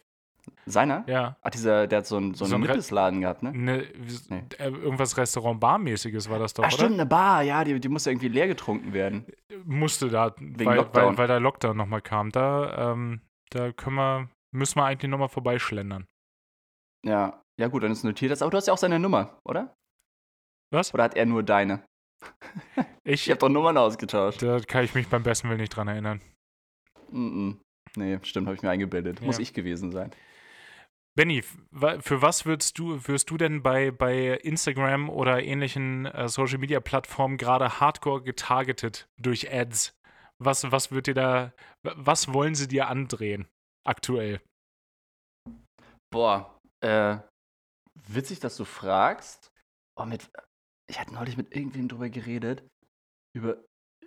Seiner? 0.68 1.04
ja. 1.08 1.38
Ach, 1.42 1.50
dieser, 1.50 1.88
der 1.88 2.00
hat 2.00 2.06
so 2.06 2.18
einen, 2.18 2.34
so 2.36 2.46
So 2.46 2.54
einen 2.56 2.64
ein 2.66 2.68
Nippesladen 2.70 3.22
gehabt, 3.22 3.42
ne? 3.42 3.52
Ne, 3.52 3.88
Nee. 4.30 4.44
äh, 4.60 4.70
irgendwas 4.70 5.18
Restaurant-Bar-mäßiges 5.18 6.30
war 6.30 6.38
das 6.38 6.54
doch, 6.54 6.64
Ach, 6.66 6.72
stimmt, 6.72 6.92
oder? 6.92 7.02
eine 7.02 7.06
Bar, 7.08 7.42
ja, 7.42 7.64
die, 7.64 7.80
die 7.80 7.90
muss 7.90 8.06
ja 8.06 8.12
irgendwie 8.12 8.28
leer 8.28 8.48
getrunken 8.48 8.94
werden. 8.94 9.26
Musste 9.64 10.10
da, 10.10 10.36
weil, 10.40 10.66
weil, 10.68 10.76
Lockdown. 10.78 11.18
weil 11.18 11.28
der 11.28 11.40
Lockdown 11.40 11.76
nochmal 11.78 12.02
kam. 12.02 12.30
Da, 12.32 12.92
ähm, 12.92 13.22
da 13.50 13.72
können 13.72 13.96
wir, 13.96 14.30
müssen 14.56 14.78
wir 14.80 14.86
eigentlich 14.86 15.10
nochmal 15.12 15.30
vorbeischlendern. 15.30 16.06
Ja, 17.06 17.42
ja 17.60 17.68
gut, 17.68 17.84
dann 17.84 17.92
ist 17.92 18.04
notiert 18.04 18.32
das. 18.32 18.42
Aber 18.42 18.52
du 18.52 18.58
hast 18.58 18.68
ja 18.68 18.74
auch 18.74 18.78
seine 18.78 19.00
Nummer, 19.00 19.40
oder? 19.48 19.76
Was? 20.74 20.94
Oder 20.94 21.04
hat 21.04 21.16
er 21.16 21.26
nur 21.26 21.44
deine? 21.44 21.86
Ich, 23.08 23.26
Ich 23.28 23.30
habe 23.30 23.38
doch 23.40 23.50
Nummern 23.50 23.78
ausgetauscht. 23.78 24.42
da 24.42 24.60
kann 24.60 24.84
ich 24.84 24.96
mich 24.96 25.08
beim 25.08 25.22
besten 25.22 25.48
Willen 25.50 25.60
nicht 25.62 25.70
dran 25.76 25.88
erinnern. 25.88 26.22
Mm 27.12 27.28
-mm. 27.52 27.58
Nee, 27.98 28.18
stimmt, 28.24 28.48
habe 28.48 28.56
ich 28.56 28.64
mir 28.64 28.72
eingebildet. 28.72 29.22
Muss 29.22 29.38
Ja. 29.38 29.44
ich 29.44 29.54
gewesen 29.54 29.92
sein. 29.92 30.10
Benny, 31.16 31.44
für 31.44 32.22
was 32.24 32.46
würdest 32.48 32.80
du, 32.80 33.08
wirst 33.08 33.30
du 33.30 33.38
denn 33.38 33.62
bei, 33.62 33.92
bei 33.92 34.32
Instagram 34.38 35.10
oder 35.10 35.44
ähnlichen 35.44 36.08
äh, 36.08 36.28
Social 36.28 36.58
Media 36.58 36.80
Plattformen 36.80 37.38
gerade 37.38 37.80
hardcore 37.80 38.24
getargetet 38.24 39.08
durch 39.22 39.54
Ads? 39.54 39.96
Was, 40.40 40.70
was 40.72 40.92
wird 40.92 41.06
dir 41.08 41.14
da, 41.14 41.54
wa- 41.84 41.94
was 41.96 42.34
wollen 42.34 42.56
sie 42.56 42.68
dir 42.68 42.88
andrehen 42.88 43.48
aktuell? 43.86 44.42
Boah, 46.12 46.60
äh, 46.82 47.18
witzig, 48.08 48.40
dass 48.40 48.58
du 48.58 48.66
fragst. 48.66 49.52
Oh, 49.98 50.06
mit, 50.06 50.30
ich 50.90 51.00
hatte 51.00 51.14
neulich 51.14 51.38
mit 51.38 51.56
irgendwem 51.56 51.88
drüber 51.88 52.10
geredet. 52.10 52.64
Über 53.36 53.64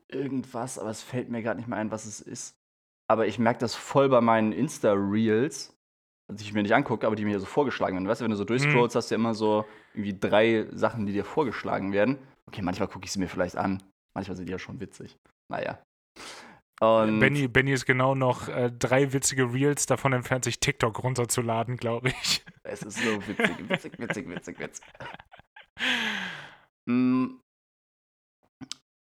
irgendwas, 0.08 0.78
aber 0.78 0.90
es 0.90 1.02
fällt 1.02 1.28
mir 1.28 1.42
gerade 1.42 1.58
nicht 1.58 1.68
mehr 1.68 1.78
ein, 1.78 1.90
was 1.90 2.06
es 2.06 2.20
ist. 2.20 2.54
Aber 3.10 3.26
ich 3.26 3.38
merke 3.38 3.60
das 3.60 3.74
voll 3.74 4.08
bei 4.08 4.20
meinen 4.20 4.52
Insta-Reels, 4.52 5.74
die 6.30 6.42
ich 6.42 6.52
mir 6.52 6.62
nicht 6.62 6.74
angucke, 6.74 7.06
aber 7.06 7.16
die 7.16 7.24
mir 7.24 7.40
so 7.40 7.46
vorgeschlagen 7.46 7.96
werden. 7.96 8.08
Weißt 8.08 8.20
du, 8.20 8.24
wenn 8.24 8.30
du 8.30 8.36
so 8.36 8.44
durchscrollst, 8.44 8.96
hast 8.96 9.10
du 9.10 9.14
ja 9.14 9.18
immer 9.18 9.34
so 9.34 9.64
irgendwie 9.94 10.18
drei 10.18 10.66
Sachen, 10.72 11.06
die 11.06 11.12
dir 11.12 11.24
vorgeschlagen 11.24 11.92
werden. 11.92 12.18
Okay, 12.46 12.62
manchmal 12.62 12.88
gucke 12.88 13.06
ich 13.06 13.12
sie 13.12 13.18
mir 13.18 13.28
vielleicht 13.28 13.56
an. 13.56 13.82
Manchmal 14.14 14.36
sind 14.36 14.46
die 14.46 14.52
ja 14.52 14.58
schon 14.58 14.80
witzig. 14.80 15.16
Naja. 15.50 15.82
Und 16.80 17.18
Benny, 17.18 17.48
Benny 17.48 17.72
ist 17.72 17.86
genau 17.86 18.14
noch 18.14 18.48
äh, 18.48 18.70
drei 18.70 19.12
witzige 19.12 19.52
Reels 19.52 19.86
davon 19.86 20.12
entfernt, 20.12 20.44
sich 20.44 20.60
TikTok 20.60 21.02
runterzuladen, 21.02 21.76
glaube 21.76 22.10
ich. 22.10 22.44
Es 22.62 22.82
ist 22.82 22.98
so 22.98 23.26
witzig, 23.26 23.58
witzig, 23.68 23.98
witzig, 23.98 24.28
witzig, 24.28 24.60
witzig. 24.60 24.86
Mm. 26.86 27.40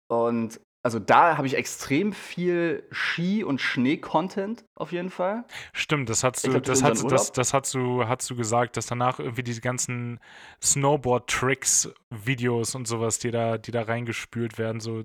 Und 0.09 0.61
also 0.85 0.99
da 0.99 1.37
habe 1.37 1.47
ich 1.47 1.55
extrem 1.55 2.13
viel 2.13 2.85
Ski- 2.91 3.45
und 3.45 3.61
Schnee-Content 3.61 4.65
auf 4.75 4.91
jeden 4.91 5.11
Fall. 5.11 5.45
Stimmt, 5.73 6.11
das 6.11 6.25
hast 6.25 6.45
du, 6.45 6.51
glaub, 6.51 6.65
das 6.65 6.83
hast, 6.83 7.05
das, 7.05 7.31
das 7.31 7.55
hast 7.55 7.73
du, 7.75 8.09
hast 8.09 8.29
du 8.29 8.35
gesagt, 8.35 8.77
dass 8.77 8.87
danach 8.87 9.21
irgendwie 9.21 9.45
diese 9.45 9.61
ganzen 9.61 10.19
Snowboard-Tricks-Videos 10.61 12.75
und 12.75 12.89
sowas, 12.89 13.21
die 13.21 13.31
da, 13.31 13.59
die 13.59 13.71
da 13.71 13.83
reingespült 13.83 14.59
werden, 14.59 14.81
so 14.81 15.05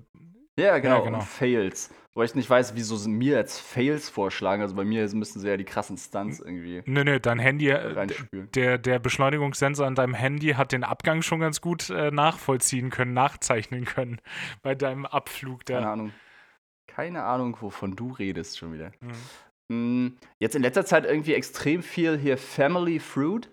Ja, 0.58 0.78
genau. 0.78 1.02
genau. 1.02 1.18
Und 1.18 1.24
Fails. 1.24 1.90
Wo 2.14 2.22
ich 2.24 2.34
nicht 2.34 2.50
weiß, 2.50 2.74
wieso 2.74 2.96
sie 2.96 3.08
mir 3.08 3.36
jetzt 3.36 3.60
Fails 3.60 4.08
vorschlagen. 4.08 4.60
Also 4.60 4.74
bei 4.74 4.84
mir 4.84 5.08
müssten 5.14 5.38
sie 5.38 5.48
ja 5.48 5.56
die 5.56 5.64
krassen 5.64 5.96
Stunts 5.96 6.40
irgendwie 6.40 6.82
Nö, 6.84 7.04
nö, 7.04 7.20
dein 7.20 7.38
Handy, 7.38 7.68
äh, 7.68 8.06
der, 8.54 8.76
der 8.78 8.98
Beschleunigungssensor 8.98 9.86
an 9.86 9.94
deinem 9.94 10.14
Handy 10.14 10.54
hat 10.54 10.72
den 10.72 10.82
Abgang 10.82 11.22
schon 11.22 11.38
ganz 11.38 11.60
gut 11.60 11.90
äh, 11.90 12.10
nachvollziehen 12.10 12.90
können, 12.90 13.12
nachzeichnen 13.12 13.84
können 13.84 14.20
bei 14.62 14.74
deinem 14.74 15.06
Abflug 15.06 15.64
Keine 15.64 15.80
da. 15.82 15.92
Ahnung. 15.92 16.12
Keine 16.88 17.22
Ahnung, 17.22 17.56
wovon 17.60 17.94
du 17.94 18.10
redest 18.10 18.58
schon 18.58 18.72
wieder. 18.72 18.90
Mhm. 19.00 20.04
Mm, 20.06 20.18
Jetzt 20.40 20.56
in 20.56 20.62
letzter 20.62 20.84
Zeit 20.84 21.04
irgendwie 21.04 21.34
extrem 21.34 21.82
viel 21.84 22.18
hier 22.18 22.36
Family 22.36 22.98
Fruit. 22.98 23.48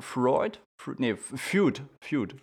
Freud? 0.00 0.58
Fr 0.80 0.92
nee, 0.98 1.14
Feud. 1.16 1.82
Feud. 2.00 2.36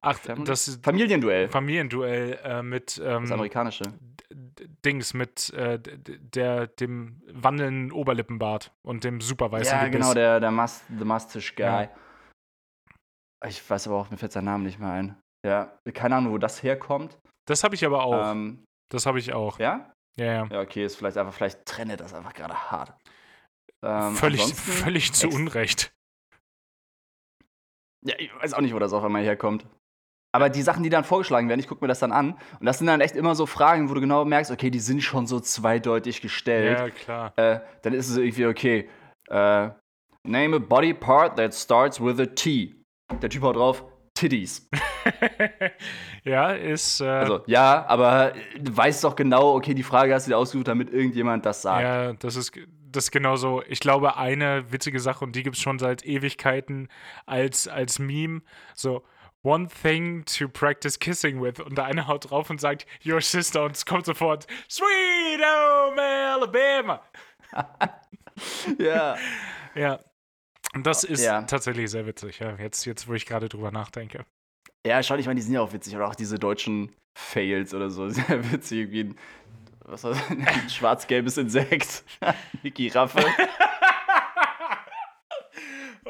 Ach, 0.00 0.18
das 0.44 0.68
ist 0.68 0.84
Familienduell. 0.84 1.48
Familienduell 1.48 2.38
äh, 2.44 2.62
mit 2.62 3.00
ähm, 3.04 3.22
das 3.22 3.32
amerikanische. 3.32 3.84
Dings 4.84 5.14
mit 5.14 5.50
äh, 5.54 5.78
der 5.80 6.66
dem 6.66 7.22
wandelnden 7.32 7.92
Oberlippenbart 7.92 8.72
und 8.86 9.04
dem 9.04 9.20
superweißen 9.20 9.76
Ja, 9.76 9.84
Gebiss. 9.84 10.00
genau, 10.00 10.14
der, 10.14 10.40
der 10.40 10.50
Must, 10.50 10.84
The 10.98 11.04
Mustache 11.04 11.54
Guy. 11.56 11.64
Ja. 11.64 11.90
Ich 13.46 13.68
weiß 13.68 13.86
aber 13.88 13.96
auch, 13.96 14.10
mir 14.10 14.16
fällt 14.18 14.32
sein 14.32 14.44
Name 14.44 14.64
nicht 14.64 14.78
mehr 14.78 14.90
ein. 14.90 15.16
Ja, 15.46 15.78
keine 15.94 16.16
Ahnung, 16.16 16.32
wo 16.32 16.38
das 16.38 16.62
herkommt. 16.62 17.18
Das 17.46 17.64
habe 17.64 17.74
ich 17.74 17.84
aber 17.84 18.02
auch. 18.04 18.32
Ähm, 18.32 18.64
das 18.90 19.06
habe 19.06 19.18
ich 19.18 19.32
auch. 19.32 19.58
ja? 19.58 19.92
Ja, 20.18 20.24
ja. 20.26 20.48
Ja, 20.50 20.60
okay, 20.60 20.84
ist 20.84 20.96
vielleicht 20.96 21.16
einfach, 21.16 21.32
vielleicht 21.32 21.64
trenne 21.64 21.96
das 21.96 22.12
einfach 22.12 22.34
gerade 22.34 22.70
hart. 22.70 22.92
Ähm, 23.84 24.16
völlig, 24.16 24.42
völlig 24.54 25.12
zu 25.12 25.28
Unrecht. 25.28 25.92
Ja, 28.04 28.14
ich 28.18 28.30
weiß 28.40 28.54
auch 28.54 28.60
nicht, 28.60 28.74
wo 28.74 28.78
das 28.78 28.92
auf 28.92 29.04
einmal 29.04 29.22
herkommt. 29.22 29.66
Aber 30.32 30.50
die 30.50 30.62
Sachen, 30.62 30.82
die 30.82 30.90
dann 30.90 31.04
vorgeschlagen 31.04 31.48
werden, 31.48 31.58
ich 31.58 31.66
gucke 31.66 31.82
mir 31.82 31.88
das 31.88 32.00
dann 32.00 32.12
an. 32.12 32.34
Und 32.60 32.66
das 32.66 32.78
sind 32.78 32.86
dann 32.86 33.00
echt 33.00 33.16
immer 33.16 33.34
so 33.34 33.46
Fragen, 33.46 33.88
wo 33.88 33.94
du 33.94 34.00
genau 34.00 34.24
merkst, 34.24 34.50
okay, 34.50 34.70
die 34.70 34.78
sind 34.78 35.02
schon 35.02 35.26
so 35.26 35.40
zweideutig 35.40 36.20
gestellt. 36.20 36.78
Ja, 36.78 36.90
klar. 36.90 37.32
Äh, 37.36 37.60
dann 37.82 37.94
ist 37.94 38.08
es 38.08 38.16
irgendwie 38.18 38.46
okay. 38.46 38.88
Äh, 39.28 39.70
name 40.24 40.56
a 40.56 40.58
body 40.58 40.92
part 40.92 41.36
that 41.36 41.54
starts 41.54 42.00
with 42.00 42.20
a 42.20 42.26
T. 42.26 42.74
Der 43.22 43.30
Typ 43.30 43.42
haut 43.42 43.56
drauf, 43.56 43.84
Titties. 44.14 44.68
ja, 46.24 46.50
ist. 46.50 47.00
Äh, 47.00 47.06
Also, 47.06 47.40
ja, 47.46 47.86
aber 47.86 48.32
du 48.58 48.76
weißt 48.76 49.04
doch 49.04 49.16
genau, 49.16 49.54
okay, 49.54 49.74
die 49.74 49.82
Frage 49.82 50.12
hast 50.12 50.26
du 50.26 50.30
dir 50.32 50.36
ausgesucht, 50.36 50.68
damit 50.68 50.92
irgendjemand 50.92 51.46
das 51.46 51.62
sagt. 51.62 51.82
ja, 51.82 52.12
das 52.12 52.36
ist, 52.36 52.52
das 52.90 53.04
ist 53.04 53.10
genauso. 53.10 53.62
Ich 53.68 53.80
glaube, 53.80 54.16
eine 54.16 54.70
witzige 54.72 55.00
Sache, 55.00 55.24
und 55.24 55.34
die 55.36 55.42
gibt 55.42 55.56
es 55.56 55.62
schon 55.62 55.78
seit 55.78 56.04
Ewigkeiten 56.04 56.88
als, 57.26 57.68
als 57.68 57.98
Meme. 57.98 58.42
So, 58.74 59.04
one 59.42 59.68
thing 59.82 60.24
to 60.24 60.48
practice 60.48 60.98
kissing 60.98 61.40
with. 61.42 61.60
Und 61.60 61.76
der 61.78 61.84
eine 61.86 62.06
haut 62.06 62.30
drauf 62.30 62.50
und 62.50 62.60
sagt, 62.60 62.86
your 63.06 63.20
sister, 63.20 63.64
und 63.64 63.76
es 63.76 63.84
kommt 63.86 64.06
sofort, 64.06 64.46
Sweet 64.70 65.40
Home 65.40 66.00
Alabama. 66.02 67.02
ja. 68.78 69.16
Ja. 69.74 70.00
Und 70.74 70.86
das 70.86 71.04
ist 71.04 71.22
Ja. 71.24 71.42
tatsächlich 71.42 71.88
sehr 71.90 72.06
witzig, 72.06 72.40
ja. 72.40 72.56
Jetzt, 72.56 72.84
jetzt 72.84 73.06
wo 73.06 73.14
ich 73.14 73.26
gerade 73.26 73.48
drüber 73.48 73.70
nachdenke. 73.70 74.24
Ja, 74.84 75.02
schon, 75.02 75.18
ich 75.20 75.26
meine, 75.26 75.36
die 75.38 75.42
sind 75.42 75.54
ja 75.54 75.60
auch 75.60 75.72
witzig. 75.72 75.94
Oder 75.94 76.08
auch 76.08 76.14
diese 76.14 76.38
deutschen 76.38 76.94
Fails 77.16 77.74
oder 77.74 77.90
so. 77.90 78.08
Sehr 78.08 78.50
witzig. 78.52 78.78
Irgendwie 78.78 79.00
ein, 79.04 79.18
was 79.88 80.04
war 80.04 80.10
das? 80.10 80.30
ein 80.30 80.70
schwarz-gelbes 80.70 81.36
Insekt. 81.38 82.04
Eine 82.20 82.70
Giraffe. 82.70 83.24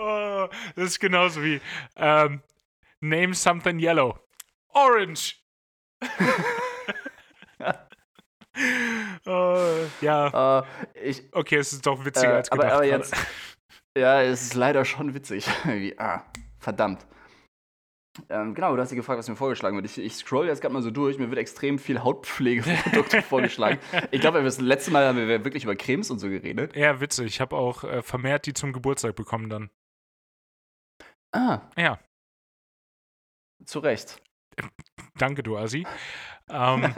Oh, 0.01 0.49
das 0.77 0.91
ist 0.91 1.01
genauso 1.01 1.43
wie 1.43 1.61
ähm, 1.97 2.41
Name 3.01 3.35
something 3.35 3.81
yellow. 3.81 4.17
Orange. 4.69 5.43
oh, 9.27 9.75
ja, 10.01 10.61
äh, 10.61 10.65
ich, 11.03 11.25
okay, 11.33 11.57
es 11.57 11.73
ist 11.73 11.85
doch 11.85 12.05
witziger 12.05 12.35
äh, 12.35 12.37
als 12.37 12.53
aber, 12.53 12.63
gedacht. 12.63 12.77
aber 12.77 12.87
gerade. 12.87 12.99
jetzt. 13.03 13.17
Ja, 13.97 14.23
es 14.23 14.43
ist 14.43 14.55
leider 14.55 14.85
schon 14.85 15.15
witzig. 15.15 15.49
Ah, 15.97 16.23
verdammt. 16.61 17.05
Ähm, 18.29 18.55
genau, 18.55 18.75
du 18.75 18.81
hast 18.83 18.91
dich 18.91 18.97
gefragt, 18.97 19.19
was 19.19 19.29
mir 19.29 19.37
vorgeschlagen 19.37 19.77
wird. 19.77 19.87
Ich, 19.87 19.99
ich 19.99 20.15
scroll 20.17 20.47
jetzt 20.47 20.61
gerade 20.61 20.75
mal 20.75 20.83
so 20.83 20.91
durch. 20.91 21.19
Mir 21.19 21.29
wird 21.31 21.39
extrem 21.39 21.79
viel 21.79 22.03
Hautpflegeprodukte 22.03 23.23
vorgeschlagen. 23.29 23.79
Ich 24.11 24.21
glaube, 24.21 24.43
das 24.43 24.61
letzte 24.61 24.91
Mal 24.91 25.07
haben 25.07 25.17
wir 25.19 25.45
wirklich 25.45 25.65
über 25.65 25.77
Cremes 25.77 26.11
und 26.11 26.19
so 26.19 26.29
geredet. 26.29 26.75
Ja, 26.77 27.01
witzig. 27.01 27.27
Ich 27.27 27.41
habe 27.41 27.57
auch 27.57 27.85
äh, 27.85 28.03
vermehrt 28.03 28.47
die 28.47 28.55
zum 28.55 28.73
Geburtstag 28.73 29.15
bekommen 29.17 29.49
dann. 29.49 29.71
Ah, 31.33 31.61
Ja, 31.77 31.99
zu 33.65 33.81
Recht. 33.81 34.23
danke, 35.17 35.43
du 35.43 35.57
Assi. 35.57 35.87
Ähm, 36.51 36.95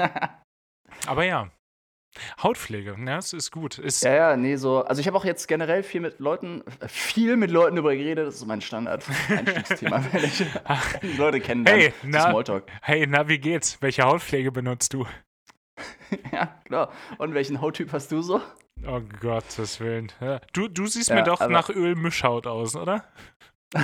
aber 1.09 1.24
ja. 1.24 1.50
Hautpflege, 2.42 2.96
ja, 3.07 3.18
es 3.18 3.33
ist 3.33 3.53
gut. 3.53 3.79
Ist, 3.79 4.03
Ja, 4.03 4.12
ja, 4.14 4.37
nee, 4.37 4.57
so. 4.57 4.83
Also 4.85 5.01
ich 5.01 5.07
habe 5.07 5.16
auch 5.16 5.25
jetzt 5.25 5.46
generell 5.46 5.83
viel 5.85 6.01
mit 6.01 6.18
Leuten, 6.18 6.62
äh, 6.81 6.88
viel 6.88 7.37
mit 7.37 7.51
Leuten 7.51 7.77
darüber 7.77 7.94
geredet. 7.94 8.27
Das 8.27 8.35
ist 8.37 8.46
mein 8.46 8.61
Standard-Einstiegsthema, 8.61 10.05
wenn 10.12 10.25
ich 10.25 10.40
wenn 10.40 11.11
ich 11.11 11.18
Leute 11.18 11.40
kennenlerne. 11.40 11.81
Hey, 11.83 11.92
na- 12.03 12.29
Smalltalk. 12.31 12.64
Hey, 12.83 13.07
na, 13.07 13.29
wie 13.29 13.38
geht's? 13.38 13.81
Welche 13.81 14.03
Hautpflege 14.03 14.51
benutzt 14.53 14.92
du? 14.94 15.07
Ja, 16.33 16.61
genau. 16.64 16.88
Und 17.18 17.33
welchen 17.35 17.61
Hauttyp 17.61 17.92
hast 17.92 18.11
du 18.11 18.20
so? 18.20 18.40
Oh 18.87 19.01
Gottes 19.20 19.79
Willen. 19.81 20.11
Ja. 20.20 20.40
Du, 20.53 20.66
du 20.68 20.87
siehst 20.87 21.09
Ja, 21.11 21.14
mir 21.14 21.23
doch 21.23 21.46
nach 21.49 21.70
Ölmischhaut 21.70 22.46
aus, 22.49 22.75
oder? 22.77 23.05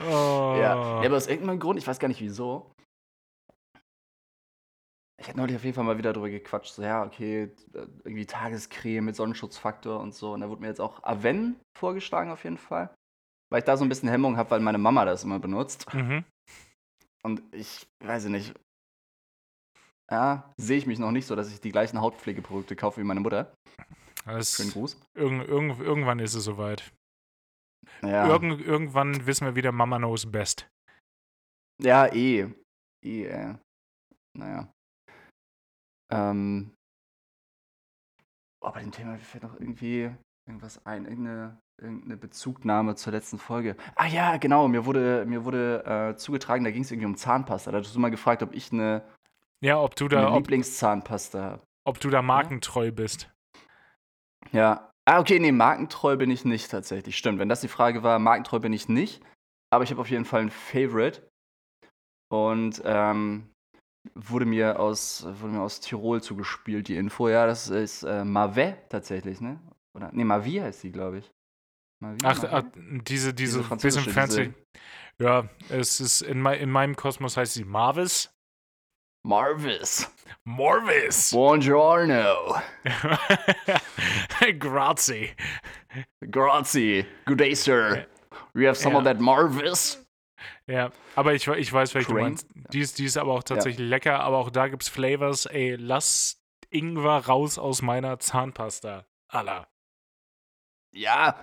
Oh. 0.00 0.56
Ja. 0.58 1.00
ja, 1.02 1.06
aber 1.06 1.16
aus 1.16 1.28
irgendeinem 1.28 1.60
Grund, 1.60 1.78
ich 1.78 1.86
weiß 1.86 1.98
gar 2.00 2.08
nicht 2.08 2.20
wieso. 2.20 2.72
Ich 5.26 5.30
hatte 5.30 5.38
neulich 5.40 5.56
auf 5.56 5.64
jeden 5.64 5.74
Fall 5.74 5.82
mal 5.82 5.98
wieder 5.98 6.12
drüber 6.12 6.30
gequatscht, 6.30 6.74
so, 6.74 6.82
ja, 6.82 7.02
okay, 7.04 7.50
äh, 7.74 7.86
irgendwie 8.04 8.26
Tagescreme 8.26 9.06
mit 9.06 9.16
Sonnenschutzfaktor 9.16 9.98
und 9.98 10.14
so. 10.14 10.32
Und 10.32 10.40
da 10.40 10.48
wurde 10.48 10.60
mir 10.60 10.68
jetzt 10.68 10.80
auch 10.80 11.02
Aven 11.02 11.58
vorgeschlagen, 11.76 12.30
auf 12.30 12.44
jeden 12.44 12.58
Fall. 12.58 12.94
Weil 13.50 13.58
ich 13.58 13.64
da 13.64 13.76
so 13.76 13.84
ein 13.84 13.88
bisschen 13.88 14.08
Hemmung 14.08 14.36
habe, 14.36 14.52
weil 14.52 14.60
meine 14.60 14.78
Mama 14.78 15.04
das 15.04 15.24
immer 15.24 15.40
benutzt. 15.40 15.92
Mhm. 15.92 16.24
Und 17.24 17.42
ich 17.52 17.88
weiß 18.04 18.26
nicht. 18.26 18.54
Ja, 20.12 20.52
sehe 20.58 20.78
ich 20.78 20.86
mich 20.86 21.00
noch 21.00 21.10
nicht 21.10 21.26
so, 21.26 21.34
dass 21.34 21.52
ich 21.52 21.60
die 21.60 21.72
gleichen 21.72 22.00
Hautpflegeprodukte 22.00 22.76
kaufe 22.76 23.00
wie 23.00 23.04
meine 23.04 23.18
Mutter. 23.18 23.52
Das, 24.26 24.54
Schönen 24.54 24.70
Gruß. 24.70 24.96
irgend, 25.14 25.48
irgend, 25.48 25.80
irgendwann 25.80 26.20
ist 26.20 26.34
es 26.34 26.44
soweit. 26.44 26.92
Ja, 28.00 28.28
Irgend, 28.28 28.64
irgendwann 28.64 29.26
wissen 29.26 29.44
wir 29.44 29.56
wieder, 29.56 29.72
Mama 29.72 29.98
knows 29.98 30.30
best. 30.30 30.68
ja 31.82 32.06
eh. 32.14 32.46
Eh, 33.04 33.24
äh. 33.24 33.54
Naja. 34.38 34.72
Ähm. 36.10 36.72
Oh, 38.60 38.70
bei 38.72 38.80
dem 38.80 38.92
Thema 38.92 39.16
fällt 39.18 39.44
noch 39.44 39.54
irgendwie 39.58 40.10
irgendwas 40.46 40.84
ein. 40.86 41.04
Irgendeine, 41.04 41.58
irgendeine 41.80 42.16
Bezugnahme 42.16 42.94
zur 42.96 43.12
letzten 43.12 43.38
Folge. 43.38 43.76
Ah 43.94 44.06
ja, 44.06 44.36
genau. 44.38 44.68
Mir 44.68 44.86
wurde, 44.86 45.24
mir 45.26 45.44
wurde 45.44 45.84
äh, 45.84 46.16
zugetragen, 46.16 46.64
da 46.64 46.70
ging 46.70 46.82
es 46.82 46.90
irgendwie 46.90 47.06
um 47.06 47.16
Zahnpasta. 47.16 47.70
Da 47.70 47.78
hattest 47.78 47.94
du 47.94 48.00
mal 48.00 48.10
gefragt, 48.10 48.42
ob 48.42 48.54
ich 48.54 48.72
eine, 48.72 49.02
Ja, 49.62 49.80
ob 49.80 49.94
du 49.96 50.06
eine 50.06 50.14
da, 50.14 50.28
ob, 50.30 50.36
Lieblingszahnpasta 50.38 51.42
habe. 51.42 51.62
ob 51.84 52.00
du 52.00 52.10
da 52.10 52.22
markentreu 52.22 52.90
bist. 52.92 53.30
Ja. 54.52 54.90
Ah, 55.08 55.20
okay, 55.20 55.38
nee, 55.38 55.52
markentreu 55.52 56.16
bin 56.16 56.30
ich 56.30 56.44
nicht 56.44 56.70
tatsächlich. 56.70 57.16
Stimmt, 57.16 57.38
wenn 57.38 57.48
das 57.48 57.60
die 57.60 57.68
Frage 57.68 58.02
war, 58.02 58.18
markentreu 58.18 58.58
bin 58.58 58.72
ich 58.72 58.88
nicht. 58.88 59.22
Aber 59.70 59.84
ich 59.84 59.90
habe 59.90 60.00
auf 60.00 60.10
jeden 60.10 60.24
Fall 60.24 60.40
ein 60.42 60.50
Favorite. 60.50 61.28
Und 62.28 62.82
ähm, 62.84 63.50
wurde, 64.14 64.44
mir 64.46 64.78
aus, 64.80 65.24
wurde 65.24 65.52
mir 65.54 65.60
aus 65.62 65.80
Tirol 65.80 66.22
zugespielt, 66.22 66.88
die 66.88 66.96
Info. 66.96 67.28
Ja, 67.28 67.46
das 67.46 67.68
ist 67.68 68.02
äh, 68.02 68.24
Mavet 68.24 68.90
tatsächlich, 68.90 69.40
ne? 69.40 69.60
Oder, 69.94 70.10
nee, 70.12 70.24
Mavi 70.24 70.54
heißt 70.54 70.82
die, 70.82 70.92
glaube 70.92 71.18
ich. 71.18 71.30
Mavi, 72.02 72.18
Ach, 72.24 72.42
Mavi? 72.42 72.54
ach 72.54 72.64
diese, 73.08 73.32
diese, 73.32 73.62
Diese 73.62 73.76
bisschen 73.76 74.12
fancy. 74.12 74.52
Ja, 75.18 75.48
es 75.70 76.00
ist 76.00 76.20
in, 76.20 76.40
mei- 76.42 76.58
in 76.58 76.70
meinem 76.70 76.94
Kosmos 76.96 77.36
heißt 77.38 77.54
sie 77.54 77.64
Marvis. 77.64 78.30
Marvis. 79.24 80.08
Marvis! 80.44 81.30
Buongiorno. 81.32 82.56
Grazie. 84.58 85.30
Grazie. 86.30 87.06
Good 87.26 87.38
day, 87.40 87.54
sir. 87.54 88.06
We 88.54 88.66
have 88.66 88.76
some 88.76 88.92
Ja. 88.92 88.98
of 88.98 89.04
that 89.04 89.20
Marvis. 89.20 90.05
Ja, 90.66 90.90
aber 91.14 91.34
ich, 91.34 91.46
ich 91.46 91.72
weiß, 91.72 91.94
welche 91.94 92.08
du 92.08 92.14
Crane? 92.14 92.28
meinst. 92.30 92.48
Die 92.72 92.80
ist, 92.80 92.98
die 92.98 93.04
ist 93.04 93.16
aber 93.16 93.32
auch 93.32 93.42
tatsächlich 93.42 93.88
lecker, 93.88 94.20
aber 94.20 94.38
auch 94.38 94.50
da 94.50 94.68
gibt's 94.68 94.88
Flavors. 94.88 95.46
Ey, 95.46 95.76
lass 95.76 96.40
Ingwer 96.70 97.26
raus 97.26 97.58
aus 97.58 97.82
meiner 97.82 98.18
Zahnpasta. 98.18 99.06
Allah. 99.32 99.66
Ja, 100.94 101.42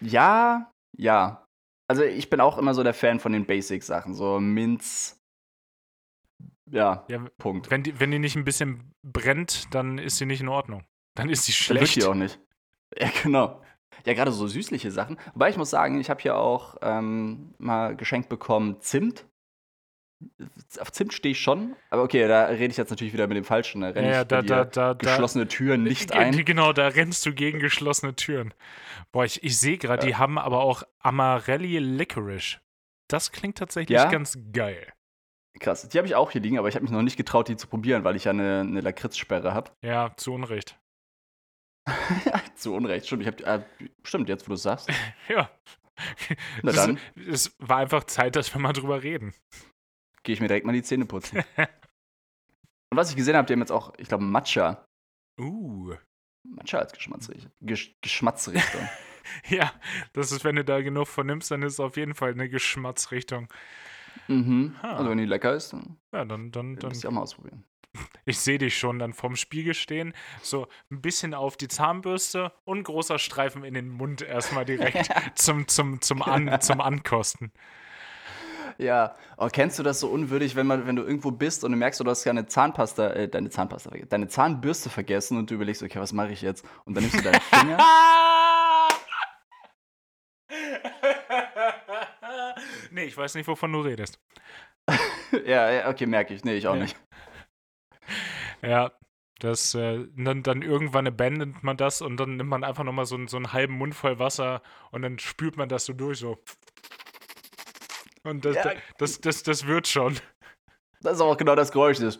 ja, 0.00 0.70
ja. 0.96 1.44
Also 1.90 2.02
ich 2.04 2.28
bin 2.30 2.40
auch 2.40 2.58
immer 2.58 2.74
so 2.74 2.82
der 2.82 2.94
Fan 2.94 3.18
von 3.20 3.32
den 3.32 3.46
Basic-Sachen, 3.46 4.14
so 4.14 4.38
Minz. 4.40 5.18
Ja, 6.70 7.06
Ja, 7.08 7.18
Punkt. 7.38 7.70
wenn 7.70 7.82
die, 7.82 7.98
wenn 7.98 8.10
die 8.10 8.18
nicht 8.18 8.36
ein 8.36 8.44
bisschen 8.44 8.92
brennt, 9.02 9.72
dann 9.74 9.96
ist 9.98 10.18
sie 10.18 10.26
nicht 10.26 10.40
in 10.42 10.48
Ordnung. 10.48 10.84
Dann 11.16 11.30
ist 11.30 11.44
sie 11.44 11.52
Dann 11.52 11.80
wird 11.80 11.88
schlecht. 11.88 11.96
die 11.96 12.04
auch 12.04 12.14
nicht. 12.14 12.38
Ja, 12.98 13.10
genau. 13.22 13.62
Ja, 14.04 14.14
gerade 14.14 14.32
so 14.32 14.46
süßliche 14.46 14.90
Sachen. 14.90 15.18
Wobei 15.34 15.50
ich 15.50 15.56
muss 15.56 15.70
sagen, 15.70 16.00
ich 16.00 16.10
habe 16.10 16.20
hier 16.20 16.36
auch 16.36 16.76
ähm, 16.82 17.54
mal 17.58 17.96
geschenkt 17.96 18.28
bekommen 18.28 18.80
Zimt. 18.80 19.26
Auf 20.80 20.90
Zimt 20.90 21.12
stehe 21.12 21.30
ich 21.32 21.40
schon, 21.40 21.76
aber 21.90 22.02
okay, 22.02 22.26
da 22.26 22.46
rede 22.46 22.72
ich 22.72 22.76
jetzt 22.76 22.90
natürlich 22.90 23.12
wieder 23.12 23.28
mit 23.28 23.36
dem 23.36 23.44
Falschen. 23.44 23.82
Da 23.82 23.90
renne 23.90 24.08
Ja, 24.08 24.14
ja, 24.14 24.22
ich 24.22 24.26
da, 24.28 24.42
da, 24.42 24.64
da, 24.64 24.92
geschlossene 24.94 25.46
Türen 25.46 25.84
nicht 25.84 26.10
Ge- 26.10 26.18
ein. 26.18 26.44
Genau, 26.44 26.72
da 26.72 26.88
rennst 26.88 27.24
du 27.24 27.32
gegen 27.32 27.60
geschlossene 27.60 28.16
Türen. 28.16 28.52
Boah, 29.12 29.24
ich, 29.24 29.44
ich 29.44 29.56
sehe 29.58 29.78
gerade, 29.78 30.04
die 30.04 30.16
haben 30.16 30.36
aber 30.38 30.60
auch 30.60 30.82
Amarelli 30.98 31.78
Licorice. 31.78 32.58
Das 33.06 33.30
klingt 33.30 33.58
tatsächlich 33.58 33.96
Ja? 33.96 34.10
ganz 34.10 34.36
geil. 34.52 34.92
Krass, 35.60 35.88
die 35.88 35.98
habe 35.98 36.06
ich 36.08 36.14
auch 36.16 36.30
hier 36.32 36.40
liegen, 36.40 36.58
aber 36.58 36.68
ich 36.68 36.74
habe 36.74 36.82
mich 36.84 36.92
noch 36.92 37.02
nicht 37.02 37.16
getraut, 37.16 37.48
die 37.48 37.56
zu 37.56 37.66
probieren, 37.68 38.02
weil 38.04 38.16
ich 38.16 38.24
ja 38.24 38.30
eine, 38.32 38.60
eine 38.60 38.80
Lakritzsperre 38.80 39.54
habe. 39.54 39.70
Ja, 39.82 40.12
zu 40.16 40.32
Unrecht. 40.32 40.78
zu 42.60 42.74
Unrecht. 42.74 43.06
Stimmt, 43.06 43.22
ich 43.22 43.28
hab, 43.28 43.40
äh, 43.40 43.64
stimmt 44.04 44.28
jetzt, 44.28 44.46
wo 44.46 44.48
du 44.50 44.54
es 44.54 44.62
sagst. 44.62 44.88
Ja. 45.28 45.50
Na 46.62 46.70
dann. 46.70 46.98
Es 47.28 47.56
war 47.58 47.78
einfach 47.78 48.04
Zeit, 48.04 48.36
dass 48.36 48.54
wir 48.54 48.60
mal 48.60 48.72
drüber 48.72 49.02
reden. 49.02 49.34
Gehe 50.22 50.32
ich 50.34 50.40
mir 50.40 50.46
direkt 50.46 50.64
mal 50.64 50.72
die 50.72 50.82
Zähne 50.84 51.06
putzen. 51.06 51.42
Und 51.56 52.96
was 52.96 53.10
ich 53.10 53.16
gesehen 53.16 53.36
habe, 53.36 53.46
die 53.46 53.52
haben 53.54 53.60
jetzt 53.60 53.72
auch, 53.72 53.92
ich 53.98 54.06
glaube, 54.08 54.22
Matcha. 54.24 54.84
Uh. 55.40 55.94
Matcha 56.48 56.78
als 56.78 56.92
Geschmacksrichtung. 56.92 57.50
Gesch 57.60 57.94
Geschmacksrichtung. 58.00 58.88
Ja, 59.50 59.70
das 60.14 60.32
ist, 60.32 60.42
wenn 60.44 60.56
du 60.56 60.64
da 60.64 60.80
genug 60.80 61.06
von 61.06 61.26
nimmst, 61.26 61.50
dann 61.50 61.60
ist 61.62 61.74
es 61.74 61.80
auf 61.80 61.98
jeden 61.98 62.14
Fall 62.14 62.30
eine 62.30 62.48
Geschmacksrichtung. 62.48 63.52
mhm. 64.26 64.74
Ha. 64.82 64.96
Also 64.96 65.10
wenn 65.10 65.18
die 65.18 65.26
lecker 65.26 65.52
ist, 65.54 65.74
dann, 65.74 65.98
Ja, 66.14 66.24
dann, 66.24 66.50
dann, 66.50 66.76
dann 66.76 66.90
dann. 66.92 66.98
ihr 66.98 67.08
auch 67.08 67.12
mal 67.12 67.20
ausprobieren. 67.20 67.62
Ich 68.24 68.38
sehe 68.38 68.58
dich 68.58 68.78
schon 68.78 68.98
dann 68.98 69.14
vorm 69.14 69.36
Spiegel 69.36 69.74
stehen, 69.74 70.12
so 70.42 70.68
ein 70.90 71.00
bisschen 71.00 71.34
auf 71.34 71.56
die 71.56 71.68
Zahnbürste 71.68 72.52
und 72.64 72.84
großer 72.84 73.18
Streifen 73.18 73.64
in 73.64 73.74
den 73.74 73.88
Mund 73.88 74.22
erstmal 74.22 74.64
direkt 74.64 75.10
zum, 75.34 75.66
zum, 75.68 76.00
zum, 76.00 76.22
An, 76.22 76.60
zum 76.60 76.80
Ankosten. 76.80 77.52
Ja, 78.76 79.16
oh, 79.38 79.48
kennst 79.50 79.78
du 79.78 79.82
das 79.82 79.98
so 79.98 80.08
unwürdig, 80.08 80.54
wenn, 80.54 80.66
man, 80.66 80.86
wenn 80.86 80.94
du 80.94 81.02
irgendwo 81.02 81.32
bist 81.32 81.64
und 81.64 81.72
du 81.72 81.78
merkst, 81.78 81.98
du 81.98 82.04
hast 82.04 82.24
deine 82.24 82.46
Zahnpasta, 82.46 83.10
äh, 83.10 83.28
deine 83.28 83.50
Zahnpasta, 83.50 83.90
deine 84.08 84.28
Zahnbürste 84.28 84.88
vergessen 84.90 85.36
und 85.36 85.50
du 85.50 85.54
überlegst, 85.54 85.82
okay, 85.82 85.98
was 85.98 86.12
mache 86.12 86.32
ich 86.32 86.42
jetzt? 86.42 86.64
Und 86.84 86.94
dann 86.94 87.02
nimmst 87.02 87.18
du 87.18 87.22
deinen 87.22 87.40
Finger. 87.40 87.78
nee, 92.92 93.04
ich 93.04 93.16
weiß 93.16 93.34
nicht, 93.34 93.48
wovon 93.48 93.72
du 93.72 93.80
redest. 93.80 94.20
ja, 95.44 95.70
ja, 95.70 95.88
okay, 95.88 96.06
merke 96.06 96.34
ich. 96.34 96.44
Nee, 96.44 96.54
ich 96.54 96.68
auch 96.68 96.74
Ja. 96.74 96.82
nicht. 96.82 96.96
Ja, 98.62 98.92
das, 99.40 99.74
äh, 99.74 100.06
dann, 100.16 100.42
dann 100.42 100.62
irgendwann 100.62 101.06
abandont 101.06 101.62
man 101.62 101.76
das 101.76 102.02
und 102.02 102.16
dann 102.16 102.36
nimmt 102.36 102.50
man 102.50 102.64
einfach 102.64 102.84
nochmal 102.84 103.06
so, 103.06 103.14
einen- 103.14 103.28
so 103.28 103.36
einen 103.36 103.52
halben 103.52 103.74
Mund 103.74 103.94
voll 103.94 104.18
Wasser 104.18 104.62
und 104.90 105.02
dann 105.02 105.18
spült 105.18 105.56
man 105.56 105.68
das 105.68 105.84
so 105.84 105.92
durch, 105.92 106.18
so. 106.18 106.42
Und 108.24 108.44
das, 108.44 108.56
Ja. 108.56 108.72
das, 108.98 109.20
das, 109.20 109.42
das 109.42 109.66
wird 109.66 109.86
schon. 109.86 110.18
Das 111.00 111.14
ist 111.14 111.20
auch 111.20 111.36
genau 111.36 111.54
das 111.54 111.70
Geräusch. 111.70 111.98
Das 111.98 112.18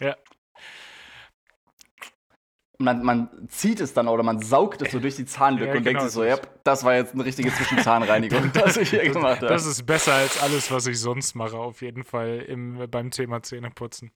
Ja. 0.00 0.16
man, 2.78 3.02
man 3.02 3.48
zieht 3.48 3.80
es 3.80 3.92
dann 3.94 4.06
oder 4.06 4.22
man 4.22 4.40
saugt 4.40 4.82
es 4.82 4.92
so 4.92 5.00
durch 5.00 5.16
die 5.16 5.24
Zahnlücke 5.24 5.70
Ja, 5.72 5.76
und 5.78 5.84
denkt 5.84 5.98
genau 5.98 6.04
sich 6.04 6.12
so, 6.14 6.24
ja, 6.24 6.38
das 6.62 6.84
war 6.84 6.94
jetzt 6.94 7.14
eine 7.14 7.24
richtige 7.24 7.52
Zwischenzahnreinigung, 7.52 8.50
was 8.54 8.76
ich 8.76 8.90
hier 8.90 9.08
gemacht 9.10 9.38
habe. 9.38 9.46
Das 9.48 9.66
ist 9.66 9.84
besser 9.86 10.14
als 10.14 10.40
alles, 10.42 10.70
was 10.70 10.86
ich 10.86 11.00
sonst 11.00 11.34
mache, 11.34 11.56
auf 11.56 11.80
jeden 11.82 12.04
Fall 12.04 12.40
im, 12.46 12.88
beim 12.90 13.10
Thema 13.10 13.42
Zähneputzen. 13.42 14.12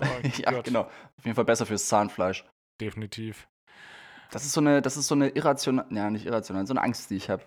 Oh 0.00 0.04
ja, 0.38 0.50
Gott, 0.52 0.64
genau. 0.64 0.82
Auf 0.82 1.24
jeden 1.24 1.34
Fall 1.34 1.44
besser 1.44 1.66
fürs 1.66 1.86
Zahnfleisch. 1.88 2.44
definitiv. 2.80 3.46
Das 4.30 4.44
ist 4.44 4.52
so 4.52 4.60
eine, 4.60 4.80
das 4.80 4.96
ist 4.96 5.08
so 5.08 5.14
eine 5.16 5.28
irrational, 5.30 5.86
ja, 5.90 6.08
nicht 6.08 6.24
irrational, 6.26 6.64
so 6.66 6.72
eine 6.72 6.82
Angst, 6.82 7.10
die 7.10 7.16
ich 7.16 7.28
habe. 7.30 7.42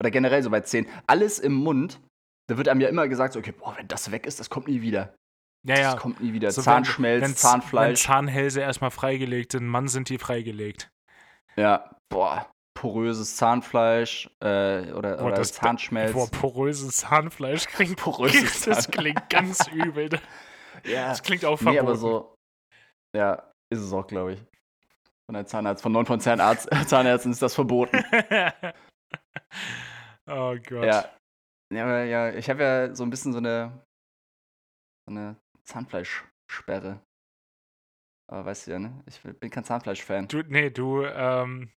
Oder 0.00 0.10
generell 0.12 0.42
so 0.42 0.50
bei 0.50 0.60
Zähnen. 0.60 0.88
Alles 1.08 1.38
im 1.40 1.52
Mund, 1.54 2.00
da 2.48 2.56
wird 2.56 2.68
einem 2.68 2.80
ja 2.80 2.88
immer 2.88 3.08
gesagt, 3.08 3.32
so, 3.32 3.40
okay, 3.40 3.52
boah, 3.52 3.74
wenn 3.76 3.88
das 3.88 4.10
weg 4.12 4.26
ist, 4.26 4.38
das 4.38 4.48
kommt 4.48 4.68
nie 4.68 4.82
wieder. 4.82 5.14
Ja, 5.66 5.78
ja. 5.78 5.92
Das 5.94 6.00
kommt 6.00 6.20
nie 6.20 6.32
wieder. 6.32 6.50
So, 6.52 6.58
wenn- 6.58 6.64
Zahnschmelz, 6.64 7.22
wenn- 7.22 7.30
Wenn 7.30 7.36
Zahnfleisch. 7.36 8.02
Zahnhälse 8.04 8.60
erstmal 8.60 8.90
freigelegt 8.92 9.52
sind, 9.52 9.66
Mann, 9.66 9.88
sind 9.88 10.08
die 10.10 10.18
freigelegt. 10.18 10.90
ja, 11.56 11.90
boah, 12.08 12.48
poröses 12.74 13.36
Zahnfleisch 13.36 14.28
äh, 14.40 14.92
oder, 14.92 15.16
Boah, 15.16 15.24
oder 15.26 15.36
das- 15.36 15.52
Zahnschmelz. 15.54 16.12
Boah, 16.12 16.30
poröses 16.30 16.96
Zahnfleisch 16.98 17.66
klingt, 17.66 17.96
Poröses 17.96 18.60
das 18.64 18.84
Zahn- 18.84 18.90
klingt 18.92 19.28
ganz 19.28 19.66
übel. 19.72 20.08
Ja. 20.86 21.08
Das 21.08 21.22
klingt 21.22 21.44
auch 21.44 21.60
Nee, 21.60 21.64
verboten. 21.64 21.86
aber 21.86 21.96
so. 21.96 22.34
Ja, 23.16 23.52
ist 23.72 23.80
es 23.80 23.92
auch, 23.92 24.06
glaube 24.06 24.34
ich. 24.34 24.40
Von 25.26 25.34
der 25.34 25.46
Zahnarzt, 25.46 25.82
von 25.82 25.92
neun 25.92 26.06
von 26.06 26.20
Zahnarzt, 26.20 26.68
Zahnärzten 26.88 27.32
ist 27.32 27.42
das 27.42 27.54
verboten. 27.54 27.96
oh 30.26 30.56
Gott. 30.68 30.84
Ja. 30.84 31.10
Ja, 31.72 31.84
aber 31.84 32.04
ja, 32.04 32.34
ich 32.34 32.50
habe 32.50 32.62
ja 32.62 32.94
so 32.94 33.02
ein 33.02 33.10
bisschen 33.10 33.32
so 33.32 33.38
eine, 33.38 33.84
so 35.08 35.14
eine 35.16 35.36
Zahnfleischsperre. 35.64 37.00
Aber 38.30 38.44
weißt 38.44 38.66
du 38.66 38.70
ja, 38.72 38.78
ne? 38.78 39.02
Ich 39.06 39.22
bin 39.22 39.50
kein 39.50 39.64
Zahnfleisch-Fan. 39.64 40.28
Du, 40.28 40.42
nee, 40.42 40.70
du, 40.70 41.04
ähm, 41.04 41.72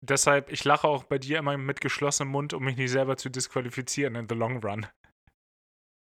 deshalb, 0.00 0.50
ich 0.50 0.64
lache 0.64 0.88
auch 0.88 1.04
bei 1.04 1.18
dir 1.18 1.38
immer 1.38 1.56
mit 1.58 1.80
geschlossenem 1.80 2.32
Mund, 2.32 2.54
um 2.54 2.64
mich 2.64 2.76
nicht 2.76 2.90
selber 2.90 3.16
zu 3.16 3.28
disqualifizieren 3.28 4.16
in 4.16 4.28
the 4.28 4.34
long 4.34 4.58
run. 4.64 4.86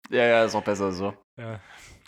Ja, 0.10 0.26
ja, 0.26 0.46
ist 0.46 0.56
auch 0.56 0.64
besser 0.64 0.92
so. 0.92 1.14
Ja, 1.40 1.60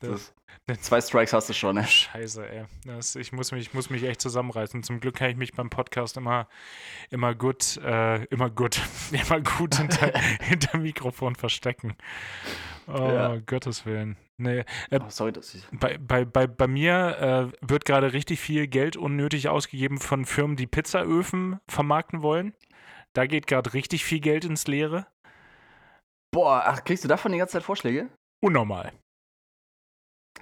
Das, 0.02 0.34
das, 0.68 0.82
zwei 0.82 1.00
Strikes 1.00 1.32
hast 1.34 1.48
du 1.50 1.54
schon, 1.54 1.76
ne? 1.76 1.84
Scheiße, 1.86 2.48
ey. 2.50 2.66
Das, 2.86 3.16
ich, 3.16 3.32
muss 3.32 3.52
mich, 3.52 3.68
ich 3.68 3.74
muss 3.74 3.90
mich 3.90 4.04
echt 4.04 4.22
zusammenreißen. 4.22 4.84
Zum 4.84 5.00
Glück 5.00 5.16
kann 5.16 5.30
ich 5.30 5.38
mich 5.38 5.54
beim 5.54 5.70
Podcast 5.70 6.18
immer, 6.18 6.48
immer 7.10 7.34
gut, 7.36 7.78
äh, 7.78 8.24
immer 8.26 8.50
gut, 8.50 8.82
immer 9.12 9.40
gut 9.42 9.76
hinter, 9.76 10.12
hinter 10.42 10.78
Mikrofon 10.78 11.36
verstecken. 11.36 11.96
Oh, 12.88 12.94
Ja. 12.98 13.38
Gottes 13.46 13.86
Willen. 13.86 14.18
Nee, 14.38 14.64
äh, 14.90 15.00
Oh, 15.00 15.06
sorry, 15.10 15.32
dass 15.32 15.54
ich. 15.54 15.64
bei, 15.72 15.98
bei, 16.00 16.26
bei, 16.26 16.48
bei 16.48 16.68
mir 16.68 17.52
äh, 17.62 17.68
wird 17.68 17.86
gerade 17.86 18.12
richtig 18.12 18.40
viel 18.40 18.68
Geld 18.68 18.98
unnötig 18.98 19.50
ausgegeben 19.50 20.00
von 20.00 20.26
Firmen, 20.26 20.58
die 20.58 20.68
Pizzaöfen 20.68 21.60
vermarkten 21.70 22.22
wollen. 22.24 22.54
Da 23.14 23.28
geht 23.28 23.46
gerade 23.46 23.74
richtig 23.74 24.04
viel 24.04 24.20
Geld 24.20 24.46
ins 24.46 24.68
Leere. 24.68 25.06
Boah, 26.34 26.64
ach, 26.66 26.84
kriegst 26.84 27.04
du 27.04 27.08
davon 27.08 27.32
die 27.34 27.38
ganze 27.38 27.54
Zeit 27.54 27.64
Vorschläge? 27.64 28.10
Unnormal. 28.42 28.92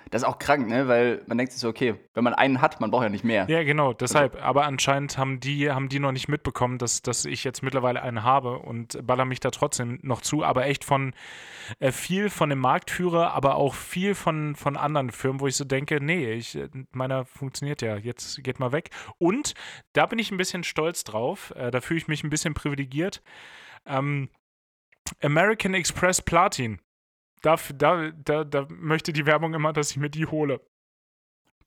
Das 0.09 0.23
ist 0.23 0.27
auch 0.27 0.39
krank, 0.39 0.67
ne? 0.67 0.87
Weil 0.87 1.21
man 1.27 1.37
denkt 1.37 1.53
sich 1.53 1.61
so, 1.61 1.69
okay, 1.69 1.95
wenn 2.13 2.23
man 2.23 2.33
einen 2.33 2.61
hat, 2.61 2.81
man 2.81 2.89
braucht 2.89 3.03
ja 3.03 3.09
nicht 3.09 3.23
mehr. 3.23 3.45
Ja, 3.47 3.63
genau, 3.63 3.93
deshalb. 3.93 4.43
Aber 4.43 4.65
anscheinend 4.65 5.17
haben 5.17 5.39
die, 5.39 5.69
haben 5.69 5.89
die 5.89 5.99
noch 5.99 6.11
nicht 6.11 6.27
mitbekommen, 6.27 6.79
dass, 6.79 7.01
dass 7.01 7.25
ich 7.25 7.43
jetzt 7.43 7.61
mittlerweile 7.61 8.01
einen 8.01 8.23
habe 8.23 8.59
und 8.59 9.05
baller 9.05 9.25
mich 9.25 9.39
da 9.39 9.51
trotzdem 9.51 9.99
noch 10.01 10.21
zu. 10.21 10.43
Aber 10.43 10.65
echt 10.65 10.83
von 10.83 11.13
äh, 11.79 11.91
viel 11.91 12.29
von 12.29 12.49
dem 12.49 12.59
Marktführer, 12.59 13.33
aber 13.33 13.55
auch 13.55 13.75
viel 13.75 14.15
von, 14.15 14.55
von 14.55 14.77
anderen 14.77 15.11
Firmen, 15.11 15.39
wo 15.41 15.47
ich 15.47 15.55
so 15.55 15.65
denke, 15.65 15.99
nee, 16.01 16.33
ich, 16.33 16.55
äh, 16.55 16.69
meiner 16.91 17.25
funktioniert 17.25 17.81
ja, 17.81 17.95
jetzt 17.97 18.43
geht 18.43 18.59
mal 18.59 18.71
weg. 18.71 18.89
Und 19.19 19.53
da 19.93 20.07
bin 20.07 20.17
ich 20.17 20.31
ein 20.31 20.37
bisschen 20.37 20.63
stolz 20.63 21.03
drauf, 21.03 21.53
äh, 21.55 21.69
da 21.69 21.81
fühle 21.81 21.99
ich 21.99 22.07
mich 22.07 22.23
ein 22.23 22.29
bisschen 22.31 22.55
privilegiert. 22.55 23.21
Ähm, 23.85 24.29
American 25.21 25.73
Express 25.73 26.21
Platin. 26.21 26.79
Da, 27.41 27.55
da, 27.73 28.11
da, 28.11 28.43
da 28.43 28.67
möchte 28.69 29.13
die 29.13 29.25
Werbung 29.25 29.53
immer, 29.53 29.73
dass 29.73 29.91
ich 29.91 29.97
mir 29.97 30.09
die 30.09 30.25
hole. 30.25 30.61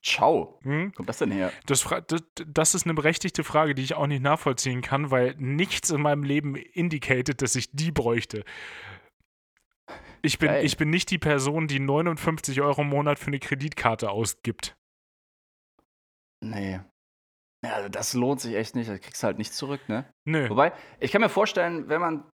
Ciao. 0.03 0.59
Hm? 0.63 0.89
Wo 0.89 0.91
kommt 0.97 1.09
das 1.09 1.19
denn 1.19 1.31
her? 1.31 1.51
Das, 1.65 1.87
das, 2.07 2.23
das 2.45 2.75
ist 2.75 2.85
eine 2.85 2.93
berechtigte 2.93 3.43
Frage, 3.43 3.73
die 3.73 3.83
ich 3.83 3.93
auch 3.93 4.07
nicht 4.07 4.21
nachvollziehen 4.21 4.81
kann, 4.81 5.11
weil 5.11 5.35
nichts 5.37 5.89
in 5.89 6.01
meinem 6.01 6.23
Leben 6.23 6.55
indicated, 6.55 7.41
dass 7.41 7.55
ich 7.55 7.71
die 7.71 7.91
bräuchte. 7.91 8.43
Ich 10.21 10.39
bin, 10.39 10.49
Geil. 10.49 10.65
ich 10.65 10.77
bin 10.77 10.89
nicht 10.89 11.09
die 11.09 11.17
Person, 11.17 11.67
die 11.67 11.79
59 11.79 12.61
Euro 12.61 12.81
im 12.81 12.89
Monat 12.89 13.19
für 13.19 13.27
eine 13.27 13.39
Kreditkarte 13.39 14.09
ausgibt. 14.09 14.75
Nee. 16.41 16.79
Ja, 17.65 17.75
also 17.75 17.89
das 17.89 18.13
lohnt 18.13 18.41
sich 18.41 18.55
echt 18.55 18.75
nicht. 18.75 18.89
Das 18.89 18.99
kriegst 18.99 19.23
du 19.23 19.27
halt 19.27 19.37
nicht 19.37 19.53
zurück, 19.53 19.81
ne? 19.87 20.11
Nö. 20.25 20.49
Wobei, 20.49 20.73
ich 20.99 21.11
kann 21.11 21.21
mir 21.21 21.29
vorstellen, 21.29 21.87
wenn 21.87 22.01
man. 22.01 22.29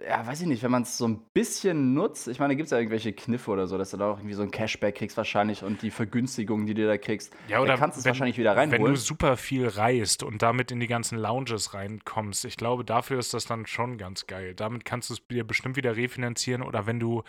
Ja, 0.00 0.24
weiß 0.24 0.42
ich 0.42 0.46
nicht, 0.46 0.62
wenn 0.62 0.70
man 0.70 0.82
es 0.82 0.96
so 0.96 1.08
ein 1.08 1.26
bisschen 1.34 1.92
nutzt, 1.92 2.28
ich 2.28 2.38
meine, 2.38 2.54
da 2.54 2.56
gibt 2.56 2.66
es 2.66 2.70
ja 2.70 2.78
irgendwelche 2.78 3.12
Kniffe 3.12 3.50
oder 3.50 3.66
so, 3.66 3.76
dass 3.78 3.90
du 3.90 3.96
da 3.96 4.12
auch 4.12 4.18
irgendwie 4.18 4.34
so 4.34 4.42
ein 4.42 4.52
Cashback 4.52 4.94
kriegst 4.94 5.16
wahrscheinlich 5.16 5.64
und 5.64 5.82
die 5.82 5.90
Vergünstigungen, 5.90 6.66
die 6.66 6.74
du 6.74 6.86
da 6.86 6.96
kriegst, 6.98 7.34
Ja, 7.48 7.64
da 7.64 7.76
kannst 7.76 7.96
du 7.96 8.00
es 8.00 8.06
wahrscheinlich 8.06 8.38
wieder 8.38 8.54
wenn 8.54 8.70
du 8.70 8.76
reinholen. 8.76 8.94
super 8.94 9.36
viel 9.36 9.66
reist 9.66 10.22
und 10.22 10.40
damit 10.40 10.70
in 10.70 10.78
die 10.78 10.86
ganzen 10.86 11.18
Lounges 11.18 11.74
reinkommst, 11.74 12.44
ich 12.44 12.56
glaube, 12.56 12.84
dafür 12.84 13.18
ist 13.18 13.34
das 13.34 13.46
dann 13.46 13.66
schon 13.66 13.98
ganz 13.98 14.28
geil. 14.28 14.54
Damit 14.54 14.84
kannst 14.84 15.10
du 15.10 15.14
es 15.14 15.26
dir 15.26 15.44
bestimmt 15.44 15.74
wieder 15.74 15.96
refinanzieren 15.96 16.62
oder 16.62 16.86
wenn 16.86 17.00
du 17.00 17.24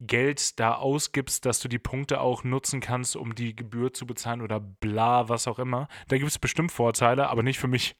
Geld 0.00 0.58
da 0.58 0.74
ausgibst, 0.74 1.46
dass 1.46 1.60
du 1.60 1.68
die 1.68 1.78
Punkte 1.78 2.20
auch 2.20 2.42
nutzen 2.42 2.80
kannst, 2.80 3.14
um 3.14 3.36
die 3.36 3.54
Gebühr 3.54 3.92
zu 3.92 4.04
bezahlen 4.04 4.42
oder 4.42 4.58
bla, 4.58 5.28
was 5.28 5.46
auch 5.46 5.60
immer. 5.60 5.86
Da 6.08 6.18
gibt 6.18 6.30
es 6.30 6.40
bestimmt 6.40 6.72
Vorteile, 6.72 7.28
aber 7.28 7.44
nicht 7.44 7.60
für 7.60 7.68
mich. 7.68 7.94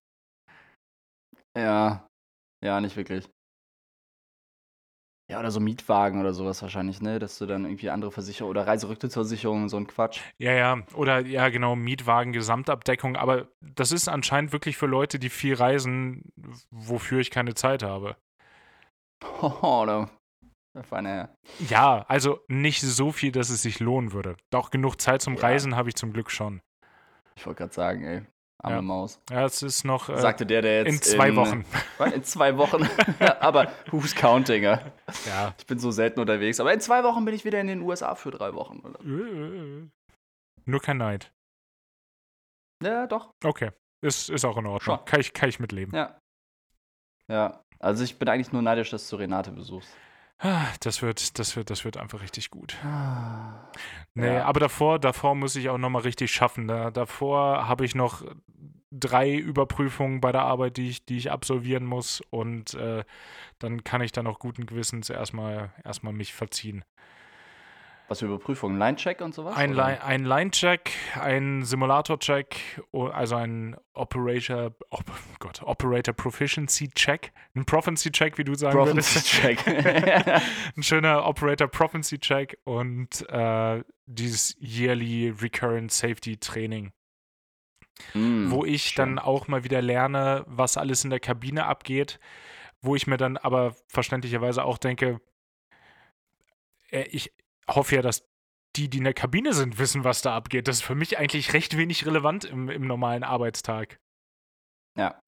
Ja, 1.56 2.08
ja, 2.64 2.80
nicht 2.80 2.96
wirklich. 2.96 3.28
Ja, 5.30 5.38
oder 5.38 5.52
so 5.52 5.60
Mietwagen 5.60 6.18
oder 6.20 6.34
sowas 6.34 6.60
wahrscheinlich, 6.60 7.00
ne? 7.00 7.20
Dass 7.20 7.38
du 7.38 7.46
dann 7.46 7.64
irgendwie 7.64 7.88
andere 7.90 8.10
Versicherungen 8.10 8.50
oder 8.50 8.66
Reiserücktrittsversicherungen, 8.66 9.68
so 9.68 9.76
ein 9.76 9.86
Quatsch. 9.86 10.20
Ja, 10.38 10.52
ja, 10.52 10.82
oder 10.94 11.20
ja, 11.20 11.48
genau, 11.50 11.76
Mietwagen, 11.76 12.32
Gesamtabdeckung, 12.32 13.14
aber 13.14 13.46
das 13.60 13.92
ist 13.92 14.08
anscheinend 14.08 14.52
wirklich 14.52 14.76
für 14.76 14.86
Leute, 14.86 15.20
die 15.20 15.28
viel 15.28 15.54
reisen, 15.54 16.32
wofür 16.72 17.20
ich 17.20 17.30
keine 17.30 17.54
Zeit 17.54 17.84
habe. 17.84 18.16
Oh, 19.42 19.84
da. 19.86 20.10
Ja, 21.68 22.04
also 22.08 22.40
nicht 22.48 22.80
so 22.80 23.12
viel, 23.12 23.32
dass 23.32 23.50
es 23.50 23.62
sich 23.62 23.80
lohnen 23.80 24.12
würde. 24.12 24.36
Doch 24.50 24.70
genug 24.70 25.00
Zeit 25.00 25.22
zum 25.22 25.34
Ja. 25.34 25.42
Reisen 25.42 25.76
habe 25.76 25.88
ich 25.88 25.94
zum 25.96 26.12
Glück 26.12 26.30
schon. 26.30 26.60
Ich 27.36 27.46
wollte 27.46 27.58
gerade 27.58 27.74
sagen, 27.74 28.04
ey. 28.04 28.22
Arme 28.62 28.76
Ja. 28.76 28.82
Maus. 28.82 29.20
Ja, 29.30 29.44
es 29.46 29.62
ist 29.62 29.84
noch 29.84 30.08
äh, 30.08 30.18
Sagte 30.20 30.44
der, 30.44 30.62
der 30.62 30.84
jetzt. 30.84 30.88
in 30.88 31.02
zwei 31.02 31.34
Wochen. 31.34 31.64
Was? 31.98 32.12
In 32.12 32.24
zwei 32.24 32.56
Wochen. 32.56 32.88
aber 33.40 33.72
who's 33.90 34.14
counting? 34.14 34.62
ja? 34.62 34.80
Ja. 35.26 35.54
Ich 35.58 35.66
bin 35.66 35.78
so 35.78 35.90
selten 35.90 36.20
unterwegs. 36.20 36.60
Aber 36.60 36.72
in 36.72 36.80
zwei 36.80 37.02
Wochen 37.04 37.24
bin 37.24 37.34
ich 37.34 37.44
wieder 37.44 37.60
in 37.60 37.68
den 37.68 37.80
USA 37.80 38.14
für 38.14 38.30
drei 38.30 38.54
Wochen. 38.54 38.80
Oder? 38.80 38.98
Nur 40.66 40.80
kein 40.80 40.98
Neid. 40.98 41.32
Ja, 42.82 43.06
doch. 43.06 43.30
Okay. 43.44 43.70
Ist, 44.02 44.30
ist 44.30 44.44
auch 44.44 44.56
in 44.56 44.66
Ordnung. 44.66 44.80
Schon. 44.80 45.04
Kann 45.04 45.20
ich, 45.20 45.32
kann 45.32 45.48
ich 45.48 45.60
mitleben. 45.60 45.94
Ja. 45.94 46.18
Ja. 47.28 47.62
Also 47.78 48.04
ich 48.04 48.18
bin 48.18 48.28
eigentlich 48.28 48.52
nur 48.52 48.62
neidisch, 48.62 48.90
dass 48.90 49.08
du 49.08 49.16
Renate 49.16 49.50
besuchst. 49.52 49.90
Ah, 50.42 50.66
Das 50.80 51.02
wird, 51.02 51.38
das 51.38 51.54
wird, 51.56 51.68
das 51.70 51.84
wird 51.84 51.96
einfach 51.98 52.22
richtig 52.22 52.50
gut. 52.50 52.76
Nee, 54.14 54.26
Ja. 54.36 54.44
aber 54.46 54.58
davor, 54.60 54.98
davor 54.98 55.34
muss 55.34 55.54
ich 55.56 55.68
auch 55.68 55.76
nochmal 55.78 56.02
richtig 56.02 56.32
schaffen. 56.32 56.66
Da, 56.66 56.90
davor 56.90 57.68
habe 57.68 57.84
ich 57.84 57.94
noch 57.94 58.24
drei 58.90 59.34
Überprüfungen 59.34 60.20
bei 60.20 60.32
der 60.32 60.42
Arbeit, 60.42 60.76
die 60.78 60.88
ich, 60.88 61.04
die 61.04 61.18
ich 61.18 61.30
absolvieren 61.30 61.84
muss. 61.84 62.22
Und 62.30 62.74
äh, 62.74 63.04
dann 63.58 63.84
kann 63.84 64.00
ich 64.00 64.12
dann 64.12 64.26
auch 64.26 64.38
guten 64.38 64.64
Gewissens 64.66 65.10
erstmal, 65.10 65.72
erstmal 65.84 66.12
mich 66.14 66.32
verziehen. 66.32 66.84
Was 68.10 68.18
für 68.18 68.26
Überprüfungen? 68.26 68.76
Line-Check 68.76 69.20
und 69.20 69.36
sowas? 69.36 69.56
Ein? 69.56 69.72
Line, 69.72 70.02
ein 70.02 70.24
Line-Check, 70.24 70.90
ein 71.20 71.62
Simulator-Check, 71.62 72.82
also 72.92 73.36
ein 73.36 73.76
Operator, 73.94 74.72
op, 74.90 75.04
Gott, 75.38 75.62
Operator 75.62 76.12
Proficiency-Check, 76.12 77.32
ein 77.54 77.64
Prophecy-Check, 77.64 78.36
wie 78.36 78.42
du 78.42 78.54
sagen 78.56 78.76
würdest. 78.76 79.14
Prophecy-Check. 79.40 79.64
ein 80.76 80.82
schöner 80.82 81.24
Operator 81.24 81.68
Prophecy 81.68 82.18
Check 82.18 82.58
und 82.64 83.28
äh, 83.28 83.84
dieses 84.06 84.56
Yearly 84.60 85.32
Recurrent 85.40 85.92
Safety 85.92 86.36
Training, 86.36 86.90
Mm, 88.14 88.50
wo 88.50 88.64
ich 88.64 88.86
schön. 88.86 88.96
dann 88.96 89.18
auch 89.20 89.46
mal 89.46 89.62
wieder 89.62 89.82
lerne, 89.82 90.44
was 90.48 90.76
alles 90.76 91.04
in 91.04 91.10
der 91.10 91.20
Kabine 91.20 91.66
abgeht, 91.66 92.18
wo 92.80 92.96
ich 92.96 93.06
mir 93.06 93.18
dann 93.18 93.36
aber 93.36 93.76
verständlicherweise 93.86 94.64
auch 94.64 94.78
denke, 94.78 95.20
äh, 96.90 97.02
ich 97.10 97.32
hoffe 97.70 97.96
ja, 97.96 98.02
dass 98.02 98.22
die, 98.76 98.88
die 98.88 98.98
in 98.98 99.04
der 99.04 99.14
Kabine 99.14 99.52
sind, 99.52 99.78
wissen, 99.78 100.04
was 100.04 100.22
da 100.22 100.36
abgeht. 100.36 100.68
Das 100.68 100.76
ist 100.76 100.82
für 100.82 100.94
mich 100.94 101.18
eigentlich 101.18 101.52
recht 101.52 101.76
wenig 101.76 102.06
relevant 102.06 102.44
im, 102.44 102.68
im 102.68 102.86
normalen 102.86 103.24
Arbeitstag. 103.24 103.98
Ja. 104.96 105.20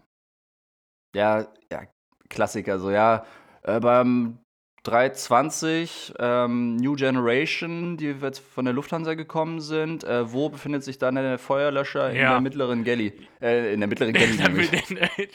Ja, 1.15 1.49
ja, 1.71 1.83
Klassiker. 2.29 2.79
So, 2.79 2.91
ja, 2.91 3.27
äh, 3.63 3.81
beim 3.81 4.39
320 4.85 6.15
ähm, 6.19 6.77
New 6.77 6.95
Generation, 6.97 7.97
die 7.97 8.07
jetzt 8.07 8.41
von 8.41 8.65
der 8.65 8.75
Lufthansa 8.75 9.15
gekommen 9.15 9.61
sind, 9.61 10.05
äh, 10.05 10.33
wo 10.33 10.49
befindet 10.49 10.83
sich 10.83 10.99
dann 10.99 11.15
der 11.15 11.39
Feuerlöscher 11.39 12.11
in 12.11 12.17
Ja. 12.17 12.31
der 12.33 12.41
mittleren 12.41 12.83
Galley? 12.85 13.13
Äh, 13.41 13.75
in 13.75 13.81
der 13.81 13.89
mittleren 13.89 14.13
Galley. 14.13 14.37
nämlich. 14.39 14.71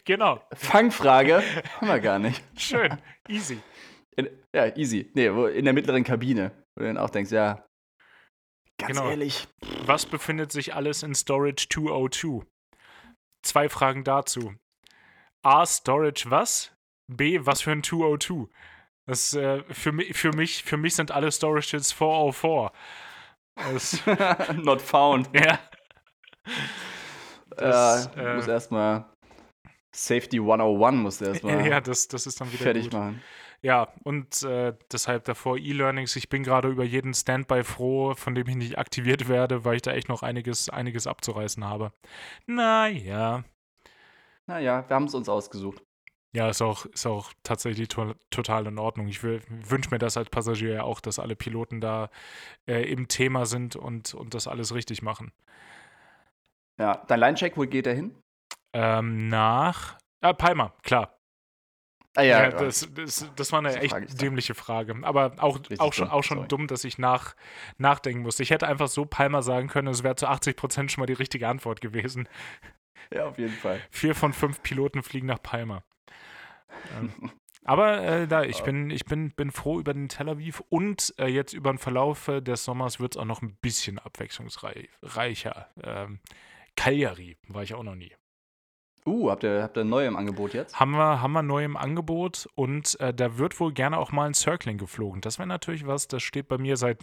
genau, 0.06 0.42
Fangfrage 0.54 1.44
haben 1.80 1.88
wir 1.88 2.00
gar 2.00 2.20
nicht. 2.20 2.44
schön, 2.58 2.98
easy. 3.30 3.60
In, 4.16 4.30
ja, 4.54 4.76
easy. 4.76 5.12
Nee, 5.14 5.34
wo, 5.34 5.46
in 5.46 5.64
der 5.64 5.74
mittleren 5.74 6.04
Kabine. 6.04 6.52
Wo 6.78 6.82
du 6.82 6.86
dann 6.86 7.00
auch 7.00 7.10
denkst, 7.10 7.32
ja, 7.32 7.66
ganz 8.80 8.98
Genau. 9.00 9.10
ehrlich. 9.10 9.48
Was 9.86 10.06
befindet 10.06 10.52
sich 10.52 10.76
alles 10.76 11.02
in 11.02 11.16
Storage 11.16 11.66
202? 11.74 12.46
Zwei 13.44 13.68
Fragen 13.68 14.04
dazu. 14.04 14.54
A, 15.44 15.66
Storage 15.66 16.30
was? 16.30 16.72
B, 17.12 17.40
was 17.44 17.62
für 17.62 17.72
ein 17.72 17.82
202? 17.84 18.48
Das, 19.08 19.34
äh, 19.34 19.64
für, 19.74 19.92
mi 19.92 20.14
für, 20.14 20.32
mich, 20.34 20.64
für 20.64 20.78
mich 20.78 20.94
sind 20.94 21.10
alle 21.12 21.32
Storages 21.32 21.92
404. 21.94 22.72
Das, 23.56 24.00
Not 24.56 24.82
found. 24.82 25.30
ja. 25.34 25.60
Das, 27.56 28.08
äh, 28.16 28.36
muss 28.36 28.48
erstmal 28.48 29.06
Safety 29.96 30.38
101 30.38 30.98
musst 30.98 31.22
du 31.22 31.26
erstmal 31.26 31.66
ja, 31.68 31.82
das, 31.82 32.08
das 32.08 32.28
ist 32.28 32.40
dann 32.40 32.52
wieder 32.52 32.62
fertig 32.64 32.84
gut. 32.84 32.94
machen. 32.94 33.24
Ja, 33.62 33.92
und 34.04 34.44
äh, 34.44 34.74
deshalb 34.92 35.26
davor 35.26 35.58
E-Learnings. 35.58 36.16
Ich 36.16 36.30
bin 36.30 36.44
gerade 36.44 36.70
über 36.70 36.84
jeden 36.84 37.14
Standby 37.14 37.64
froh, 37.64 38.14
von 38.16 38.36
dem 38.36 38.48
ich 38.48 38.56
nicht 38.56 38.78
aktiviert 38.78 39.28
werde, 39.28 39.66
weil 39.66 39.78
ich 39.78 39.82
da 39.82 39.92
echt 39.92 40.10
noch 40.10 40.22
einiges, 40.24 40.70
einiges 40.70 41.08
abzureißen 41.08 41.66
habe. 41.66 41.92
Naja. 42.46 43.44
Naja, 44.46 44.88
wir 44.88 44.96
haben 44.96 45.06
es 45.06 45.16
uns 45.16 45.28
ausgesucht. 45.28 45.84
Ja, 46.34 46.50
ist 46.50 46.62
auch, 46.62 46.86
ist 46.86 47.08
auch 47.08 47.34
tatsächlich 47.42 47.88
to 47.88 48.14
total 48.30 48.68
in 48.68 48.78
Ordnung. 48.78 49.08
Ich 49.08 49.24
wünsche 49.24 49.90
mir 49.90 49.98
das 49.98 50.18
als 50.18 50.30
Passagier 50.30 50.74
ja 50.74 50.84
auch, 50.84 51.00
dass 51.00 51.18
alle 51.18 51.36
Piloten 51.36 51.82
da 51.82 52.10
äh, 52.68 52.84
im 52.92 53.08
Thema 53.08 53.46
sind 53.46 53.76
und, 53.76 54.14
und 54.14 54.34
das 54.34 54.48
alles 54.48 54.74
richtig 54.74 55.02
machen. 55.02 55.32
Ja, 56.80 57.04
dein 57.08 57.20
Line-Check, 57.20 57.58
wo 57.58 57.62
geht 57.62 57.88
der 57.88 57.96
hin? 57.96 58.16
Ähm, 58.74 59.30
nach. 59.30 59.98
Ah, 60.22 60.34
Palmer, 60.34 60.76
klar. 60.84 61.17
Ah 62.18 62.24
Ja, 62.24 62.50
das, 62.50 62.90
das, 62.96 63.30
das 63.36 63.52
war 63.52 63.60
eine 63.60 63.74
So 63.74 63.78
echt 63.78 63.92
frage 63.92 64.08
dämliche 64.08 64.56
Frage. 64.56 64.96
Aber 65.04 65.36
auch, 65.38 65.58
Richtig 65.60 65.80
auch 65.80 65.94
schon, 65.94 66.06
dumm, 66.08 66.14
auch 66.14 66.24
schon 66.24 66.38
sorry. 66.40 66.48
dumm, 66.48 66.68
dass 66.68 66.84
ich 66.84 66.98
nach, 66.98 67.36
nachdenken 67.78 68.24
musste. 68.24 68.42
Ich 68.42 68.50
hätte 68.50 68.68
einfach 68.68 68.88
so 68.88 69.06
Palmer 69.06 69.44
sagen 69.44 69.68
können, 69.68 69.88
es 69.90 70.02
wäre 70.04 70.16
zu 70.16 70.28
80% 70.28 70.90
schon 70.90 71.02
mal 71.02 71.06
die 71.06 71.14
richtige 71.14 71.48
Antwort 71.48 71.80
gewesen. 71.80 72.28
ja, 73.14 73.28
auf 73.28 73.38
jeden 73.38 73.54
Fall. 73.54 73.80
Vier 73.92 74.16
von 74.16 74.34
fünf 74.34 74.64
Piloten 74.64 75.04
fliegen 75.04 75.28
nach 75.28 75.42
Palmer. 75.44 75.84
ähm, 76.98 77.14
aber 77.64 78.02
äh, 78.02 78.28
da, 78.28 78.42
ich, 78.42 78.60
Ja. 78.60 78.66
bin, 78.66 78.90
ich 78.90 79.06
bin, 79.06 79.30
bin 79.36 79.52
froh 79.52 79.80
über 79.80 79.94
den 79.94 80.10
Tel 80.10 80.28
Aviv 80.30 80.64
und 80.70 81.14
äh, 81.20 81.28
jetzt 81.28 81.54
über 81.54 81.72
den 81.72 81.78
Verlauf 81.78 82.28
äh, 82.30 82.42
des 82.42 82.64
Sommers 82.64 83.00
wird 83.00 83.14
es 83.16 83.22
auch 83.22 83.26
noch 83.26 83.44
ein 83.44 83.56
bisschen 83.62 84.00
abwechslungsreicher. 84.00 85.70
Ähm, 85.84 86.20
Cagliari 86.76 87.38
war 87.48 87.62
ich 87.62 87.76
auch 87.76 87.84
noch 87.84 87.94
nie. 87.96 88.12
Uh, 89.08 89.32
habt 89.32 89.44
ihr, 89.44 89.64
habt 89.64 89.78
ihr 89.78 89.86
neu 89.86 90.06
im 90.06 90.18
Angebot 90.18 90.54
jetzt? 90.54 90.78
Haben 90.78 90.92
wir, 90.92 91.22
haben 91.22 91.32
wir 91.32 91.42
neu 91.42 91.64
im 91.64 91.78
Angebot 91.78 92.50
und 92.56 93.00
äh, 93.00 93.14
da 93.14 93.38
wird 93.38 93.58
wohl 93.62 93.72
gerne 93.72 93.98
auch 93.98 94.12
mal 94.12 94.26
ein 94.26 94.34
Circling 94.34 94.78
geflogen. 94.78 95.22
Das 95.22 95.40
wäre 95.40 95.48
natürlich 95.48 95.88
was, 95.88 96.10
das 96.10 96.22
steht 96.24 96.50
bei 96.50 96.58
mir 96.58 96.76
seit 96.76 97.00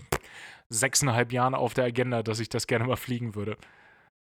sechseinhalb 0.68 1.32
Jahren 1.32 1.54
auf 1.54 1.72
der 1.72 1.84
Agenda, 1.84 2.22
dass 2.22 2.40
ich 2.40 2.50
das 2.50 2.66
gerne 2.66 2.84
mal 2.84 2.96
fliegen 2.96 3.34
würde. 3.34 3.56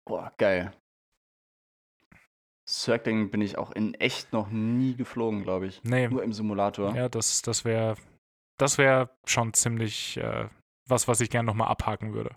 Boah, 0.07 0.33
geil. 0.37 0.75
Circling 2.69 3.31
bin 3.31 3.41
ich 3.41 3.57
auch 3.57 3.73
in 3.73 3.95
echt 3.95 4.33
noch 4.35 4.51
nie 4.51 4.95
geflogen, 4.95 5.43
glaube 5.43 5.67
ich. 5.67 5.83
Nee, 5.85 6.09
Nur 6.09 6.23
im 6.23 6.35
Simulator. 6.35 6.95
ja, 6.95 7.09
das, 7.09 7.41
das 7.41 7.65
wäre 7.65 7.97
das 8.59 8.79
wär 8.79 9.11
schon 9.27 9.55
ziemlich 9.55 10.17
äh, 10.19 10.49
was, 10.87 11.09
was 11.09 11.21
ich 11.21 11.31
gerne 11.31 11.47
nochmal 11.47 11.69
abhaken 11.69 12.13
würde. 12.13 12.37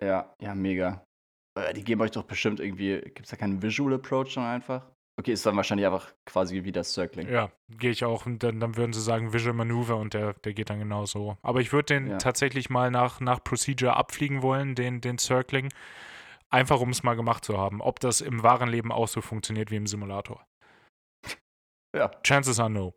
Ja, 0.00 0.34
ja, 0.40 0.54
mega. 0.54 1.04
Äh, 1.58 1.72
Die 1.74 1.84
geben 1.84 2.00
euch 2.00 2.10
doch 2.10 2.24
bestimmt 2.24 2.60
irgendwie, 2.60 3.00
gibt 3.00 3.22
es 3.24 3.30
da 3.30 3.36
keinen 3.36 3.62
Visual 3.62 3.94
Approach 3.94 4.34
dann 4.34 4.44
einfach? 4.44 4.86
Okay, 5.16 5.32
ist 5.32 5.46
dann 5.46 5.54
wahrscheinlich 5.56 5.86
einfach 5.86 6.12
quasi 6.26 6.64
wie 6.64 6.72
das 6.72 6.92
Circling. 6.92 7.28
Ja, 7.28 7.52
gehe 7.68 7.92
ich 7.92 8.04
auch. 8.04 8.26
Und 8.26 8.42
dann, 8.42 8.58
dann 8.58 8.76
würden 8.76 8.92
sie 8.92 9.00
sagen 9.00 9.32
Visual 9.32 9.54
Maneuver 9.54 9.96
und 9.96 10.12
der, 10.12 10.32
der 10.34 10.54
geht 10.54 10.70
dann 10.70 10.80
genau 10.80 11.06
so. 11.06 11.36
Aber 11.42 11.60
ich 11.60 11.72
würde 11.72 11.94
den 11.94 12.10
Ja. 12.10 12.18
tatsächlich 12.18 12.68
mal 12.68 12.90
nach, 12.90 13.20
nach 13.20 13.42
Procedure 13.44 13.94
abfliegen 13.94 14.42
wollen, 14.42 14.74
den, 14.74 15.00
den 15.00 15.18
Circling. 15.18 15.72
Einfach 16.50 16.80
um 16.80 16.90
es 16.90 17.04
mal 17.04 17.14
gemacht 17.14 17.44
zu 17.44 17.58
haben. 17.58 17.80
Ob 17.80 18.00
das 18.00 18.20
im 18.20 18.42
wahren 18.42 18.68
Leben 18.68 18.90
auch 18.90 19.06
so 19.06 19.20
funktioniert 19.20 19.70
wie 19.70 19.76
im 19.76 19.86
Simulator. 19.86 20.44
Ja. 21.96 22.10
Chances 22.24 22.58
are 22.58 22.68
no. 22.68 22.92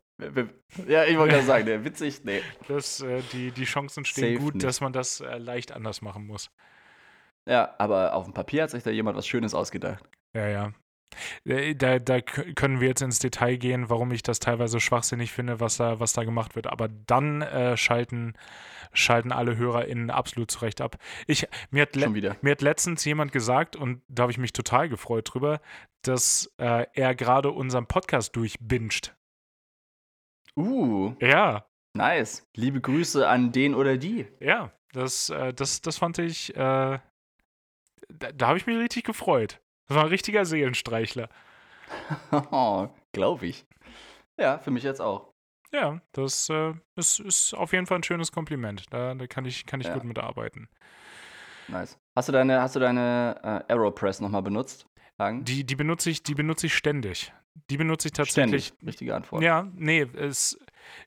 Ja, 0.88 1.04
ich 1.04 1.16
wollte 1.16 1.34
gerade 1.34 1.46
sagen, 1.46 1.66
der 1.66 1.84
witzig, 1.84 2.24
nee. 2.24 2.42
Das, 2.66 3.00
äh, 3.00 3.22
die, 3.32 3.52
die 3.52 3.62
Chancen 3.62 4.04
stehen 4.04 4.34
Safe 4.34 4.44
gut, 4.44 4.54
nicht. 4.54 4.66
dass 4.66 4.80
man 4.80 4.92
das 4.92 5.20
äh, 5.20 5.38
leicht 5.38 5.70
anders 5.70 6.02
machen 6.02 6.26
muss. 6.26 6.50
Ja, 7.48 7.74
aber 7.78 8.12
auf 8.14 8.24
dem 8.24 8.34
Papier 8.34 8.64
hat 8.64 8.70
sich 8.70 8.82
da 8.82 8.90
jemand 8.90 9.16
was 9.16 9.26
Schönes 9.26 9.54
ausgedacht. 9.54 10.04
Ja, 10.34 10.46
ja. 10.48 10.72
Äh, 11.46 11.74
Da, 11.74 11.98
da 11.98 12.20
können 12.20 12.80
wir 12.80 12.88
jetzt 12.88 13.00
ins 13.00 13.18
Detail 13.18 13.56
gehen, 13.56 13.88
warum 13.88 14.12
ich 14.12 14.22
das 14.22 14.38
teilweise 14.38 14.78
schwachsinnig 14.80 15.32
finde, 15.32 15.58
was 15.58 15.78
da, 15.78 15.98
was 15.98 16.12
da 16.12 16.24
gemacht 16.24 16.54
wird. 16.56 16.66
Aber 16.66 16.88
dann 16.88 17.40
äh, 17.40 17.76
schalten, 17.78 18.34
schalten 18.92 19.32
alle 19.32 19.56
HörerInnen 19.56 20.10
absolut 20.10 20.50
zurecht 20.50 20.82
ab. 20.82 20.98
Ich, 21.26 21.48
mir, 21.70 21.82
hat 21.82 21.96
Schon 21.98 22.14
wieder. 22.14 22.36
mir 22.42 22.50
hat 22.52 22.60
letztens 22.60 23.04
jemand 23.06 23.32
gesagt, 23.32 23.76
und 23.76 24.02
da 24.08 24.22
habe 24.24 24.32
ich 24.32 24.38
mich 24.38 24.52
total 24.52 24.90
gefreut 24.90 25.30
drüber, 25.32 25.60
dass 26.02 26.52
äh, 26.58 26.84
er 26.92 27.14
gerade 27.14 27.50
unseren 27.50 27.86
Podcast 27.86 28.36
durchbinscht. 28.36 29.14
Uh, 30.56 31.14
Ja, 31.20 31.64
nice. 31.96 32.46
Liebe 32.54 32.80
Grüße 32.80 33.26
an 33.26 33.52
den 33.52 33.74
oder 33.74 33.96
die. 33.96 34.26
ja, 34.40 34.70
das, 34.92 35.30
äh, 35.30 35.52
das, 35.54 35.80
das 35.82 35.98
fand 35.98 36.18
ich, 36.18 36.54
äh, 36.56 36.98
da, 38.08 38.32
da 38.32 38.48
habe 38.48 38.58
ich 38.58 38.66
mich 38.66 38.76
richtig 38.78 39.04
gefreut. 39.04 39.60
Das 39.86 39.96
war 39.96 40.04
ein 40.04 40.10
richtiger 40.10 40.44
Seelenstreichler. 40.44 41.28
Glaube 43.12 43.46
ich. 43.46 43.66
Ja, 44.38 44.58
für 44.58 44.70
mich 44.70 44.82
jetzt 44.84 45.00
auch. 45.00 45.32
Ja, 45.72 46.00
das 46.12 46.48
äh, 46.48 46.74
ist, 46.96 47.20
ist 47.20 47.54
auf 47.54 47.72
jeden 47.72 47.86
Fall 47.86 47.98
ein 47.98 48.02
schönes 48.02 48.32
Kompliment. 48.32 48.84
Da, 48.90 49.14
da 49.14 49.26
kann 49.26 49.44
ich, 49.44 49.66
kann 49.66 49.80
ich 49.80 49.86
Ja. 49.88 49.94
gut 49.94 50.04
mitarbeiten. 50.04 50.68
Nice. 51.68 51.98
Hast 52.16 52.28
du 52.28 52.32
deine, 52.32 52.62
hast 52.62 52.76
du 52.76 52.80
deine 52.80 53.64
äh, 53.68 53.72
Aeropress 53.72 54.20
nochmal 54.20 54.42
benutzt? 54.42 54.86
Hagen? 55.18 55.44
Die, 55.44 55.64
die 55.64 55.76
benutze 55.76 56.08
ich, 56.10 56.22
die 56.22 56.34
benutze 56.34 56.66
ich 56.66 56.74
ständig. 56.74 57.32
Die 57.70 57.76
benutze 57.76 58.08
ich 58.08 58.12
tatsächlich. 58.12 58.66
Ständig. 58.68 58.86
Richtige 58.86 59.14
Antwort. 59.14 59.42
Ja, 59.42 59.66
nee, 59.74 60.02
es, 60.02 60.58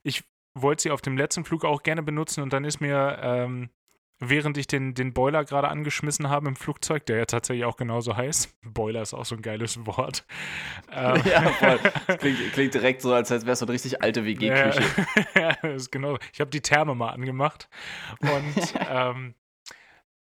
ich 0.03 0.23
wollte 0.53 0.83
sie 0.83 0.91
auf 0.91 1.01
dem 1.01 1.17
letzten 1.17 1.45
Flug 1.45 1.63
auch 1.65 1.81
gerne 1.81 2.03
benutzen 2.03 2.41
und 2.41 2.51
dann 2.53 2.65
ist 2.65 2.81
mir, 2.81 3.17
ähm, 3.21 3.69
während 4.22 4.55
ich 4.57 4.67
den, 4.67 4.93
den 4.93 5.13
Boiler 5.13 5.43
gerade 5.43 5.67
angeschmissen 5.67 6.30
habe 6.30 6.47
im 6.47 6.55
Flugzeug, 6.55 7.07
der 7.07 7.17
ja 7.17 7.26
tatsächlich 7.26 7.65
auch 7.65 7.76
genauso 7.76 8.15
heißt, 8.15 8.55
Boiler 8.61 9.01
ist 9.01 9.15
auch 9.15 9.26
so 9.26 9.36
ein 9.36 9.41
geiles 9.41 9.86
Wort. 9.88 10.26
Ähm, 10.91 11.22
ja, 11.26 11.49
voll. 11.49 11.80
Klingt, 12.19 12.53
klingt 12.53 12.74
direkt 12.76 13.01
so, 13.01 13.13
als 13.13 13.32
wäre 13.32 13.51
es 13.51 13.59
so 13.59 13.65
eine 13.65 13.74
richtig 13.74 14.01
alte 14.01 14.24
WG-Küche. 14.24 14.84
Ja, 15.36 15.55
das 15.61 15.84
ist 15.84 15.91
genau. 15.91 16.17
Ich 16.34 16.39
habe 16.39 16.51
die 16.51 16.61
Therme 16.61 16.93
mal 16.93 17.09
angemacht 17.09 17.67
und 18.22 18.74
ähm, 18.89 19.34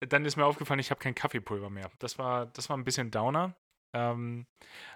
dann 0.00 0.24
ist 0.24 0.36
mir 0.36 0.46
aufgefallen, 0.46 0.80
ich 0.80 0.90
habe 0.90 1.00
kein 1.00 1.14
Kaffeepulver 1.14 1.68
mehr. 1.68 1.90
Das 1.98 2.18
war, 2.18 2.46
das 2.46 2.70
war 2.70 2.76
ein 2.76 2.84
bisschen 2.84 3.10
Downer. 3.10 3.54
Ähm, 3.94 4.46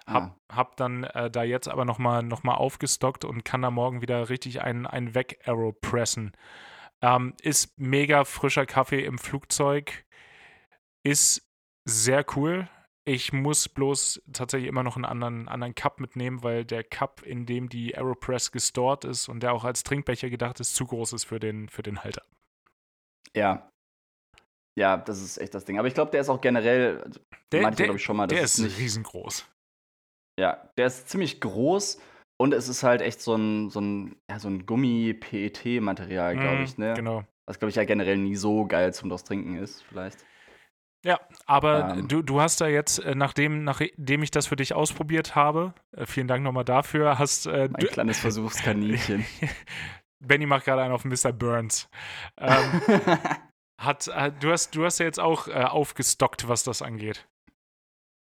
hab, 0.07 0.23
ah. 0.23 0.55
hab 0.55 0.77
dann 0.77 1.03
äh, 1.03 1.29
da 1.29 1.43
jetzt 1.43 1.67
aber 1.67 1.85
nochmal 1.85 2.23
noch 2.23 2.43
mal 2.43 2.55
aufgestockt 2.55 3.25
und 3.25 3.45
kann 3.45 3.61
da 3.61 3.69
morgen 3.69 4.01
wieder 4.01 4.29
richtig 4.29 4.61
einen, 4.61 4.87
einen 4.87 5.13
Weg-Arrow 5.13 5.79
pressen. 5.79 6.31
Ähm, 7.03 7.35
ist 7.41 7.77
mega 7.77 8.23
frischer 8.23 8.65
Kaffee 8.65 9.03
im 9.03 9.17
Flugzeug. 9.17 10.05
Ist 11.03 11.47
sehr 11.85 12.25
cool. 12.35 12.69
Ich 13.07 13.31
muss 13.31 13.69
bloß 13.69 14.21
tatsächlich 14.33 14.67
immer 14.67 14.83
noch 14.83 14.97
einen 14.97 15.05
anderen, 15.05 15.47
anderen 15.47 15.75
Cup 15.75 16.01
mitnehmen, 16.01 16.43
weil 16.43 16.65
der 16.65 16.83
Cup, 16.83 17.21
in 17.23 17.45
dem 17.45 17.69
die 17.69 17.95
Aeropress 17.95 18.51
gestored 18.51 19.05
ist 19.05 19.29
und 19.29 19.41
der 19.41 19.53
auch 19.53 19.63
als 19.63 19.83
Trinkbecher 19.83 20.29
gedacht 20.29 20.59
ist, 20.59 20.75
zu 20.75 20.85
groß 20.85 21.13
ist 21.13 21.23
für 21.23 21.39
den, 21.39 21.69
für 21.69 21.83
den 21.83 22.03
Halter. 22.03 22.23
Ja. 23.33 23.69
Ja, 24.77 24.97
das 24.97 25.21
ist 25.21 25.37
echt 25.37 25.53
das 25.53 25.63
Ding. 25.63 25.79
Aber 25.79 25.87
ich 25.87 25.93
glaube, 25.93 26.11
der 26.11 26.21
ist 26.21 26.29
auch 26.29 26.41
generell, 26.41 27.01
also, 27.01 27.19
der, 27.51 27.71
der, 27.71 27.95
ich 27.95 28.03
schon 28.03 28.17
mal, 28.17 28.27
der 28.27 28.41
ist, 28.41 28.59
ist 28.59 28.65
nicht 28.65 28.77
riesengroß. 28.77 29.49
Ja, 30.39 30.69
der 30.77 30.87
ist 30.87 31.09
ziemlich 31.09 31.39
groß 31.39 31.99
und 32.37 32.53
es 32.53 32.69
ist 32.69 32.83
halt 32.83 33.01
echt 33.01 33.21
so 33.21 33.35
ein, 33.35 33.69
so 33.69 33.81
ein, 33.81 34.15
ja, 34.29 34.39
so 34.39 34.47
ein 34.47 34.65
Gummi-PET-Material, 34.65 36.37
glaube 36.37 36.59
mm, 36.59 36.63
ich, 36.63 36.77
ne? 36.77 36.93
Genau. 36.95 37.23
Was, 37.45 37.59
glaube 37.59 37.69
ich, 37.69 37.75
ja 37.75 37.83
generell 37.85 38.17
nie 38.17 38.35
so 38.35 38.65
geil 38.65 38.93
zum 38.93 39.09
das 39.09 39.23
Trinken 39.23 39.57
ist, 39.57 39.83
vielleicht. 39.83 40.17
Ja, 41.05 41.19
aber 41.45 41.95
ähm, 41.95 42.07
du, 42.07 42.21
du 42.21 42.41
hast 42.41 42.59
da 42.59 42.67
jetzt, 42.67 42.99
äh, 42.99 43.15
nachdem, 43.15 43.63
nachdem 43.63 44.23
ich 44.23 44.31
das 44.31 44.47
für 44.47 44.55
dich 44.55 44.73
ausprobiert 44.73 45.35
habe, 45.35 45.73
äh, 45.95 46.05
vielen 46.05 46.27
Dank 46.27 46.43
nochmal 46.43 46.65
dafür, 46.65 47.17
hast 47.17 47.47
äh, 47.47 47.69
Ein 47.73 47.87
kleines 47.87 48.19
Versuchskaninchen. 48.19 49.25
Benny 50.19 50.45
macht 50.45 50.65
gerade 50.65 50.81
einen 50.81 50.93
auf 50.93 51.05
Mr. 51.05 51.31
Burns. 51.31 51.89
Ähm, 52.37 52.81
hat, 53.79 54.07
äh, 54.07 54.31
du, 54.39 54.51
hast, 54.51 54.75
du 54.75 54.83
hast 54.83 54.99
ja 54.99 55.05
jetzt 55.05 55.19
auch 55.19 55.47
äh, 55.47 55.63
aufgestockt, 55.63 56.47
was 56.47 56.63
das 56.63 56.81
angeht. 56.81 57.27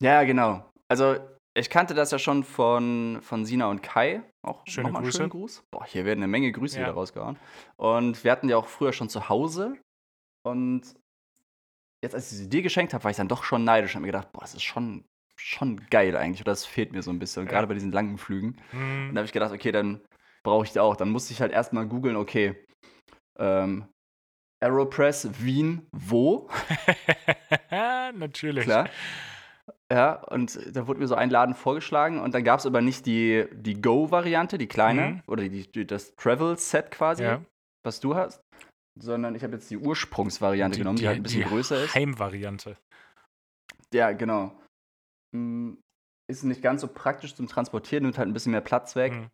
Ja, 0.01 0.23
genau. 0.23 0.69
Also 0.89 1.17
ich 1.57 1.69
kannte 1.69 1.93
das 1.93 2.11
ja 2.11 2.19
schon 2.19 2.43
von, 2.43 3.19
von 3.21 3.45
Sina 3.45 3.67
und 3.67 3.81
Kai. 3.81 4.21
Auch 4.43 4.63
Schöne 4.67 4.87
nochmal 4.87 5.03
Grüße. 5.03 5.17
schönen 5.17 5.29
Gruß. 5.29 5.63
Boah, 5.71 5.85
hier 5.85 6.05
werden 6.05 6.19
eine 6.19 6.27
Menge 6.27 6.51
Grüße 6.51 6.77
ja. 6.77 6.85
wieder 6.85 6.93
rausgehauen. 6.93 7.37
Und 7.77 8.23
wir 8.23 8.31
hatten 8.31 8.47
ja 8.47 8.57
auch 8.57 8.67
früher 8.67 8.93
schon 8.93 9.09
zu 9.09 9.27
Hause. 9.29 9.75
Und 10.45 10.83
jetzt, 12.03 12.13
als 12.13 12.31
ich 12.31 12.37
sie 12.37 12.49
dir 12.49 12.61
geschenkt 12.61 12.93
habe, 12.93 13.03
war 13.03 13.11
ich 13.11 13.17
dann 13.17 13.27
doch 13.27 13.43
schon 13.43 13.63
neidisch 13.63 13.91
und 13.91 13.95
habe 13.95 14.01
mir 14.05 14.11
gedacht, 14.11 14.31
boah, 14.31 14.41
das 14.41 14.53
ist 14.53 14.63
schon, 14.63 15.03
schon 15.35 15.77
geil 15.89 16.15
eigentlich. 16.15 16.41
Oder 16.41 16.51
das 16.51 16.65
fehlt 16.65 16.91
mir 16.91 17.01
so 17.01 17.11
ein 17.11 17.19
bisschen, 17.19 17.45
ja. 17.45 17.51
gerade 17.51 17.67
bei 17.67 17.73
diesen 17.73 17.91
langen 17.91 18.17
Flügen. 18.17 18.57
Mhm. 18.71 19.09
Und 19.09 19.15
da 19.15 19.19
habe 19.19 19.25
ich 19.25 19.33
gedacht, 19.33 19.51
okay, 19.51 19.71
dann 19.71 20.01
brauche 20.43 20.65
ich 20.65 20.73
die 20.73 20.79
auch. 20.79 20.95
Dann 20.95 21.09
musste 21.09 21.33
ich 21.33 21.41
halt 21.41 21.51
erstmal 21.51 21.87
googeln, 21.87 22.15
okay, 22.15 22.55
ähm, 23.39 23.87
Aeropress 24.59 25.29
Wien, 25.39 25.87
wo? 25.91 26.49
Natürlich. 27.71 28.63
Klar. 28.63 28.89
Ja, 29.91 30.21
und 30.23 30.75
da 30.75 30.87
wurde 30.87 30.99
mir 30.99 31.07
so 31.07 31.15
ein 31.15 31.29
Laden 31.29 31.55
vorgeschlagen 31.55 32.19
und 32.19 32.33
dann 32.33 32.43
gab 32.43 32.59
es 32.59 32.65
aber 32.65 32.81
nicht 32.81 33.05
die, 33.05 33.45
die 33.53 33.81
Go-Variante, 33.81 34.57
die 34.57 34.67
kleine, 34.67 35.01
mhm. 35.01 35.21
oder 35.27 35.47
die, 35.47 35.71
die, 35.71 35.87
das 35.87 36.13
Travel-Set 36.15 36.91
quasi, 36.91 37.23
ja. 37.23 37.41
was 37.85 38.01
du 38.01 38.15
hast, 38.15 38.41
sondern 38.99 39.33
ich 39.35 39.43
habe 39.43 39.53
jetzt 39.53 39.71
die 39.71 39.77
Ursprungsvariante 39.77 40.75
die, 40.75 40.79
genommen, 40.81 40.97
die, 40.97 41.03
die, 41.03 41.07
halt 41.07 41.17
ein 41.17 41.23
bisschen 41.23 41.43
größer 41.43 41.85
ist. 41.85 41.95
Heimvariante. 41.95 42.77
Ja, 43.93 44.11
genau. 44.11 44.59
Hm, 45.33 45.79
ist 46.29 46.43
nicht 46.43 46.61
ganz 46.61 46.81
so 46.81 46.89
praktisch 46.89 47.35
zum 47.35 47.47
Transportieren, 47.47 48.03
nimmt 48.03 48.17
halt 48.17 48.27
ein 48.27 48.33
bisschen 48.33 48.51
mehr 48.51 48.61
Platz 48.61 48.95
weg. 48.97 49.13
Mhm. 49.13 49.29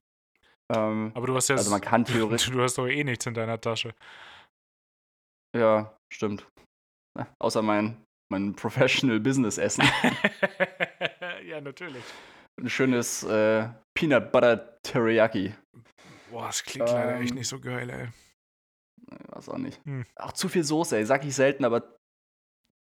Ähm, 0.72 1.12
aber 1.16 1.28
du 1.28 1.36
hast 1.36 1.50
ja. 1.50 1.56
Also 1.56 1.72
man 1.72 1.82
kann 1.82 2.06
theoretisch. 2.06 2.52
Du 2.52 2.62
hast 2.62 2.78
doch 2.78 2.88
eh 2.88 3.04
nichts 3.04 3.26
in 3.26 3.34
deiner 3.34 3.60
Tasche. 3.60 3.94
Ja, 5.56 5.98
stimmt. 6.12 6.48
außer 7.40 7.62
mein, 7.62 8.04
mein 8.34 8.56
Professional 8.56 9.20
Business 9.20 9.60
Essen. 9.60 9.84
ja, 11.46 11.62
natürlich. 11.62 12.04
Ein 12.60 12.70
schönes 12.70 13.24
äh, 13.24 13.70
Peanut 13.94 14.32
Butter 14.32 14.80
Teriyaki. 14.82 15.54
Boah, 16.32 16.48
das 16.48 16.64
klingt 16.64 16.90
ähm, 16.90 16.96
leider 16.96 17.20
echt 17.20 17.30
ähm, 17.30 17.38
nicht 17.38 17.48
so 17.48 17.60
geil, 17.60 17.90
ey. 17.92 18.08
Weiß 19.28 19.50
auch 19.50 19.60
nicht. 19.60 19.80
Hm. 19.86 20.06
Auch 20.16 20.32
zu 20.32 20.50
viel 20.50 20.64
Soße, 20.64 20.98
ey. 20.98 21.06
Sag 21.06 21.24
ich 21.26 21.36
selten, 21.36 21.64
aber 21.64 22.00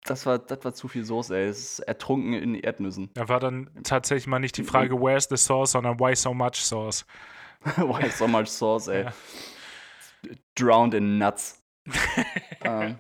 das 0.03 0.26
war, 0.26 0.40
das 0.40 0.64
war 0.64 0.74
zu 0.74 0.88
viel 0.88 1.05
Soße, 1.05 1.36
ey. 1.36 1.47
Es 1.47 1.59
ist 1.59 1.78
ertrunken 1.80 2.32
in 2.32 2.57
Erdnüssen. 2.57 3.11
Da 3.14 3.28
war 3.28 3.38
dann 3.38 3.70
tatsächlich 3.84 4.26
mal 4.26 4.40
nicht 4.40 4.57
die 4.57 4.64
Frage, 4.64 5.01
where's 5.01 5.28
the 5.28 5.36
sauce, 5.36 5.72
sondern 5.72 6.01
why 6.01 6.16
so 6.16 6.34
much 6.34 6.57
sauce? 6.57 7.07
why 7.76 8.11
so 8.11 8.26
much 8.26 8.49
sauce, 8.49 8.88
ey. 8.88 9.05
Ja. 9.05 9.12
Drowned 10.57 10.94
in 10.94 11.18
nuts. 11.18 11.62
ähm. 12.62 12.97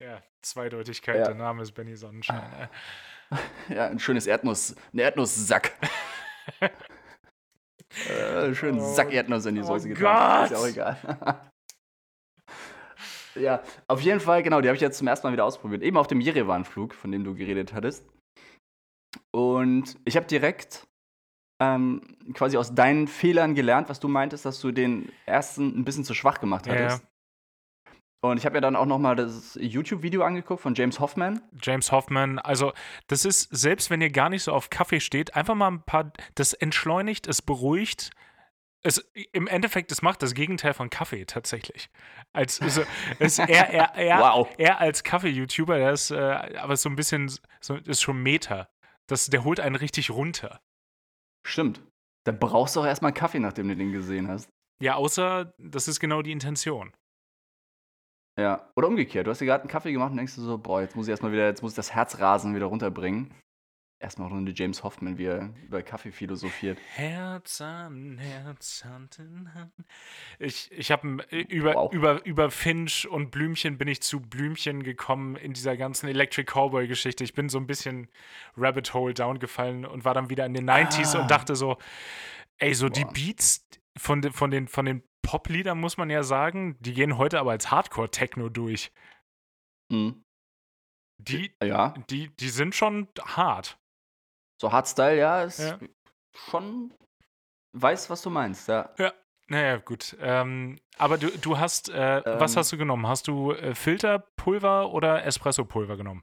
Ja, 0.00 0.22
Zweideutigkeit, 0.42 1.16
ja. 1.16 1.24
der 1.24 1.34
Name 1.34 1.62
ist 1.62 1.72
Benny 1.72 1.96
Sonnenschein. 1.96 2.52
Ey. 2.58 2.68
Ja, 3.68 3.88
ein 3.88 3.98
schönes 3.98 4.26
Erdnuss, 4.26 4.76
ein 4.92 4.98
Erdnusssack. 4.98 5.72
äh, 6.60 8.54
schönen 8.54 8.78
oh, 8.78 8.94
Sack 8.94 9.12
Erdnuss 9.12 9.46
in 9.46 9.56
die 9.56 9.62
Soße 9.62 9.86
oh 9.86 9.88
getan. 9.88 10.44
Ist 10.44 10.50
ja 10.52 10.58
auch 10.58 10.66
egal. 10.66 11.50
Ja, 13.36 13.64
auf 13.88 14.00
jeden 14.00 14.20
Fall, 14.20 14.44
genau, 14.44 14.60
die 14.60 14.68
habe 14.68 14.76
ich 14.76 14.80
jetzt 14.80 14.98
zum 14.98 15.08
ersten 15.08 15.26
Mal 15.26 15.32
wieder 15.32 15.44
ausprobiert. 15.44 15.82
Eben 15.82 15.96
auf 15.96 16.06
dem 16.06 16.20
Jerewan-Flug, 16.20 16.94
von 16.94 17.10
dem 17.10 17.24
du 17.24 17.34
geredet 17.34 17.72
hattest. 17.72 18.06
Und 19.32 19.98
ich 20.04 20.16
habe 20.16 20.26
direkt 20.26 20.86
ähm, 21.60 22.16
quasi 22.34 22.56
aus 22.56 22.74
deinen 22.74 23.08
Fehlern 23.08 23.56
gelernt, 23.56 23.88
was 23.88 23.98
du 23.98 24.06
meintest, 24.06 24.44
dass 24.44 24.60
du 24.60 24.70
den 24.70 25.10
ersten 25.26 25.76
ein 25.76 25.84
bisschen 25.84 26.04
zu 26.04 26.14
schwach 26.14 26.38
gemacht 26.38 26.68
hattest. 26.68 27.02
Ja. 27.02 27.08
Und 28.24 28.38
ich 28.38 28.46
habe 28.46 28.54
mir 28.54 28.62
dann 28.62 28.74
auch 28.74 28.86
noch 28.86 28.98
mal 28.98 29.14
das 29.14 29.58
YouTube-Video 29.60 30.22
angeguckt 30.22 30.62
von 30.62 30.74
James 30.74 30.98
Hoffman. 30.98 31.42
James 31.60 31.92
Hoffman, 31.92 32.38
also 32.38 32.72
das 33.06 33.26
ist, 33.26 33.54
selbst 33.54 33.90
wenn 33.90 34.00
ihr 34.00 34.08
gar 34.08 34.30
nicht 34.30 34.44
so 34.44 34.52
auf 34.52 34.70
Kaffee 34.70 35.00
steht, 35.00 35.36
einfach 35.36 35.54
mal 35.54 35.68
ein 35.68 35.82
paar, 35.82 36.10
das 36.34 36.54
entschleunigt, 36.54 37.26
es 37.26 37.42
beruhigt, 37.42 38.12
es, 38.82 38.98
Im 39.32 39.46
Endeffekt, 39.46 39.92
es 39.92 40.00
macht 40.00 40.22
das 40.22 40.32
Gegenteil 40.32 40.72
von 40.72 40.88
Kaffee 40.88 41.26
tatsächlich. 41.26 41.90
Als, 42.32 42.62
also, 42.62 42.82
es, 43.18 43.38
er, 43.38 43.70
er, 43.70 43.94
er, 43.94 44.18
wow. 44.20 44.48
er 44.56 44.80
als 44.80 45.04
Kaffee-YouTuber, 45.04 45.76
der 45.76 45.92
ist 45.92 46.10
äh, 46.10 46.16
aber 46.16 46.76
so 46.76 46.88
ein 46.88 46.96
bisschen, 46.96 47.30
so, 47.60 47.76
ist 47.76 48.00
schon 48.00 48.22
Meta. 48.22 48.68
Das, 49.06 49.26
der 49.26 49.44
holt 49.44 49.60
einen 49.60 49.76
richtig 49.76 50.10
runter. 50.10 50.60
Stimmt. 51.46 51.82
Da 52.24 52.32
brauchst 52.32 52.76
du 52.76 52.80
auch 52.80 52.86
erstmal 52.86 53.12
Kaffee, 53.12 53.38
nachdem 53.38 53.68
du 53.68 53.76
den 53.76 53.92
gesehen 53.92 54.28
hast. 54.28 54.48
Ja, 54.80 54.94
außer, 54.94 55.52
das 55.58 55.88
ist 55.88 56.00
genau 56.00 56.22
die 56.22 56.32
Intention. 56.32 56.94
Ja, 58.38 58.68
oder 58.74 58.88
umgekehrt. 58.88 59.26
Du 59.26 59.30
hast 59.30 59.40
dir 59.40 59.46
gerade 59.46 59.62
einen 59.62 59.70
Kaffee 59.70 59.92
gemacht 59.92 60.10
und 60.10 60.16
denkst 60.16 60.34
du 60.34 60.42
so, 60.42 60.58
boah, 60.58 60.80
jetzt 60.80 60.96
muss 60.96 61.06
ich 61.06 61.10
erstmal 61.10 61.32
wieder, 61.32 61.46
jetzt 61.46 61.62
muss 61.62 61.72
ich 61.72 61.76
das 61.76 61.94
Herzrasen 61.94 62.54
wieder 62.54 62.66
runterbringen 62.66 63.32
erstmal 64.04 64.30
eine 64.30 64.50
James 64.50 64.84
Hoffman, 64.84 65.16
wie 65.18 65.24
er 65.24 65.50
über 65.64 65.82
Kaffee 65.82 66.12
philosophiert. 66.12 66.78
Herz 66.94 67.60
an 67.62 68.18
Herz, 68.18 68.84
Hand 68.84 69.18
in 69.18 69.52
Hand. 69.54 69.72
Ich, 70.38 70.70
ich 70.70 70.92
habe 70.92 71.24
über, 71.30 71.74
wow. 71.74 71.92
über, 71.92 72.24
über 72.26 72.50
Finch 72.50 73.08
und 73.08 73.30
Blümchen 73.30 73.78
bin 73.78 73.88
ich 73.88 74.02
zu 74.02 74.20
Blümchen 74.20 74.82
gekommen 74.82 75.36
in 75.36 75.54
dieser 75.54 75.76
ganzen 75.76 76.08
Electric 76.08 76.52
Cowboy-Geschichte. 76.52 77.24
Ich 77.24 77.32
bin 77.32 77.48
so 77.48 77.58
ein 77.58 77.66
bisschen 77.66 78.08
Rabbit 78.56 78.92
Hole 78.92 79.14
down 79.14 79.38
gefallen 79.38 79.86
und 79.86 80.04
war 80.04 80.12
dann 80.12 80.28
wieder 80.28 80.44
in 80.44 80.52
den 80.52 80.68
90s 80.68 81.16
ah. 81.16 81.22
und 81.22 81.30
dachte 81.30 81.56
so, 81.56 81.78
ey, 82.58 82.74
so 82.74 82.88
Boah. 82.88 82.92
die 82.92 83.04
Beats 83.06 83.66
von, 83.96 84.20
de, 84.20 84.32
von 84.32 84.50
den, 84.50 84.68
von 84.68 84.84
den 84.84 85.02
Pop-Liedern, 85.24 85.80
muss 85.80 85.96
man 85.96 86.10
ja 86.10 86.22
sagen, 86.22 86.76
die 86.80 86.92
gehen 86.92 87.18
heute 87.18 87.40
aber 87.40 87.50
als 87.50 87.70
Hardcore-Techno 87.70 88.48
durch. 88.50 88.92
Mhm. 89.90 90.22
Die, 91.18 91.52
ja. 91.62 91.94
die, 92.10 92.28
die 92.36 92.48
sind 92.48 92.74
schon 92.74 93.08
hart. 93.20 93.78
So 94.60 94.70
Hardstyle, 94.70 95.16
ja, 95.16 95.42
ist 95.42 95.60
ja. 95.60 95.78
schon. 96.34 96.92
Weiß, 97.76 98.08
was 98.10 98.22
du 98.22 98.30
meinst, 98.30 98.68
ja. 98.68 98.94
Ja, 98.98 99.12
naja, 99.48 99.78
gut. 99.78 100.16
Ähm, 100.20 100.78
aber 100.96 101.18
du, 101.18 101.28
du 101.38 101.58
hast, 101.58 101.88
äh, 101.88 102.18
ähm, 102.18 102.40
was 102.40 102.56
hast 102.56 102.70
du 102.72 102.76
genommen? 102.76 103.06
Hast 103.08 103.26
du 103.26 103.52
äh, 103.52 103.74
Filterpulver 103.74 104.92
oder 104.92 105.24
Espresso-Pulver 105.24 105.96
genommen? 105.96 106.22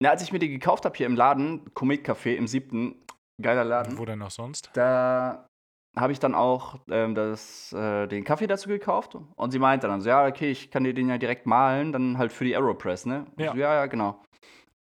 Na, 0.00 0.10
als 0.10 0.22
ich 0.22 0.32
mir 0.32 0.38
die 0.38 0.48
gekauft 0.48 0.84
habe 0.84 0.96
hier 0.96 1.06
im 1.06 1.16
Laden, 1.16 1.72
Komet 1.74 2.06
Café 2.06 2.34
im 2.34 2.46
siebten, 2.46 3.04
geiler 3.42 3.64
Laden. 3.64 3.98
Wo 3.98 4.04
denn 4.04 4.18
noch 4.18 4.30
sonst? 4.30 4.70
Da 4.74 5.48
habe 5.98 6.12
ich 6.12 6.18
dann 6.18 6.34
auch 6.34 6.78
ähm, 6.90 7.14
das, 7.14 7.72
äh, 7.72 8.06
den 8.06 8.24
Kaffee 8.24 8.46
dazu 8.46 8.68
gekauft 8.68 9.14
und 9.14 9.50
sie 9.50 9.58
meinte 9.58 9.88
dann 9.88 10.00
so, 10.00 10.08
ja, 10.10 10.26
okay, 10.26 10.50
ich 10.50 10.70
kann 10.70 10.84
dir 10.84 10.92
den 10.92 11.08
ja 11.08 11.18
direkt 11.18 11.46
malen, 11.46 11.92
dann 11.92 12.18
halt 12.18 12.32
für 12.32 12.44
die 12.44 12.54
Aeropress, 12.54 13.06
ne? 13.06 13.26
Ja. 13.38 13.52
So, 13.52 13.58
ja, 13.58 13.74
ja, 13.74 13.86
genau. 13.86 14.22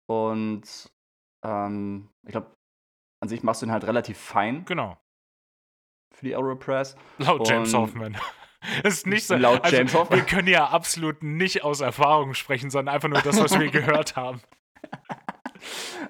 Und 0.06 0.90
ähm, 1.44 2.08
ich 2.24 2.32
glaube, 2.32 2.54
an 3.22 3.28
sich 3.28 3.42
machst 3.42 3.62
du 3.62 3.66
ihn 3.66 3.72
halt 3.72 3.86
relativ 3.86 4.18
fein. 4.18 4.64
Genau. 4.64 4.98
Für 6.14 6.26
die 6.26 6.34
Aeropress. 6.34 6.96
Laut 7.18 7.40
und 7.40 7.48
James 7.48 7.74
Hoffman. 7.74 8.16
Das 8.82 8.94
ist 8.98 9.06
nicht 9.06 9.26
so. 9.26 9.36
Laut 9.36 9.64
also, 9.64 9.76
James 9.76 9.94
Hoffman. 9.94 10.18
Wir 10.18 10.26
können 10.26 10.48
ja 10.48 10.66
absolut 10.66 11.22
nicht 11.22 11.64
aus 11.64 11.80
Erfahrung 11.80 12.34
sprechen, 12.34 12.70
sondern 12.70 12.94
einfach 12.94 13.08
nur 13.08 13.22
das, 13.22 13.40
was 13.40 13.58
wir 13.58 13.70
gehört 13.70 14.16
haben. 14.16 14.40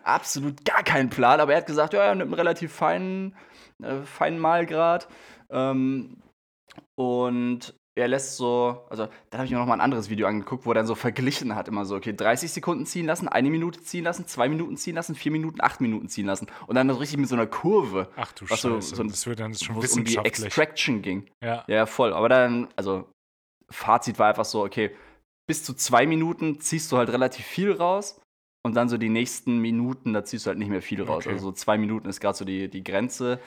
absolut 0.02 0.64
gar 0.64 0.82
keinen 0.82 1.10
Plan, 1.10 1.40
aber 1.40 1.52
er 1.52 1.58
hat 1.58 1.66
gesagt, 1.66 1.92
ja, 1.92 2.02
er 2.02 2.14
nimmt 2.14 2.28
einen 2.28 2.34
relativ 2.34 2.72
feinen, 2.72 3.36
äh, 3.82 4.02
feinen 4.02 4.38
Malgrad. 4.38 5.08
Ähm, 5.50 6.16
und 6.98 7.74
er 7.96 8.08
lässt 8.08 8.36
so, 8.36 8.84
also 8.90 9.06
dann 9.30 9.38
habe 9.38 9.44
ich 9.46 9.52
mir 9.52 9.58
noch 9.58 9.66
mal 9.66 9.74
ein 9.74 9.80
anderes 9.80 10.10
Video 10.10 10.26
angeguckt, 10.26 10.66
wo 10.66 10.72
er 10.72 10.74
dann 10.74 10.86
so 10.86 10.96
verglichen 10.96 11.54
hat, 11.54 11.68
immer 11.68 11.84
so, 11.84 11.94
okay, 11.94 12.12
30 12.12 12.50
Sekunden 12.50 12.86
ziehen 12.86 13.06
lassen, 13.06 13.28
eine 13.28 13.50
Minute 13.50 13.80
ziehen 13.82 14.02
lassen, 14.02 14.26
zwei 14.26 14.48
Minuten 14.48 14.76
ziehen 14.76 14.96
lassen, 14.96 15.14
vier 15.14 15.30
Minuten, 15.30 15.60
acht 15.60 15.80
Minuten 15.80 16.08
ziehen 16.08 16.26
lassen. 16.26 16.48
Und 16.66 16.74
dann 16.74 16.88
so 16.88 16.96
richtig 16.96 17.18
mit 17.20 17.28
so 17.28 17.36
einer 17.36 17.46
Kurve. 17.46 18.08
Ach 18.16 18.32
du 18.32 18.50
Was 18.50 18.62
so- 18.62 18.74
Scheiße, 18.74 18.96
so 18.96 19.02
ein- 19.02 19.08
das 19.08 19.26
wird 19.26 19.38
dann 19.38 19.54
schon 19.54 19.76
es 19.78 19.92
um 19.92 20.04
die 20.04 20.10
wissenschaftlich. 20.10 20.46
Extraction 20.46 21.02
ging. 21.02 21.30
ja. 21.42 21.64
Ja, 21.68 21.86
voll. 21.86 22.12
Aber 22.12 22.28
dann, 22.28 22.68
also, 22.74 23.08
Fazit 23.70 24.18
war 24.18 24.28
einfach 24.28 24.44
so, 24.44 24.64
okay, 24.64 24.90
bis 25.48 25.62
zu 25.62 25.74
zwei 25.74 26.06
Minuten 26.06 26.60
ziehst 26.60 26.90
du 26.90 26.96
halt 26.96 27.10
relativ 27.10 27.44
viel 27.46 27.72
raus. 27.72 28.20
Und 28.66 28.74
dann 28.74 28.88
so 28.88 28.96
die 28.96 29.10
nächsten 29.10 29.58
Minuten, 29.58 30.14
da 30.14 30.24
ziehst 30.24 30.46
du 30.46 30.48
halt 30.48 30.58
nicht 30.58 30.70
mehr 30.70 30.80
viel 30.82 31.02
raus. 31.02 31.26
Okay. 31.26 31.34
Also 31.34 31.46
so 31.50 31.52
zwei 31.52 31.76
Minuten 31.78 32.08
ist 32.08 32.20
gerade 32.20 32.36
so 32.36 32.44
die, 32.46 32.68
die 32.68 32.82
Grenze. 32.82 33.38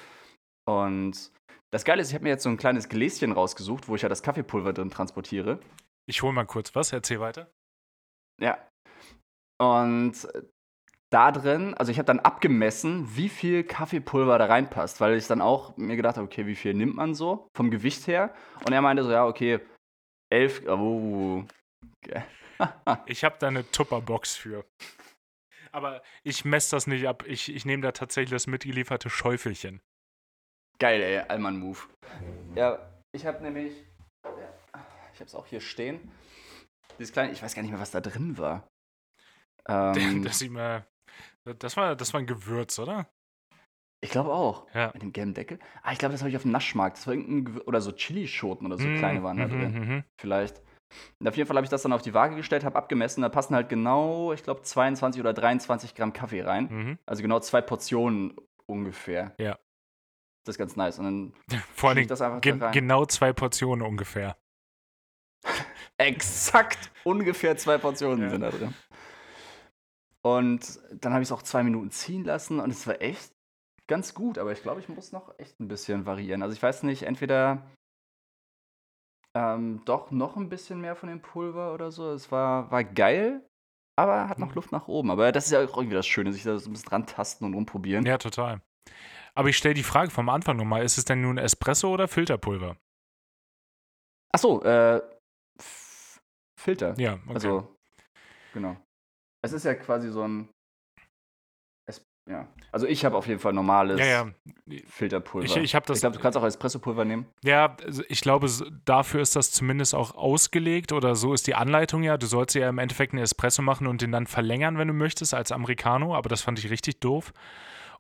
Und 0.68 1.32
das 1.72 1.86
Geile 1.86 2.02
ist, 2.02 2.10
ich 2.10 2.16
habe 2.16 2.24
mir 2.24 2.30
jetzt 2.30 2.44
so 2.44 2.50
ein 2.50 2.58
kleines 2.58 2.90
Gläschen 2.90 3.32
rausgesucht, 3.32 3.88
wo 3.88 3.96
ich 3.96 4.02
ja 4.02 4.10
das 4.10 4.24
Kaffeepulver 4.24 4.74
drin 4.74 4.90
transportiere. 4.90 5.60
Ich 6.10 6.22
hole 6.22 6.34
mal 6.34 6.46
kurz 6.46 6.76
was, 6.76 6.94
erzähl 6.94 7.20
weiter. 7.20 7.52
Ja. 8.42 8.58
Und 9.60 10.28
da 11.10 11.32
drin, 11.32 11.74
also 11.74 11.92
ich 11.92 11.98
habe 11.98 12.06
dann 12.06 12.20
abgemessen, 12.20 13.16
wie 13.16 13.30
viel 13.30 13.64
Kaffeepulver 13.64 14.38
da 14.38 14.46
reinpasst, 14.46 15.00
weil 15.00 15.16
ich 15.16 15.28
dann 15.28 15.42
auch 15.42 15.76
mir 15.78 15.96
gedacht 15.96 16.18
habe, 16.18 16.26
okay, 16.26 16.46
wie 16.46 16.56
viel 16.56 16.74
nimmt 16.74 16.96
man 16.96 17.16
so 17.16 17.48
vom 17.56 17.72
Gewicht 17.72 18.08
her? 18.08 18.34
Und 18.66 18.74
er 18.74 18.82
meinte 18.82 19.04
so, 19.04 19.12
ja, 19.12 19.26
okay, 19.26 19.60
elf, 20.30 20.62
oh, 20.68 21.44
okay. 22.04 22.24
Ich 23.06 23.24
habe 23.24 23.38
da 23.40 23.48
eine 23.48 23.70
Tupperbox 23.72 24.36
für. 24.36 24.66
Aber 25.72 26.02
ich 26.24 26.44
messe 26.44 26.76
das 26.76 26.88
nicht 26.88 27.08
ab. 27.08 27.24
Ich, 27.28 27.54
ich 27.54 27.66
nehme 27.66 27.84
da 27.84 27.92
tatsächlich 27.92 28.32
das 28.32 28.48
mitgelieferte 28.48 29.10
Schäufelchen. 29.10 29.80
Geil, 30.80 31.02
ey, 31.02 31.20
Allmann-Move. 31.20 31.80
Ja, 32.56 32.80
ich 33.12 33.26
habe 33.26 33.42
nämlich, 33.44 33.74
ich 34.24 35.20
habe 35.20 35.26
es 35.26 35.36
auch 35.36 35.46
hier 35.48 35.62
stehen, 35.62 36.12
dieses 37.00 37.12
kleine, 37.12 37.32
ich 37.32 37.42
weiß 37.42 37.56
gar 37.56 37.62
nicht 37.64 37.72
mehr, 37.72 37.80
was 37.80 37.92
da 37.92 38.02
drin 38.02 38.38
war. 38.38 38.68
Ähm, 39.70 40.24
Das, 40.24 40.40
sieht 40.40 40.52
mal, 40.52 40.86
das, 41.60 41.76
war, 41.76 41.94
das 41.98 42.14
war 42.14 42.22
ein 42.22 42.26
Gewürz, 42.26 42.80
oder? 42.80 43.06
ich 44.02 44.12
glaube 44.12 44.32
auch. 44.32 44.66
Ja. 44.74 44.92
Mit 44.94 45.02
dem 45.02 45.12
gelben 45.12 45.34
Deckel. 45.34 45.60
Ah, 45.82 45.92
ich 45.92 45.98
glaube, 45.98 46.14
das 46.14 46.22
habe 46.22 46.30
ich 46.30 46.38
auf 46.38 46.44
dem 46.44 46.52
Naschmarkt. 46.52 46.96
Das 46.98 47.06
war 47.06 47.14
irgendein, 47.14 47.44
Gewür- 47.44 47.68
oder 47.68 47.82
so 47.82 47.92
Chilischoten 47.92 48.66
oder 48.66 48.78
so 48.78 48.88
Mm, 48.88 48.96
kleine 48.96 49.24
waren 49.24 49.36
da 49.36 49.48
mhm, 49.48 49.52
drin. 49.60 49.72
mhm. 49.74 50.04
vielleicht. 50.22 50.62
Und 51.20 51.28
auf 51.28 51.36
jeden 51.36 51.48
Fall 51.48 51.58
habe 51.58 51.66
ich 51.66 51.70
das 51.70 51.82
dann 51.82 51.92
auf 51.92 52.02
die 52.02 52.14
Waage 52.14 52.38
gestellt, 52.38 52.64
habe 52.64 52.78
abgemessen. 52.78 53.24
Da 53.24 53.28
passen 53.28 53.56
halt 53.56 53.68
genau, 53.68 54.32
ich 54.32 54.42
glaube, 54.44 54.62
22 54.62 55.20
oder 55.20 55.34
23 55.34 55.96
Gramm 55.96 56.14
Kaffee 56.14 56.44
rein. 56.44 56.70
Mhm. 56.72 56.98
Also 57.06 57.22
genau 57.24 57.42
zwei 57.42 57.60
Portionen 57.60 58.38
ungefähr. 58.68 59.36
Ja. 59.38 59.60
Das 60.48 60.54
ist 60.56 60.60
ganz 60.60 60.76
nice. 60.76 60.98
Und 61.00 61.06
dann 61.06 61.34
Vor 61.76 61.90
allem 61.90 62.08
das 62.08 62.22
einfach 62.22 62.42
gen 62.42 62.64
genau 62.72 63.06
zwei 63.06 63.34
Portionen 63.34 63.86
ungefähr. 63.86 64.38
exakt 65.98 66.92
ungefähr 67.04 67.58
zwei 67.58 67.78
Portionen 67.78 68.24
Ja. 68.24 68.30
sind 68.30 68.42
da 68.42 68.50
drin. 68.52 68.74
Und 70.22 70.80
dann 70.94 71.14
habe 71.14 71.22
ich 71.24 71.28
es 71.30 71.32
auch 71.32 71.42
zwei 71.42 71.64
Minuten 71.64 71.92
ziehen 71.92 72.24
lassen 72.24 72.60
und 72.60 72.70
es 72.72 72.86
war 72.88 73.02
echt 73.02 73.32
ganz 73.88 74.14
gut. 74.14 74.38
Aber 74.38 74.52
ich 74.52 74.62
glaube, 74.62 74.80
ich 74.80 74.90
muss 74.90 75.12
noch 75.12 75.38
echt 75.40 75.60
ein 75.60 75.68
bisschen 75.68 76.06
variieren. 76.06 76.42
Also 76.44 76.54
ich 76.56 76.62
weiß 76.64 76.84
nicht, 76.84 77.04
entweder 77.04 77.62
ähm, 79.36 79.82
doch 79.86 80.12
noch 80.12 80.36
ein 80.38 80.50
bisschen 80.50 80.82
mehr 80.82 80.96
von 80.96 81.10
dem 81.10 81.22
Pulver 81.22 81.74
oder 81.74 81.92
so. 81.92 82.12
Es 82.12 82.32
war, 82.32 82.72
war 82.72 82.84
geil, 82.84 83.46
aber 83.98 84.28
hat 84.30 84.40
noch 84.40 84.50
Mhm. 84.50 84.56
Luft 84.56 84.72
nach 84.72 84.88
oben. 84.88 85.12
Aber 85.12 85.32
das 85.32 85.46
ist 85.46 85.52
ja 85.52 85.60
auch 85.64 85.78
irgendwie 85.78 85.96
das 85.96 86.08
Schöne, 86.08 86.34
sich 86.34 86.44
da 86.44 86.58
so 86.58 86.70
ein 86.70 86.74
bisschen 86.74 86.90
dran 86.90 87.06
tasten 87.06 87.46
und 87.46 87.54
rumprobieren. 87.54 88.06
Ja, 88.06 88.18
total. 88.18 88.62
Aber 89.38 89.50
ich 89.50 89.58
stelle 89.58 89.76
die 89.76 89.84
Frage 89.84 90.10
vom 90.10 90.30
Anfang 90.30 90.58
nochmal: 90.58 90.84
Ist 90.84 90.98
es 90.98 91.06
denn 91.06 91.22
nun 91.22 91.38
Espresso 91.38 91.94
oder 91.94 92.08
Filterpulver? 92.08 92.76
Achso, 94.34 94.64
äh, 94.64 95.00
F- 95.60 96.20
Filter. 96.60 96.96
Ja, 96.98 97.14
okay. 97.26 97.34
Also, 97.36 97.76
genau. 98.54 98.78
Es 99.44 99.54
ist 99.54 99.64
ja 99.64 99.76
quasi 99.76 100.10
so 100.10 100.24
ein. 100.28 100.50
Es, 101.88 102.04
ja. 102.28 102.48
Also, 102.72 102.88
ich 102.88 103.06
habe 103.06 103.16
auf 103.16 103.28
jeden 103.28 103.40
Fall 103.40 103.54
normales 103.54 104.00
ja, 104.00 104.06
ja. 104.06 104.32
Filterpulver. 104.88 105.46
Ich, 105.46 105.56
ich 105.56 105.74
ich 105.76 106.00
glaube, 106.00 106.18
du 106.18 106.20
kannst 106.20 106.36
auch 106.36 106.44
Espressopulver 106.44 107.06
nehmen. 107.06 107.28
Ja, 107.44 107.78
also 107.84 108.02
ich 108.10 108.22
glaube, 108.22 108.50
dafür 108.86 109.22
ist 109.22 109.36
das 109.36 109.52
zumindest 109.52 109.94
auch 109.94 110.16
ausgelegt 110.16 110.92
oder 110.94 111.16
so 111.16 111.36
ist 111.36 111.46
die 111.46 111.54
Anleitung 111.54 112.02
ja. 112.02 112.18
Du 112.18 112.26
sollst 112.26 112.56
ja 112.56 112.68
im 112.68 112.80
Endeffekt 112.80 113.14
einen 113.14 113.22
Espresso 113.22 113.62
machen 113.62 113.86
und 113.86 114.02
den 114.02 114.12
dann 114.12 114.26
verlängern, 114.26 114.80
wenn 114.80 114.88
du 114.88 114.96
möchtest, 114.96 115.36
als 115.36 115.52
Americano, 115.52 116.16
aber 116.16 116.28
das 116.28 116.42
fand 116.42 116.58
ich 116.58 116.72
richtig 116.72 117.00
doof. 117.00 117.34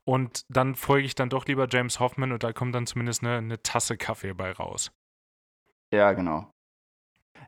Und 0.07 0.45
dann 0.47 0.75
folge 0.75 1.05
ich 1.05 1.15
dann 1.15 1.29
doch 1.29 1.45
lieber 1.47 1.67
James 1.69 1.99
Hoffman 1.99 2.31
und 2.31 2.41
da 2.41 2.53
kommt 2.53 2.73
dann 2.73 2.87
zumindest 2.87 3.23
eine, 3.23 3.39
eine 3.39 3.61
Tasse 3.61 3.97
Kaffee 3.97 4.33
bei 4.33 4.53
raus. 4.53 4.89
Ja, 5.93 6.13
genau. 6.13 6.49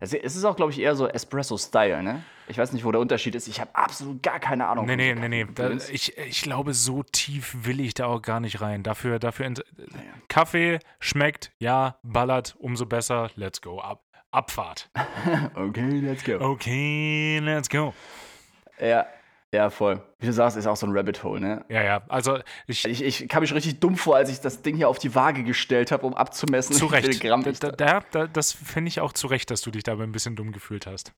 Es, 0.02 0.14
ist 0.14 0.44
auch, 0.44 0.58
glaube 0.58 0.74
ich, 0.74 0.80
eher 0.80 0.94
so 0.96 1.08
Espresso-Style, 1.08 2.04
ne? 2.04 2.22
Ich 2.50 2.58
weiß 2.58 2.74
nicht, 2.74 2.84
wo 2.84 2.92
der 2.92 3.00
Unterschied 3.00 3.34
ist. 3.36 3.48
Ich 3.48 3.62
habe 3.62 3.74
absolut 3.74 4.22
gar 4.22 4.42
keine 4.42 4.68
Ahnung. 4.68 4.86
Nee, 4.86 4.98
nee, 4.98 5.16
nee, 5.16 5.30
nee. 5.30 5.48
Da, 5.56 5.72
ich, 5.72 6.18
ich 6.18 6.42
glaube, 6.42 6.74
so 6.74 7.02
tief 7.02 7.56
will 7.64 7.80
ich 7.80 7.94
da 7.94 8.08
auch 8.08 8.22
gar 8.22 8.42
nicht 8.42 8.60
rein. 8.60 8.84
Dafür, 8.84 9.20
dafür 9.20 9.50
Naja. 9.50 9.62
Kaffee 10.28 10.80
schmeckt, 11.00 11.54
ja, 11.60 11.98
ballert, 12.04 12.58
umso 12.60 12.86
besser. 12.86 13.30
Let's 13.36 13.62
go. 13.62 13.80
Ab, 13.80 14.04
Abfahrt. 14.32 14.90
Okay, 15.56 16.02
let's 16.02 16.26
go. 16.26 16.34
Okay, 16.40 17.40
let's 17.40 17.70
go. 17.70 17.94
Ja, 18.82 19.08
ja, 19.54 19.70
voll. 19.72 20.02
Wie 20.20 20.28
du 20.28 20.34
sagst, 20.34 20.58
ist 20.58 20.68
auch 20.68 20.76
so 20.76 20.86
ein 20.86 20.96
Rabbit 20.96 21.24
Hole, 21.24 21.40
ne? 21.42 21.66
Ja, 21.70 21.82
ja. 21.82 22.02
Also 22.08 22.40
ich, 22.68 22.86
Ich, 22.86 23.02
ich 23.04 23.28
kam 23.30 23.42
mir 23.42 23.48
schon 23.48 23.56
richtig 23.58 23.80
dumm 23.80 23.96
vor, 23.98 24.16
als 24.16 24.30
ich 24.30 24.40
das 24.42 24.62
Ding 24.62 24.76
hier 24.76 24.88
auf 24.90 25.00
die 25.00 25.16
Waage 25.16 25.44
gestellt 25.44 25.92
habe, 25.92 26.06
um 26.06 26.14
abzumessen, 26.14 26.76
Zu 26.76 26.92
wie 26.92 26.98
viel 26.98 27.06
Recht. 27.08 27.22
Gramm 27.22 27.44
Da, 27.44 27.50
ich 27.50 27.60
da, 27.60 27.72
da. 27.72 28.00
da, 28.00 28.06
da, 28.12 28.28
das 28.28 28.52
finde 28.52 28.90
ich 28.90 29.00
auch 29.02 29.12
zu 29.14 29.28
Recht, 29.28 29.50
dass 29.50 29.62
du 29.62 29.72
dich 29.72 29.84
dabei 29.84 30.04
ein 30.04 30.12
bisschen 30.12 30.36
dumm 30.36 30.52
gefühlt 30.52 30.86
hast. 30.86 31.14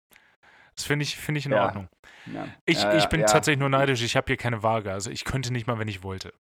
Das 0.76 0.86
finde 0.86 1.04
ich, 1.04 1.18
finde 1.18 1.40
ich 1.40 1.46
in 1.46 1.52
Ja. 1.52 1.66
Ordnung. 1.66 1.90
Ja. 2.34 2.48
Ich, 2.66 2.82
Ja, 2.82 2.96
ich 2.96 3.08
bin 3.08 3.22
tatsächlich 3.26 3.60
nur 3.60 3.68
neidisch. 3.70 4.02
Ich 4.02 4.16
habe 4.16 4.28
hier 4.28 4.38
keine 4.38 4.64
Waage. 4.64 4.94
Also 4.94 5.10
ich 5.12 5.26
könnte 5.26 5.52
nicht 5.52 5.68
mal, 5.68 5.78
wenn 5.78 5.90
ich 5.90 6.02
wollte. 6.04 6.34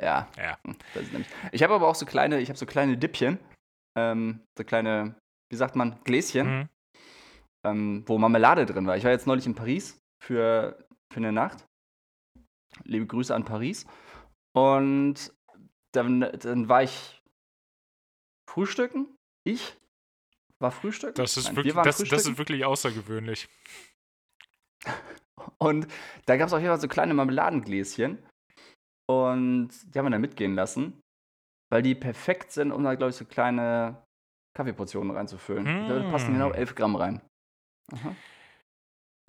Ja. 0.00 0.26
Ja. 0.36 0.58
Hm. 0.66 1.24
Ich 1.52 1.62
habe 1.62 1.74
aber 1.74 1.86
auch 1.88 1.94
so 1.94 2.04
kleine, 2.06 2.40
ich 2.40 2.48
habe 2.48 2.58
so 2.58 2.66
kleine 2.66 2.96
Dippchen, 2.98 3.38
ähm, 3.96 4.40
so 4.58 4.64
kleine, 4.64 5.14
wie 5.50 5.56
sagt 5.56 5.76
man, 5.76 5.98
Gläschen, 6.04 6.58
Mhm. 6.60 6.68
ähm, 7.64 8.02
wo 8.06 8.18
Marmelade 8.18 8.66
drin 8.66 8.86
war. 8.86 8.96
Ich 8.96 9.04
war 9.04 9.10
jetzt 9.12 9.26
neulich 9.26 9.46
in 9.46 9.54
Paris 9.54 9.96
für, 10.22 10.86
für 11.12 11.16
eine 11.18 11.32
Nacht. 11.32 11.66
Liebe 12.84 13.06
Grüße 13.06 13.34
an 13.34 13.44
Paris. 13.44 13.86
Und 14.54 15.32
dann, 15.94 16.20
dann 16.20 16.68
war 16.68 16.82
ich 16.82 17.22
frühstücken. 18.50 19.14
Ich 19.46 19.76
war 20.60 20.70
frühstücken. 20.72 21.14
Das, 21.14 21.36
ist 21.36 21.46
Nein, 21.46 21.56
wir 21.56 21.64
wirklich, 21.64 21.74
das, 21.74 21.84
das 21.84 21.96
frühstücken. 22.08 22.32
ist 22.32 22.38
wirklich 22.38 22.64
außergewöhnlich. 22.64 23.48
Und 25.58 25.86
da 26.26 26.36
gab 26.36 26.48
es 26.48 26.52
auf 26.52 26.60
jeden 26.60 26.70
Fall 26.70 26.80
so 26.80 26.88
kleine 26.88 27.14
Marmeladengläschen. 27.14 28.18
Und 29.08 29.70
die 29.94 29.98
haben 29.98 30.06
wir 30.06 30.10
dann 30.10 30.20
mitgehen 30.20 30.54
lassen, 30.54 31.00
weil 31.72 31.82
die 31.82 31.94
perfekt 31.94 32.50
sind, 32.52 32.72
um 32.72 32.82
da, 32.82 32.94
glaube 32.94 33.10
ich, 33.10 33.16
so 33.16 33.24
kleine 33.24 34.02
Kaffeeportionen 34.56 35.12
reinzufüllen. 35.16 35.64
Glaube, 35.64 36.02
Da 36.02 36.10
passen 36.10 36.30
Mm. 36.30 36.34
genau 36.34 36.50
11 36.50 36.74
Gramm 36.74 36.96
rein. 36.96 37.20
Aha. 37.92 38.16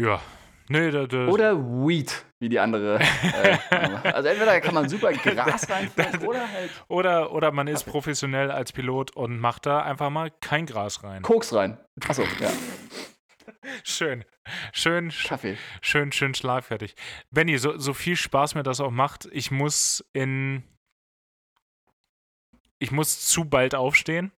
Ja. 0.02 0.22
Nee, 0.70 0.92
da, 0.92 1.08
da, 1.08 1.28
Oder 1.28 1.58
Weed, 1.58 2.26
wie 2.40 2.50
die 2.50 2.60
andere. 2.60 3.00
Äh, 3.00 3.58
also 4.12 4.28
entweder 4.28 4.60
kann 4.60 4.74
man 4.74 4.90
super 4.90 5.14
Gras 5.14 5.70
reinfüllen 5.70 6.28
oder 6.28 6.52
halt 6.52 6.70
oder, 6.90 7.32
oder 7.32 7.52
man 7.52 7.68
ist 7.68 7.84
professionell 7.86 8.52
als 8.52 8.72
Pilot 8.74 9.12
und 9.16 9.40
macht 9.40 9.66
da 9.66 9.82
einfach 9.82 10.10
mal 10.10 10.30
kein 10.42 10.66
Gras 10.66 11.04
rein. 11.04 11.22
Koks 11.22 11.54
rein. 11.54 11.78
Achso, 12.08 12.24
ja. 12.40 12.50
Schön. 13.84 14.26
Schön, 14.74 15.10
sch- 15.12 15.28
Kaffee. 15.28 15.58
schön, 15.82 16.12
schön 16.12 16.34
schlagfertig. 16.34 16.96
Benny, 17.32 17.58
so, 17.58 17.78
so 17.78 17.94
viel 17.94 18.16
Spaß 18.16 18.56
mir 18.56 18.64
das 18.64 18.80
auch 18.80 18.92
macht, 18.92 19.28
ich 19.32 19.52
muss 19.52 20.06
in. 20.14 20.64
Ich 22.80 22.92
muss 22.92 23.26
zu 23.26 23.46
bald 23.46 23.74
aufstehen 23.76 24.32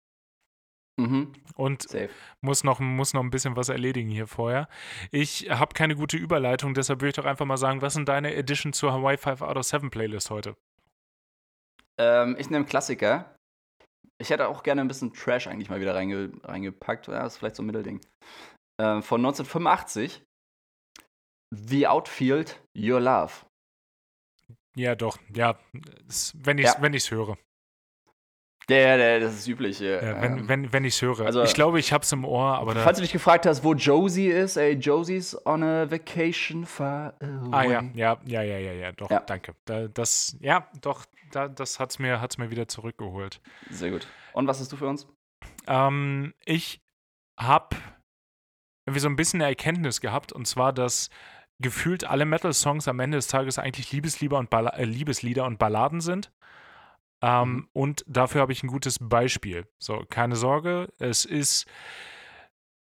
Mhm. 0.99 1.33
und 1.55 1.83
Safe. 1.83 2.09
muss 2.41 2.63
noch, 2.63 2.79
muss 2.79 3.13
noch 3.13 3.23
ein 3.23 3.29
bisschen 3.29 3.55
was 3.55 3.69
erledigen 3.69 4.09
hier 4.09 4.27
vorher. 4.27 4.67
Ich 5.11 5.49
habe 5.49 5.73
keine 5.73 5.95
gute 5.95 6.17
Überleitung, 6.17 6.73
deshalb 6.73 6.99
würde 7.01 7.09
ich 7.09 7.15
doch 7.15 7.25
einfach 7.25 7.45
mal 7.45 7.57
sagen, 7.57 7.81
was 7.81 7.93
sind 7.93 8.09
deine 8.09 8.35
Addition 8.35 8.73
zur 8.73 8.91
Hawaii 8.93 9.17
5 9.17 9.41
out 9.41 9.57
of 9.57 9.63
7 9.63 9.89
Playlist 9.89 10.29
heute? 10.29 10.55
Ähm, 11.99 12.35
ich 12.39 12.49
nehme 12.49 12.65
Klassiker. 12.65 13.35
Ich 14.21 14.29
hätte 14.29 14.47
auch 14.49 14.63
gerne 14.63 14.81
ein 14.81 14.87
bisschen 14.87 15.13
Trash 15.13 15.47
eigentlich 15.47 15.69
mal 15.69 15.79
wieder 15.79 15.95
reinge 15.95 16.31
reingepackt. 16.43 17.07
Ja, 17.07 17.23
das 17.23 17.33
ist 17.33 17.39
vielleicht 17.39 17.55
so 17.55 17.63
ein 17.63 17.67
Mittelding. 17.67 18.01
Ähm, 18.81 19.01
von 19.01 19.21
1985. 19.21 20.21
The 21.55 21.87
Outfield, 21.87 22.61
Your 22.77 22.99
Love. 22.99 23.33
Ja, 24.75 24.95
doch, 24.95 25.17
ja, 25.33 25.57
wenn 25.73 26.57
ich 26.59 26.65
es 26.65 26.73
Ja. 26.75 26.81
wenn 26.81 26.93
höre. 26.93 27.37
Der, 28.69 28.97
der, 28.97 29.19
das 29.19 29.33
ist 29.33 29.47
üblich. 29.47 29.79
Ja, 29.79 30.01
wenn 30.21 30.37
ähm, 30.39 30.47
wenn, 30.47 30.73
wenn 30.73 30.85
ich 30.85 30.93
es 30.95 31.01
höre. 31.01 31.19
also- 31.25 31.43
ich 31.43 31.53
glaube, 31.53 31.79
ich 31.79 31.91
habe 31.91 32.03
es 32.03 32.11
im 32.11 32.23
Ohr, 32.23 32.57
aber. 32.59 32.75
Falls 32.75 32.97
du 32.97 33.01
dich 33.01 33.11
gefragt 33.11 33.45
hast, 33.45 33.63
wo 33.63 33.73
Josie 33.73 34.27
ist, 34.27 34.57
ey, 34.57 34.73
Josie's 34.75 35.35
on 35.45 35.63
a 35.63 35.89
vacation 35.89 36.65
far 36.65 37.15
away. 37.21 37.49
Ah 37.51 37.63
ja, 37.63 37.83
ja, 37.93 38.17
ja, 38.25 38.41
ja, 38.43 38.57
ja, 38.59 38.71
ja, 38.73 38.91
doch, 38.91 39.09
Ja. 39.09 39.19
danke. 39.21 39.55
Da, 39.65 39.87
das, 39.87 40.37
ja, 40.39 40.67
doch, 40.81 41.05
da, 41.31 41.47
das 41.47 41.79
hat's 41.79 41.99
mir, 41.99 42.21
hat's 42.21 42.37
mir 42.37 42.51
wieder 42.51 42.67
zurückgeholt. 42.67 43.41
Sehr 43.69 43.91
gut. 43.91 44.07
Und 44.33 44.47
was 44.47 44.59
hast 44.59 44.71
du 44.71 44.77
für 44.77 44.87
uns? 44.87 45.07
Ähm, 45.67 46.33
ich 46.45 46.81
habe 47.37 47.75
irgendwie 48.85 48.99
so 49.01 49.07
ein 49.09 49.15
bisschen 49.15 49.41
eine 49.41 49.49
Erkenntnis 49.49 50.01
gehabt, 50.01 50.31
und 50.31 50.45
zwar, 50.47 50.73
dass 50.73 51.09
gefühlt 51.61 52.05
alle 52.05 52.25
Metal-Songs 52.25 52.87
am 52.87 52.99
Ende 52.99 53.17
des 53.17 53.27
Tages 53.27 53.59
eigentlich 53.59 53.91
Liebeslieder 53.91 54.37
und, 54.37 54.49
Balla 54.49 54.71
äh, 54.77 54.85
Liebeslieder 54.85 55.45
und 55.45 55.59
Balladen 55.59 56.01
sind. 56.01 56.31
Ähm, 57.21 57.51
mhm. 57.51 57.67
Und 57.73 58.05
dafür 58.07 58.41
habe 58.41 58.51
ich 58.51 58.63
ein 58.63 58.67
gutes 58.67 58.97
Beispiel. 58.99 59.67
So, 59.77 60.03
keine 60.09 60.35
Sorge, 60.35 60.91
es 60.99 61.25
ist. 61.25 61.65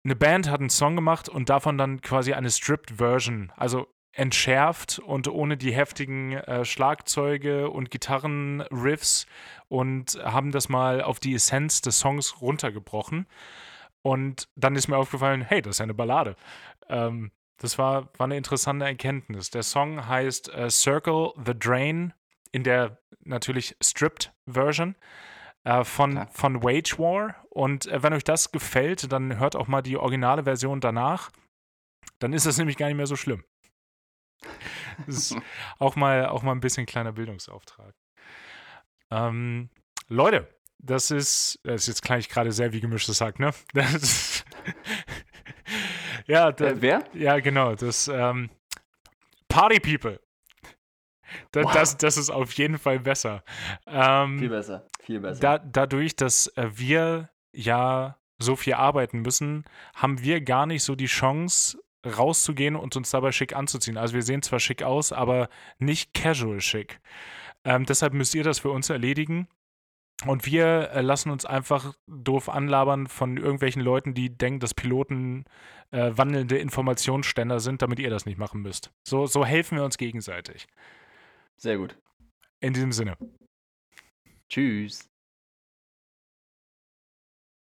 Eine 0.06 0.16
Band 0.16 0.50
hat 0.50 0.60
einen 0.60 0.68
Song 0.68 0.96
gemacht 0.96 1.30
und 1.30 1.48
davon 1.48 1.78
dann 1.78 2.02
quasi 2.02 2.34
eine 2.34 2.50
Stripped-Version, 2.50 3.50
also 3.56 3.86
entschärft 4.12 4.98
und 4.98 5.28
ohne 5.28 5.56
die 5.56 5.72
heftigen 5.72 6.32
äh, 6.32 6.64
Schlagzeuge 6.64 7.70
und 7.70 7.90
Gitarrenriffs 7.90 9.26
und 9.68 10.18
haben 10.22 10.52
das 10.52 10.68
mal 10.68 11.02
auf 11.02 11.20
die 11.20 11.34
Essenz 11.34 11.80
des 11.80 11.98
Songs 11.98 12.40
runtergebrochen. 12.40 13.26
Und 14.02 14.48
dann 14.54 14.76
ist 14.76 14.88
mir 14.88 14.98
aufgefallen, 14.98 15.40
hey, 15.40 15.62
das 15.62 15.76
ist 15.76 15.78
ja 15.78 15.84
eine 15.84 15.94
Ballade. 15.94 16.36
Ähm, 16.88 17.32
das 17.56 17.78
war, 17.78 18.08
war 18.18 18.24
eine 18.24 18.36
interessante 18.36 18.84
Erkenntnis. 18.84 19.50
Der 19.50 19.62
Song 19.62 20.06
heißt 20.06 20.52
äh, 20.52 20.70
Circle 20.70 21.32
the 21.44 21.58
Drain 21.58 22.12
in 22.54 22.62
der 22.62 22.98
natürlich 23.24 23.76
stripped 23.82 24.32
Version 24.46 24.94
äh, 25.64 25.82
von, 25.82 26.28
von 26.30 26.62
Wage 26.62 26.98
War. 26.98 27.34
Und 27.50 27.86
äh, 27.86 28.00
wenn 28.00 28.12
euch 28.12 28.22
das 28.22 28.52
gefällt, 28.52 29.10
dann 29.10 29.40
hört 29.40 29.56
auch 29.56 29.66
mal 29.66 29.82
die 29.82 29.96
originale 29.96 30.44
Version 30.44 30.80
danach. 30.80 31.30
Dann 32.20 32.32
ist 32.32 32.46
das 32.46 32.56
nämlich 32.56 32.76
gar 32.76 32.86
nicht 32.86 32.96
mehr 32.96 33.08
so 33.08 33.16
schlimm. 33.16 33.44
Das 35.08 35.16
ist 35.16 35.36
auch 35.80 35.96
mal, 35.96 36.26
auch 36.26 36.44
mal 36.44 36.52
ein 36.52 36.60
bisschen 36.60 36.86
kleiner 36.86 37.10
Bildungsauftrag. 37.10 37.96
Ähm, 39.10 39.68
Leute, 40.06 40.48
das 40.78 41.10
ist, 41.10 41.58
das 41.64 41.82
ist 41.82 41.88
jetzt 41.88 42.02
klang 42.02 42.20
ich 42.20 42.28
gerade 42.28 42.52
sehr 42.52 42.72
wie 42.72 42.80
gemischtes 42.80 43.20
Hack, 43.20 43.40
ne? 43.40 43.50
Das, 43.72 44.44
ja, 46.28 46.52
da, 46.52 46.66
äh, 46.66 46.80
wer? 46.80 47.04
Ja, 47.12 47.40
genau. 47.40 47.74
Das 47.74 48.06
ähm, 48.06 48.50
Party 49.48 49.80
People. 49.80 50.20
Da, 51.52 51.64
wow. 51.64 51.72
das, 51.72 51.96
das 51.96 52.16
ist 52.16 52.30
auf 52.30 52.52
jeden 52.52 52.78
Fall 52.78 53.00
besser. 53.00 53.42
Ähm, 53.86 54.38
viel 54.38 54.48
besser, 54.48 54.86
viel 55.00 55.20
besser. 55.20 55.40
Da, 55.40 55.58
dadurch, 55.58 56.16
dass 56.16 56.48
äh, 56.56 56.68
wir 56.74 57.30
ja 57.52 58.16
so 58.38 58.56
viel 58.56 58.74
arbeiten 58.74 59.22
müssen, 59.22 59.64
haben 59.94 60.22
wir 60.22 60.40
gar 60.40 60.66
nicht 60.66 60.82
so 60.82 60.94
die 60.94 61.06
Chance, 61.06 61.78
rauszugehen 62.04 62.76
und 62.76 62.96
uns 62.96 63.10
dabei 63.10 63.32
schick 63.32 63.56
anzuziehen. 63.56 63.96
Also 63.96 64.14
wir 64.14 64.22
sehen 64.22 64.42
zwar 64.42 64.60
schick 64.60 64.82
aus, 64.82 65.12
aber 65.12 65.48
nicht 65.78 66.14
casual 66.14 66.60
schick. 66.60 67.00
Ähm, 67.64 67.86
deshalb 67.86 68.12
müsst 68.12 68.34
ihr 68.34 68.44
das 68.44 68.58
für 68.58 68.70
uns 68.70 68.90
erledigen. 68.90 69.48
Und 70.26 70.46
wir 70.46 70.90
äh, 70.92 71.00
lassen 71.00 71.30
uns 71.30 71.44
einfach 71.44 71.94
doof 72.06 72.48
anlabern 72.48 73.08
von 73.08 73.36
irgendwelchen 73.36 73.82
Leuten, 73.82 74.14
die 74.14 74.36
denken, 74.36 74.60
dass 74.60 74.72
Piloten 74.72 75.44
äh, 75.90 76.12
wandelnde 76.14 76.56
Informationsständer 76.56 77.60
sind, 77.60 77.82
damit 77.82 77.98
ihr 77.98 78.10
das 78.10 78.24
nicht 78.24 78.38
machen 78.38 78.62
müsst. 78.62 78.90
So, 79.02 79.26
so 79.26 79.44
helfen 79.44 79.76
wir 79.76 79.84
uns 79.84 79.98
gegenseitig. 79.98 80.66
Sehr 81.56 81.78
gut. 81.78 81.98
In 82.60 82.72
diesem 82.72 82.92
Sinne. 82.92 83.16
Tschüss. 84.48 85.13